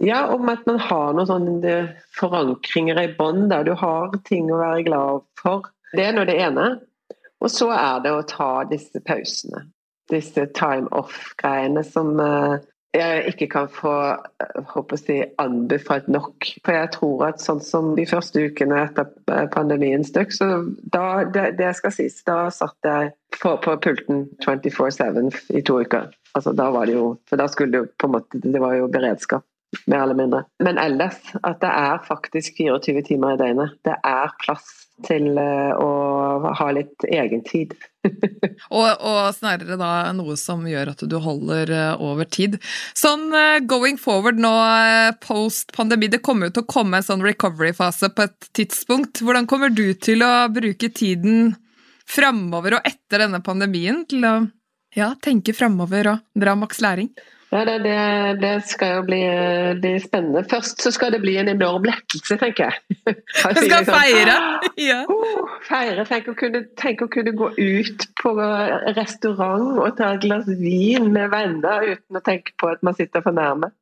Ja, 0.00 0.24
om 0.32 0.48
at 0.48 0.64
man 0.66 0.80
har 0.82 1.12
noen 1.12 1.28
sånne 1.28 1.74
forankringer 2.16 3.02
i 3.04 3.10
bånn 3.18 3.50
der 3.52 3.68
du 3.68 3.74
har 3.76 4.16
ting 4.24 4.48
å 4.48 4.62
være 4.62 4.86
glad 4.88 5.28
for. 5.38 5.68
Det 5.96 6.06
er 6.06 6.16
nå 6.16 6.24
det 6.28 6.38
ene. 6.40 6.70
Og 7.40 7.52
så 7.52 7.70
er 7.74 8.02
det 8.04 8.12
å 8.12 8.26
ta 8.28 8.52
disse 8.70 9.00
pausene. 9.04 9.66
disse 10.10 10.42
time 10.58 10.88
off-greiene 10.90 11.84
som 11.86 12.16
uh, 12.18 12.58
jeg 12.90 13.30
ikke 13.30 13.46
kan 13.52 13.68
få 13.70 13.92
håper 14.72 14.96
å 14.96 14.98
si, 14.98 15.18
anbefalt 15.38 16.08
nok. 16.10 16.48
For 16.66 16.74
jeg 16.74 16.90
tror 16.96 17.22
at 17.28 17.42
sånn 17.42 17.60
som 17.62 17.92
de 17.94 18.06
første 18.10 18.42
ukene 18.50 18.80
etter 18.82 19.46
pandemien 19.54 20.02
støkk, 20.06 20.34
så 20.34 20.48
da, 20.82 21.22
det, 21.30 21.52
det, 21.60 21.70
skal 21.78 21.94
sies, 21.94 22.18
da 22.26 22.48
satt 22.54 22.90
jeg 22.90 23.12
på, 23.38 23.54
på 23.62 23.76
pulten 23.86 24.26
24-7 24.42 25.54
i 25.54 25.62
to 25.62 25.78
uker. 25.84 26.10
Altså 26.34 26.54
da 26.58 26.68
var 26.74 26.90
det 26.90 26.94
jo 26.94 27.06
For 27.30 27.38
da 27.38 27.46
skulle 27.50 27.74
det 27.74 27.78
jo 27.80 27.86
på 27.98 28.06
en 28.06 28.12
måte 28.14 28.38
Det 28.38 28.60
var 28.62 28.76
jo 28.78 28.84
beredskap 28.86 29.42
mer 29.86 30.02
eller 30.02 30.18
mindre. 30.18 30.44
Men 30.62 30.78
ellers 30.78 31.18
at 31.42 31.60
det 31.62 31.70
er 31.70 32.04
faktisk 32.06 32.58
24 32.58 33.02
timer 33.06 33.34
i 33.34 33.40
døgnet. 33.40 33.76
Det 33.86 33.96
er 34.06 34.32
plass 34.42 34.68
til 35.06 35.38
eh, 35.40 35.72
å 35.80 36.52
ha 36.58 36.66
litt 36.74 37.06
egentid. 37.08 37.72
og, 38.76 38.88
og 39.00 39.20
snarere 39.36 39.78
da 39.80 40.10
noe 40.16 40.36
som 40.40 40.66
gjør 40.68 40.92
at 40.92 41.04
du 41.08 41.16
holder 41.22 41.72
eh, 41.74 42.02
over 42.02 42.28
tid. 42.28 42.58
Sånn 42.98 43.28
eh, 43.36 43.62
going 43.64 43.98
forward 44.00 44.40
nå 44.40 44.52
post 45.24 45.74
pandemi, 45.76 46.10
det 46.12 46.22
kommer 46.26 46.48
jo 46.48 46.58
til 46.58 46.66
å 46.66 46.72
komme 46.74 47.00
en 47.00 47.06
sånn 47.06 47.24
recovery-fase 47.24 48.12
på 48.16 48.28
et 48.28 48.50
tidspunkt. 48.56 49.22
Hvordan 49.24 49.48
kommer 49.50 49.72
du 49.72 49.88
til 49.94 50.24
å 50.26 50.48
bruke 50.52 50.92
tiden 50.92 51.54
framover 52.10 52.78
og 52.78 52.88
etter 52.88 53.24
denne 53.24 53.42
pandemien 53.44 54.04
til 54.10 54.26
å 54.26 54.34
ja, 54.96 55.12
tenke 55.22 55.54
framover 55.54 56.16
og 56.16 56.24
dra 56.42 56.56
maks 56.58 56.82
læring? 56.82 57.12
Ja, 57.50 57.64
det, 57.66 57.78
det, 57.82 57.94
det, 58.42 58.50
skal 58.70 58.92
jo 58.94 59.02
bli, 59.08 59.18
bli, 59.82 59.96
spennende. 59.98 60.44
Først 60.50 60.82
så 60.84 60.92
skal 60.94 61.10
det 61.16 61.18
bli 61.24 61.34
en 61.40 61.50
enorm 61.50 61.82
lettelse, 61.88 62.36
tenker 62.38 62.70
jeg. 62.70 62.98
Du 63.16 63.62
skal 63.64 63.86
sånn, 63.86 63.90
feire? 63.90 64.36
Ja. 64.90 65.00
Oh, 65.10 65.50
feire. 65.66 66.04
Tenk 66.06 66.30
å, 66.30 66.36
kunne, 66.38 66.62
tenk 66.78 67.02
å, 67.02 67.08
kunne, 67.10 67.34
gå 67.36 67.50
ut 67.58 68.06
på 68.22 68.34
restaurant 68.96 69.80
og 69.82 69.96
ta 69.98 70.14
et 70.14 70.22
glass 70.22 70.46
vin 70.60 71.10
med 71.10 71.32
venner 71.34 71.88
uten 71.90 72.20
å 72.20 72.22
tenke 72.24 72.54
på 72.60 72.70
at 72.70 72.86
man 72.86 72.94
sitter 72.96 73.24
for 73.24 73.34
nærme. 73.34 73.72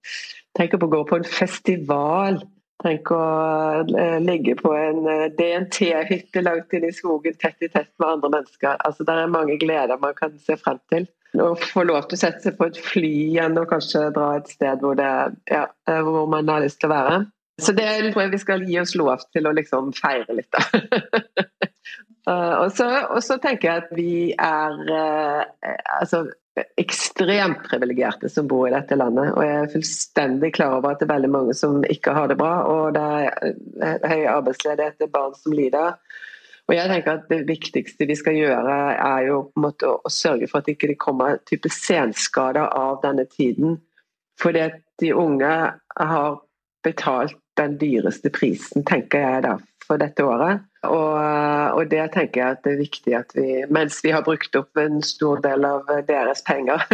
Tenk 0.57 0.79
å 0.79 0.89
gå 0.89 1.05
på 1.11 1.21
en 1.21 1.29
festival. 1.29 2.41
Tenk 2.79 3.11
å 3.11 3.23
eh, 3.83 4.17
ligge 4.23 4.55
på 4.59 4.73
en 4.79 5.05
eh, 5.11 5.29
DNT-hytte 5.35 6.43
langt 6.47 6.75
inne 6.79 6.93
i 6.93 6.95
skogen 6.95 7.35
tett 7.35 7.59
i 7.67 7.69
tett 7.69 7.91
med 7.99 8.09
andre 8.15 8.31
mennesker. 8.37 8.79
Altså, 8.87 9.05
det 9.05 9.17
er 9.19 9.33
mange 9.33 9.57
gleder 9.59 9.99
man 10.01 10.15
kan 10.17 10.37
se 10.41 10.57
frem 10.57 10.79
til. 10.93 11.09
Å 11.37 11.51
få 11.61 11.85
lov 11.85 12.07
til 12.09 12.17
å 12.17 12.21
sette 12.23 12.47
seg 12.47 12.57
på 12.57 12.71
et 12.71 12.79
fly 12.81 13.11
igjen 13.29 13.59
og 13.61 13.69
kanskje 13.69 14.07
dra 14.17 14.31
et 14.39 14.49
sted 14.49 14.81
hvor, 14.81 14.97
det, 14.97 15.11
ja, 15.51 15.67
eh, 15.91 16.01
hvor 16.07 16.29
man 16.31 16.49
har 16.49 16.65
lyst 16.65 16.81
til 16.81 16.89
å 16.89 16.95
være. 16.95 17.19
Så 17.59 17.75
det 17.75 17.89
tror 18.13 18.23
jeg 18.23 18.33
vi 18.33 18.41
skal 18.41 18.65
gi 18.65 18.79
oss 18.81 18.95
lov 18.97 19.25
til 19.35 19.49
å 19.51 19.55
liksom 19.57 19.91
feire 19.99 20.39
litt, 20.39 20.53
da. 20.55 20.63
Eh, 22.29 22.55
og, 22.61 22.73
så, 22.77 22.85
og, 23.09 23.23
så, 23.25 23.39
tenker 23.41 23.71
jeg 23.71 23.83
at 23.87 23.93
vi 23.97 24.13
er 24.37 24.75
eh, 24.93 25.79
altså, 25.95 26.27
ekstremt 26.77 27.63
privilegerte 27.71 28.29
som 28.29 28.49
bor 28.51 28.67
i 28.69 28.75
dette 28.75 28.99
landet. 28.99 29.31
Og 29.33 29.47
jeg 29.47 29.63
er 29.63 29.71
fullstendig 29.73 30.51
klar 30.59 30.77
over 30.77 30.93
at 30.93 31.01
det 31.01 31.07
er 31.07 31.15
veldig 31.15 31.31
mange 31.33 31.57
som 31.57 31.79
ikke 31.89 32.13
har 32.19 32.29
det 32.29 32.37
bra. 32.37 32.53
Og 32.69 32.99
det 32.99 33.07
er 33.81 34.05
høy 34.13 34.27
arbeidsledighet, 34.35 34.99
det 35.01 35.09
er 35.09 35.15
barn 35.15 35.39
som 35.41 35.57
lider. 35.57 35.97
Og 36.69 36.77
jeg 36.77 36.91
tenker 36.91 37.17
at 37.17 37.31
Det 37.31 37.41
viktigste 37.49 38.07
vi 38.09 38.17
skal 38.19 38.37
gjøre, 38.37 38.77
er 38.95 39.27
jo 39.29 39.43
på 39.49 39.61
en 39.61 39.67
måte 39.69 39.89
å, 39.89 40.13
sørge 40.13 40.49
for 40.51 40.61
at 40.61 40.69
det 40.69 40.77
ikke 40.77 40.99
kommer 41.01 41.41
type 41.49 41.71
senskader 41.73 42.69
av 42.69 43.01
denne 43.05 43.25
tiden. 43.25 43.79
Fordi 44.39 44.67
at 44.69 44.83
de 45.01 45.15
unge 45.17 45.55
har 45.99 46.41
betalt 46.85 47.39
den 47.59 47.79
dyreste 47.81 48.31
prisen, 48.31 48.85
tenker 48.87 49.25
jeg 49.25 49.45
da, 49.49 49.57
for 49.83 49.99
dette 49.99 50.23
året. 50.23 50.63
Og, 50.87 51.17
og, 51.75 51.81
det 51.91 52.05
tenker 52.15 52.39
jeg 52.39 52.55
at 52.55 52.61
det 52.63 52.73
er 52.73 52.83
viktig 52.85 53.15
at 53.19 53.33
vi, 53.35 53.47
mens 53.67 53.97
vi 54.05 54.13
har 54.15 54.23
brukt 54.23 54.55
opp 54.55 54.79
en 54.79 55.01
stor 55.03 55.41
del 55.43 55.67
av 55.67 55.89
deres 56.07 56.45
penger, 56.47 56.85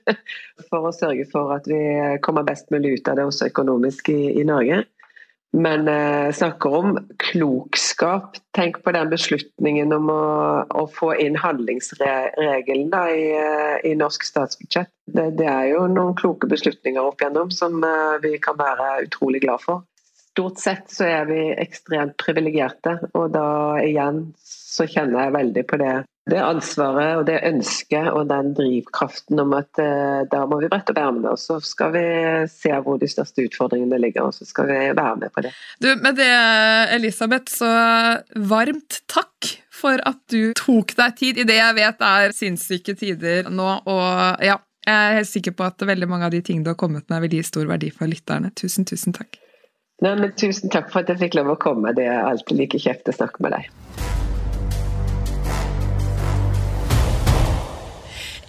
for 0.68 0.86
å 0.86 0.94
sørge 0.94 1.26
for 1.32 1.50
at 1.56 1.66
vi 1.66 1.80
kommer 2.22 2.46
best 2.46 2.70
mulig 2.70 3.00
ut 3.00 3.10
av 3.10 3.18
det 3.18 3.26
også 3.26 3.50
økonomisk 3.50 4.12
i, 4.14 4.36
i 4.38 4.46
Norge, 4.46 4.84
men 5.54 5.88
eh, 5.88 6.32
snakker 6.32 6.74
om 6.74 7.08
klokskap. 7.16 8.36
Tenk 8.56 8.80
på 8.82 8.92
den 8.94 9.10
beslutningen 9.12 9.92
om 9.94 10.10
å, 10.10 10.24
å 10.66 10.84
få 10.90 11.12
inn 11.22 11.38
handlingsregelen 11.38 12.90
da, 12.90 13.04
i, 13.14 13.28
eh, 13.38 13.76
i, 13.86 13.94
norsk 13.98 14.26
statsbudsjett. 14.26 14.90
Det, 15.06 15.28
det, 15.38 15.46
er 15.46 15.70
jo 15.70 15.86
noen 15.92 16.16
kloke 16.18 16.50
beslutninger 16.50 17.02
opp 17.06 17.22
igjennom 17.22 17.52
som 17.54 17.78
eh, 17.86 18.16
vi 18.24 18.34
kan 18.42 18.58
være 18.58 19.04
utrolig 19.06 19.44
glad 19.46 19.62
for. 19.62 19.84
Stort 20.34 20.58
sett 20.58 20.90
så 20.90 21.06
er 21.06 21.28
vi 21.30 21.40
ekstremt 21.52 22.16
privilegerte, 22.18 22.96
og 23.14 23.30
da 23.36 23.46
igjen 23.84 24.24
så 24.42 24.88
kjenner 24.90 25.28
jeg 25.28 25.36
veldig 25.36 25.66
på 25.70 25.78
det 25.78 25.94
det 26.30 26.40
ansvaret 26.40 27.18
og 27.18 27.26
det 27.28 27.36
ønsket 27.44 28.08
og 28.08 28.28
den 28.30 28.54
drivkraften 28.56 29.42
om 29.42 29.52
at 29.58 29.80
eh, 29.82 30.22
da 30.32 30.44
må 30.48 30.56
vi 30.62 30.70
brette 30.72 30.94
opp 30.94 31.00
ermene, 31.02 31.34
og 31.34 31.40
så 31.40 31.58
skal 31.60 31.92
vi 31.92 32.04
se 32.48 32.72
hvor 32.86 32.96
de 33.00 33.10
største 33.10 33.44
utfordringene 33.44 34.00
ligger, 34.00 34.30
og 34.30 34.36
så 34.36 34.48
skal 34.48 34.70
vi 34.70 34.78
være 34.96 35.18
med 35.20 35.34
på 35.34 35.44
det. 35.44 35.52
Du, 35.84 35.90
Med 36.00 36.16
det, 36.16 36.30
Elisabeth, 36.96 37.52
så 37.52 37.68
varmt 38.48 39.02
takk 39.10 39.52
for 39.74 40.00
at 40.08 40.20
du 40.32 40.54
tok 40.56 40.96
deg 40.96 41.20
tid 41.20 41.42
i 41.42 41.48
det 41.48 41.58
jeg 41.58 41.76
vet 41.76 42.04
er 42.08 42.32
sinnssyke 42.32 42.96
tider 42.96 43.50
nå. 43.52 43.68
Og 43.84 44.44
ja, 44.44 44.56
jeg 44.86 44.96
er 44.96 45.18
helt 45.20 45.28
sikker 45.28 45.56
på 45.58 45.68
at 45.68 45.84
veldig 45.84 46.08
mange 46.08 46.30
av 46.30 46.32
de 46.32 46.40
tingene 46.44 46.64
du 46.64 46.72
har 46.72 46.80
kommet 46.80 47.04
med, 47.12 47.20
vil 47.26 47.36
gi 47.36 47.46
stor 47.52 47.68
verdi 47.68 47.92
for 47.92 48.08
lytterne. 48.08 48.54
Tusen, 48.56 48.88
tusen 48.88 49.16
takk. 49.16 49.36
Nei, 50.04 50.16
men 50.18 50.32
Tusen 50.40 50.72
takk 50.72 50.88
for 50.92 51.04
at 51.04 51.12
jeg 51.12 51.20
fikk 51.20 51.38
lov 51.38 51.52
å 51.52 51.60
komme. 51.60 51.92
Det 51.96 52.08
er 52.08 52.24
alltid 52.24 52.64
like 52.64 52.80
kjekt 52.80 53.12
å 53.12 53.16
snakke 53.16 53.44
med 53.44 53.58
deg. 53.58 54.23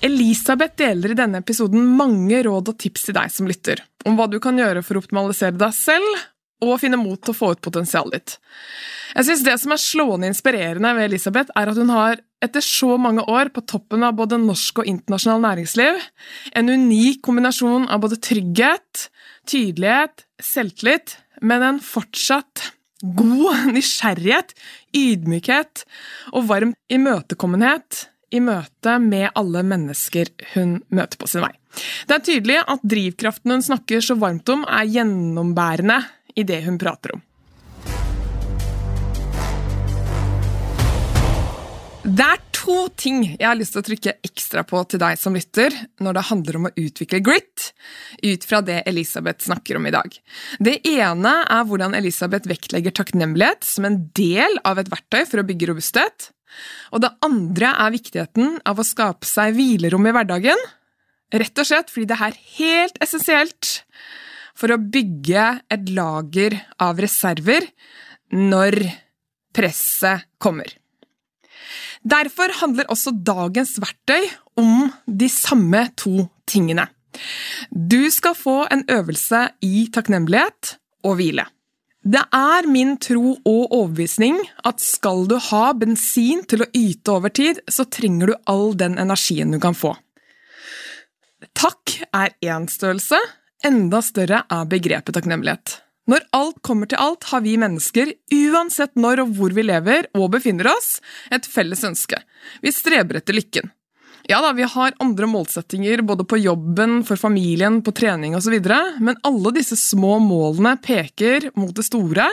Elisabeth 0.05 0.77
deler 0.77 1.13
i 1.13 1.17
denne 1.17 1.41
episoden 1.41 1.85
mange 1.97 2.43
råd 2.45 2.69
og 2.69 2.77
tips 2.81 3.07
til 3.07 3.15
deg 3.17 3.31
som 3.33 3.47
lytter, 3.49 3.81
om 4.05 4.17
hva 4.17 4.27
du 4.29 4.37
kan 4.43 4.57
gjøre 4.59 4.83
for 4.85 4.97
å 4.97 5.01
optimalisere 5.01 5.57
deg 5.57 5.73
selv 5.73 6.25
og 6.65 6.77
finne 6.81 6.99
mot 6.99 7.19
til 7.19 7.33
å 7.33 7.37
få 7.37 7.51
ut 7.55 7.63
potensialet 7.65 8.13
ditt. 8.15 8.35
Jeg 9.15 9.27
synes 9.27 9.43
Det 9.47 9.55
som 9.61 9.73
er 9.73 9.81
slående 9.81 10.29
inspirerende 10.29 10.93
ved 10.97 11.09
Elisabeth, 11.09 11.51
er 11.57 11.71
at 11.71 11.79
hun 11.79 11.91
har, 11.93 12.21
etter 12.43 12.63
så 12.63 12.95
mange 13.01 13.25
år 13.31 13.49
på 13.55 13.65
toppen 13.65 14.05
av 14.05 14.15
både 14.19 14.39
norsk 14.41 14.83
og 14.83 14.89
internasjonal 14.91 15.43
næringsliv, 15.47 15.99
en 16.53 16.69
unik 16.69 17.21
kombinasjon 17.25 17.89
av 17.89 18.05
både 18.05 18.21
trygghet, 18.21 19.07
tydelighet, 19.49 20.25
selvtillit, 20.41 21.17
men 21.41 21.65
en 21.65 21.83
fortsatt 21.83 22.69
god 23.15 23.71
nysgjerrighet, 23.75 24.53
ydmykhet 24.95 25.85
og 26.33 26.45
varm 26.51 26.75
imøtekommenhet 26.93 28.05
i 28.33 28.41
møte 28.43 28.97
med 29.03 29.29
alle 29.37 29.61
mennesker 29.67 30.31
hun 30.55 30.79
møter 30.89 31.19
på 31.21 31.29
sin 31.29 31.45
vei. 31.45 31.53
Det 32.07 32.17
er 32.17 32.25
tydelig 32.25 32.57
at 32.63 32.83
drivkraften 32.95 33.55
hun 33.55 33.63
snakker 33.65 34.03
så 34.03 34.17
varmt 34.19 34.49
om, 34.53 34.65
er 34.65 34.89
gjennombærende 34.89 36.01
i 36.35 36.45
det 36.47 36.63
hun 36.65 36.79
prater 36.81 37.17
om. 37.17 37.23
Det 42.05 42.21
er 42.21 42.44
to 42.65 42.75
ting 42.97 43.21
jeg 43.35 43.45
har 43.45 43.57
lyst 43.57 43.75
til 43.75 43.83
å 43.83 43.85
trykke 43.85 44.13
ekstra 44.25 44.63
på 44.67 44.81
til 44.89 45.01
deg 45.01 45.19
som 45.21 45.35
lytter, 45.37 45.73
når 46.01 46.17
det 46.17 46.23
handler 46.29 46.57
om 46.59 46.67
å 46.69 46.73
utvikle 46.81 47.21
grit, 47.25 47.71
ut 48.23 48.47
fra 48.47 48.61
det 48.65 48.81
Elisabeth 48.89 49.45
snakker 49.45 49.77
om 49.77 49.85
i 49.85 49.93
dag. 49.93 50.15
Det 50.57 50.79
ene 50.89 51.33
er 51.43 51.67
hvordan 51.69 51.97
Elisabeth 51.97 52.49
vektlegger 52.49 52.95
takknemlighet 52.95 53.67
som 53.67 53.87
en 53.87 53.99
del 54.17 54.57
av 54.65 54.81
et 54.81 54.89
verktøy 54.91 55.23
for 55.29 55.41
å 55.41 55.47
bygge 55.47 55.69
robusthet. 55.71 56.29
Og 56.95 57.03
det 57.03 57.11
andre 57.25 57.73
er 57.83 57.95
viktigheten 57.95 58.59
av 58.65 58.79
å 58.79 58.87
skape 58.87 59.27
seg 59.27 59.57
hvilerom 59.57 60.07
i 60.07 60.15
hverdagen, 60.15 60.61
rett 61.35 61.61
og 61.61 61.67
slett 61.67 61.91
fordi 61.91 62.07
det 62.09 62.21
er 62.21 62.39
helt 62.57 63.01
essensielt 63.03 63.75
for 64.55 64.71
å 64.71 64.79
bygge 64.79 65.47
et 65.73 65.91
lager 65.91 66.55
av 66.81 67.01
reserver 67.03 67.67
når 68.31 68.79
presset 69.55 70.25
kommer. 70.41 70.69
Derfor 72.05 72.53
handler 72.61 72.89
også 72.93 73.15
dagens 73.25 73.79
verktøy 73.81 74.27
om 74.61 74.91
de 75.07 75.29
samme 75.31 75.87
to 75.97 76.27
tingene. 76.45 76.85
Du 77.71 78.11
skal 78.11 78.35
få 78.37 78.63
en 78.71 78.83
øvelse 78.91 79.47
i 79.65 79.87
takknemlighet 79.93 80.75
og 81.07 81.17
hvile. 81.17 81.47
Det 82.05 82.21
er 82.37 82.67
min 82.69 82.97
tro 83.01 83.31
og 83.33 83.71
overbevisning 83.73 84.37
at 84.69 84.83
skal 84.83 85.25
du 85.25 85.39
ha 85.41 85.71
bensin 85.73 86.43
til 86.45 86.61
å 86.61 86.69
yte 86.77 87.15
over 87.15 87.33
tid, 87.33 87.63
så 87.65 87.87
trenger 87.89 88.29
du 88.29 88.35
all 88.51 88.75
den 88.77 88.99
energien 89.01 89.55
du 89.55 89.57
kan 89.63 89.73
få. 89.73 89.95
Takk 91.57 91.95
er 92.13 92.35
én 92.45 92.69
størrelse, 92.69 93.17
enda 93.65 94.03
større 94.05 94.43
er 94.45 94.69
begrepet 94.69 95.17
takknemlighet. 95.17 95.79
Når 96.09 96.25
alt 96.37 96.59
kommer 96.65 96.89
til 96.89 97.01
alt, 97.01 97.25
har 97.31 97.41
vi 97.41 97.55
mennesker, 97.57 98.11
uansett 98.33 98.93
når 98.99 99.23
og 99.23 99.31
hvor 99.37 99.55
vi 99.57 99.65
lever 99.65 100.09
og 100.17 100.29
befinner 100.35 100.69
oss, 100.69 100.99
et 101.33 101.47
felles 101.49 101.81
ønske. 101.87 102.19
Vi 102.61 102.73
streber 102.73 103.21
etter 103.21 103.37
lykken. 103.37 103.71
Ja 104.29 104.39
da, 104.41 104.51
vi 104.57 104.65
har 104.65 104.95
andre 105.01 105.27
målsettinger 105.29 106.01
både 106.05 106.25
på 106.25 106.39
jobben, 106.41 107.03
for 107.05 107.17
familien, 107.17 107.81
på 107.85 107.93
trening 107.93 108.37
osv., 108.37 108.57
men 109.01 109.19
alle 109.25 109.53
disse 109.53 109.77
små 109.77 110.17
målene 110.21 110.75
peker 110.81 111.51
mot 111.57 111.73
det 111.77 111.85
store. 111.85 112.29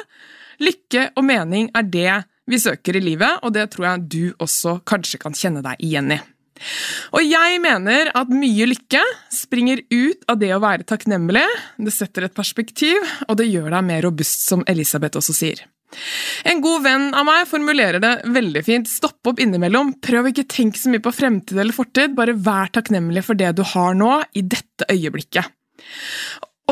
Lykke 0.62 1.10
og 1.16 1.26
mening 1.28 1.68
er 1.76 1.88
det 1.88 2.14
vi 2.48 2.60
søker 2.60 2.96
i 2.96 3.04
livet, 3.04 3.40
og 3.44 3.52
det 3.56 3.68
tror 3.72 3.88
jeg 3.88 4.06
du 4.08 4.22
også 4.42 4.80
kanskje 4.88 5.20
kan 5.20 5.36
kjenne 5.36 5.64
deg 5.64 5.80
igjen 5.84 6.16
i. 6.16 6.20
Og 7.12 7.24
jeg 7.26 7.60
mener 7.62 8.10
at 8.16 8.32
mye 8.32 8.68
lykke 8.70 9.02
springer 9.32 9.82
ut 9.90 10.24
av 10.30 10.40
det 10.40 10.52
å 10.54 10.62
være 10.62 10.86
takknemlig. 10.88 11.44
Det 11.82 11.94
setter 11.94 12.28
et 12.28 12.36
perspektiv, 12.36 12.98
og 13.28 13.38
det 13.40 13.50
gjør 13.50 13.70
deg 13.74 13.86
mer 13.88 14.02
robust, 14.06 14.46
som 14.48 14.64
Elisabeth 14.70 15.20
også 15.20 15.36
sier. 15.36 15.64
En 16.48 16.62
god 16.64 16.84
venn 16.86 17.08
av 17.16 17.26
meg 17.28 17.44
formulerer 17.50 18.00
det 18.02 18.12
veldig 18.32 18.62
fint. 18.64 18.88
Stopp 18.88 19.28
opp 19.28 19.40
innimellom. 19.42 19.94
Prøv 20.02 20.30
ikke 20.30 20.48
tenke 20.48 20.80
så 20.80 20.92
mye 20.92 21.04
på 21.04 21.12
fremtid 21.14 21.58
eller 21.58 21.76
fortid, 21.76 22.16
bare 22.16 22.36
vær 22.36 22.72
takknemlig 22.72 23.24
for 23.26 23.38
det 23.38 23.52
du 23.58 23.64
har 23.74 23.96
nå, 23.98 24.14
i 24.32 24.44
dette 24.44 24.88
øyeblikket. 24.92 25.52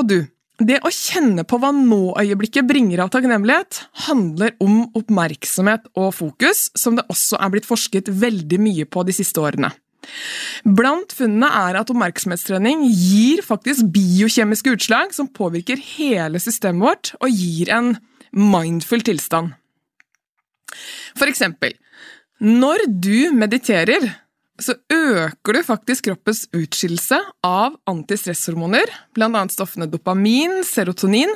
Og 0.00 0.06
du, 0.08 0.18
det 0.60 0.78
å 0.84 0.90
kjenne 0.92 1.44
på 1.48 1.58
hva 1.60 1.70
nå-øyeblikket 1.74 2.66
bringer 2.68 3.02
av 3.04 3.12
takknemlighet, 3.14 3.82
handler 4.06 4.52
om 4.60 4.82
oppmerksomhet 4.98 5.88
og 5.96 6.12
fokus, 6.16 6.68
som 6.76 6.98
det 6.98 7.06
også 7.12 7.40
er 7.40 7.52
blitt 7.54 7.68
forsket 7.68 8.10
veldig 8.12 8.58
mye 8.60 8.88
på 8.88 9.04
de 9.08 9.14
siste 9.16 9.40
årene. 9.40 9.72
Blant 10.64 11.12
funnene 11.16 11.48
er 11.62 11.78
at 11.80 11.90
oppmerksomhetstrening 11.92 12.86
gir 12.88 13.42
faktisk 13.44 13.90
biokjemiske 13.94 14.74
utslag 14.76 15.14
som 15.16 15.28
påvirker 15.32 15.80
hele 15.96 16.40
systemet 16.42 16.84
vårt 16.84 17.12
og 17.20 17.32
gir 17.32 17.72
en 17.74 17.94
mindful 18.36 19.04
tilstand. 19.04 19.54
For 21.18 21.30
eksempel, 21.30 21.74
når 22.40 22.86
du 22.88 23.30
mediterer, 23.36 24.06
så 24.60 24.74
øker 24.92 25.56
du 25.56 25.60
faktisk 25.64 26.08
kroppens 26.08 26.44
utskillelse 26.56 27.18
av 27.46 27.76
antistresshormoner, 27.90 28.90
bl.a. 29.16 29.44
stoffene 29.52 29.88
dopamin, 29.90 30.60
serotonin, 30.66 31.32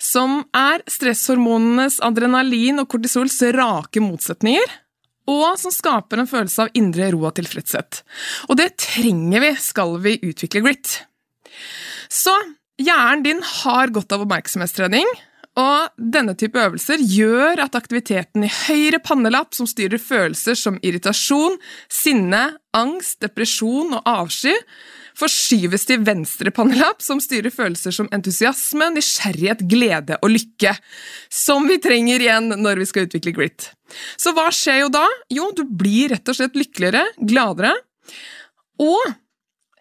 som 0.00 0.42
er 0.56 0.84
stresshormonenes 0.90 1.98
adrenalin 2.04 2.82
og 2.82 2.90
kortisols 2.92 3.40
rake 3.56 4.02
motsetninger, 4.04 4.76
og 5.28 5.58
som 5.60 5.72
skaper 5.74 6.22
en 6.22 6.30
følelse 6.30 6.64
av 6.64 6.78
indre 6.78 7.10
ro 7.12 7.26
og 7.28 7.34
tilfredshet. 7.36 8.02
Og 8.48 8.56
det 8.60 8.70
trenger 8.80 9.44
vi 9.44 9.52
skal 9.60 9.98
vi 10.04 10.16
utvikle 10.30 10.64
grit. 10.64 10.94
Så 12.08 12.32
hjernen 12.80 13.24
din 13.26 13.42
har 13.44 13.92
godt 13.92 14.14
av 14.16 14.24
oppmerksomhetstrening, 14.24 15.08
og 15.58 15.90
denne 15.98 16.36
type 16.38 16.60
øvelser 16.60 17.00
gjør 17.02 17.64
at 17.64 17.74
aktiviteten 17.74 18.44
i 18.46 18.52
høyre 18.52 19.00
pannelapp, 19.02 19.56
som 19.56 19.66
styrer 19.66 19.98
følelser 19.98 20.54
som 20.58 20.78
irritasjon, 20.86 21.58
sinne, 21.90 22.44
angst, 22.76 23.18
depresjon 23.24 23.96
og 23.98 24.06
avsky, 24.06 24.54
forskyves 25.18 25.88
til 25.88 26.04
venstre 26.06 26.52
pannelapp, 26.54 27.02
som 27.02 27.18
styrer 27.22 27.50
følelser 27.50 27.96
som 27.96 28.10
entusiasme, 28.14 28.92
nysgjerrighet, 28.94 29.64
glede 29.70 30.20
og 30.22 30.30
lykke. 30.36 30.76
Som 31.26 31.66
vi 31.70 31.80
trenger 31.82 32.22
igjen 32.22 32.52
når 32.54 32.84
vi 32.84 32.90
skal 32.92 33.08
utvikle 33.08 33.34
grit. 33.34 33.72
Så 34.20 34.34
hva 34.36 34.46
skjer 34.54 34.84
jo 34.84 34.92
da? 34.94 35.06
Jo, 35.32 35.50
du 35.56 35.64
blir 35.66 36.14
rett 36.14 36.30
og 36.30 36.38
slett 36.38 36.58
lykkeligere, 36.58 37.02
gladere. 37.18 37.74
Og 38.78 39.16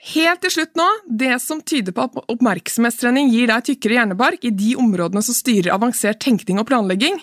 Helt 0.07 0.39
til 0.43 0.53
slutt 0.53 0.77
nå, 0.79 0.85
det 1.19 1.33
som 1.43 1.59
tyder 1.67 1.91
på 1.95 2.05
at 2.05 2.31
oppmerksomhetstrening 2.31 3.31
gir 3.33 3.49
deg 3.51 3.65
tykkere 3.67 3.97
hjernebark 3.97 4.45
i 4.47 4.53
de 4.55 4.73
områdene 4.79 5.23
som 5.25 5.35
styrer 5.35 5.73
avansert 5.75 6.21
tenkning 6.23 6.61
og 6.61 6.67
planlegging, 6.69 7.19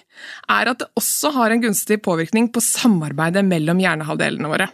er 0.53 0.71
at 0.73 0.83
det 0.83 0.91
også 1.01 1.33
har 1.39 1.55
en 1.55 1.63
gunstig 1.65 2.03
påvirkning 2.05 2.51
på 2.53 2.61
samarbeidet 2.65 3.45
mellom 3.49 3.81
hjernehalvdelene 3.81 4.51
våre. 4.53 4.69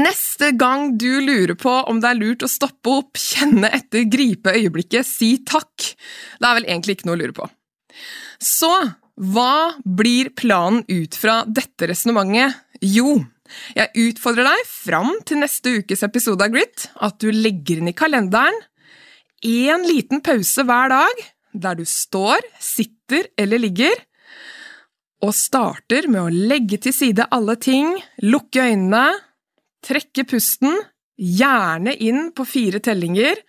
Neste 0.00 0.50
gang 0.56 0.92
du 1.00 1.22
lurer 1.24 1.56
på 1.60 1.72
om 1.88 2.02
det 2.02 2.10
er 2.10 2.20
lurt 2.20 2.44
å 2.44 2.50
stoppe 2.50 2.92
opp, 2.98 3.20
kjenne 3.20 3.70
etter, 3.72 4.04
gripe 4.12 4.52
øyeblikket, 4.52 5.08
si 5.08 5.38
takk. 5.46 5.72
Det 6.36 6.44
er 6.44 6.60
vel 6.60 6.68
egentlig 6.68 6.98
ikke 6.98 7.08
noe 7.08 7.16
å 7.16 7.22
lure 7.22 7.36
på. 7.36 7.48
Så 8.42 8.72
hva 9.16 9.72
blir 9.80 10.34
planen 10.36 10.84
ut 10.88 11.16
fra 11.16 11.40
dette 11.48 11.88
resonnementet? 11.88 12.60
Jo, 12.84 13.16
jeg 13.76 14.08
utfordrer 14.08 14.48
deg 14.48 14.66
fram 14.68 15.12
til 15.28 15.40
neste 15.42 15.78
ukes 15.80 16.04
episode 16.06 16.44
av 16.44 16.54
Grit 16.54 16.88
at 17.04 17.18
du 17.22 17.30
legger 17.34 17.80
inn 17.80 17.92
i 17.92 17.96
kalenderen 17.96 18.56
én 19.46 19.84
liten 19.86 20.22
pause 20.24 20.64
hver 20.66 20.92
dag 20.92 21.24
der 21.56 21.78
du 21.78 21.86
står, 21.88 22.44
sitter 22.60 23.30
eller 23.38 23.60
ligger, 23.62 23.94
og 25.24 25.32
starter 25.34 26.08
med 26.12 26.20
å 26.20 26.48
legge 26.52 26.78
til 26.84 26.92
side 26.92 27.24
alle 27.32 27.56
ting, 27.56 27.94
lukke 28.20 28.66
øynene, 28.68 29.06
trekke 29.86 30.26
pusten, 30.28 30.76
gjerne 31.16 31.94
inn 32.04 32.30
på 32.36 32.44
fire 32.44 32.82
tellinger, 32.84 33.40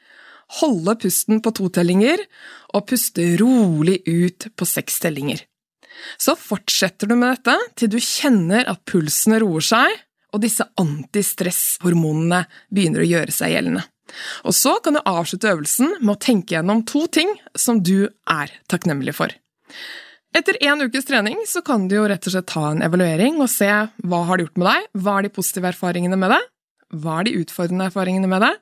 holde 0.61 0.95
pusten 1.01 1.41
på 1.43 1.51
to 1.57 1.67
tellinger 1.75 2.23
og 2.71 2.87
puste 2.87 3.33
rolig 3.41 3.99
ut 4.07 4.47
på 4.55 4.67
seks 4.67 5.01
tellinger. 5.03 5.43
Så 6.17 6.35
fortsetter 6.39 7.09
du 7.09 7.15
med 7.17 7.35
dette 7.35 7.57
til 7.79 7.91
du 7.93 7.99
kjenner 8.01 8.67
at 8.69 8.83
pulsen 8.89 9.37
roer 9.41 9.65
seg, 9.65 9.93
og 10.35 10.43
disse 10.43 10.65
antistresshormonene 10.81 12.43
begynner 12.73 13.03
å 13.03 13.11
gjøre 13.11 13.33
seg 13.33 13.55
gjeldende. 13.55 13.85
Og 14.47 14.55
så 14.55 14.77
kan 14.83 14.95
du 14.95 15.03
avslutte 15.03 15.51
øvelsen 15.51 15.97
med 15.99 16.13
å 16.15 16.21
tenke 16.21 16.55
gjennom 16.55 16.83
to 16.87 17.05
ting 17.11 17.33
som 17.57 17.81
du 17.83 18.07
er 18.07 18.53
takknemlig 18.71 19.15
for. 19.17 19.33
Etter 20.35 20.59
en 20.67 20.83
ukes 20.83 21.07
trening 21.07 21.39
så 21.49 21.63
kan 21.65 21.87
du 21.87 21.97
jo 21.97 22.07
rett 22.09 22.27
og 22.27 22.35
slett 22.35 22.49
ta 22.51 22.69
en 22.69 22.83
evaluering 22.85 23.39
og 23.41 23.49
se 23.51 23.69
hva 24.03 24.21
har 24.27 24.37
det 24.37 24.47
gjort 24.47 24.61
med 24.61 24.69
deg, 24.69 24.87
hva 25.01 25.17
er 25.17 25.27
de 25.27 25.33
positive 25.33 25.71
erfaringene 25.71 26.19
med 26.19 26.33
det, 26.35 26.41
hva 26.95 27.19
er 27.19 27.27
de 27.27 27.37
utfordrende 27.41 27.87
erfaringene 27.89 28.29
med 28.31 28.43
det, 28.45 28.53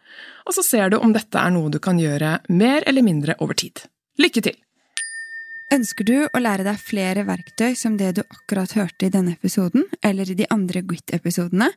og 0.45 0.57
så 0.57 0.65
ser 0.65 0.93
du 0.93 0.99
om 0.99 1.13
dette 1.13 1.41
er 1.41 1.53
noe 1.53 1.73
du 1.73 1.81
kan 1.83 1.99
gjøre 2.01 2.37
mer 2.53 2.85
eller 2.87 3.05
mindre 3.05 3.37
over 3.43 3.57
tid. 3.57 3.83
Lykke 4.21 4.45
til! 4.45 4.61
Ønsker 5.73 6.05
du 6.05 6.17
å 6.29 6.39
lære 6.39 6.61
deg 6.67 6.77
flere 6.77 7.23
verktøy 7.25 7.73
som 7.77 7.95
det 7.97 8.11
du 8.19 8.21
akkurat 8.21 8.75
hørte 8.77 9.07
i 9.07 9.13
denne 9.13 9.33
episoden, 9.33 9.87
eller 10.05 10.29
i 10.29 10.37
de 10.37 10.45
andre 10.53 10.83
GWIT-episodene, 10.85 11.71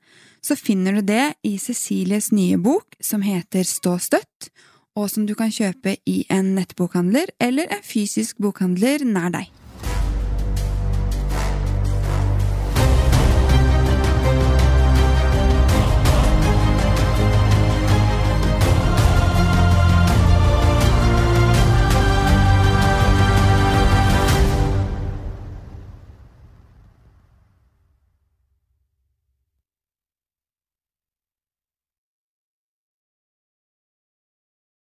så 0.45 0.57
finner 0.61 0.99
du 0.99 1.07
det 1.09 1.39
i 1.49 1.55
Cecilies 1.63 2.29
nye 2.37 2.59
bok 2.61 2.99
som 3.01 3.25
heter 3.25 3.65
Stå 3.65 3.97
støtt, 4.03 4.51
og 4.99 5.09
som 5.09 5.25
du 5.25 5.33
kan 5.39 5.53
kjøpe 5.55 5.97
i 6.05 6.21
en 6.33 6.53
nettbokhandler 6.59 7.33
eller 7.41 7.71
en 7.73 7.85
fysisk 7.87 8.37
bokhandler 8.43 9.07
nær 9.09 9.33
deg. 9.39 9.58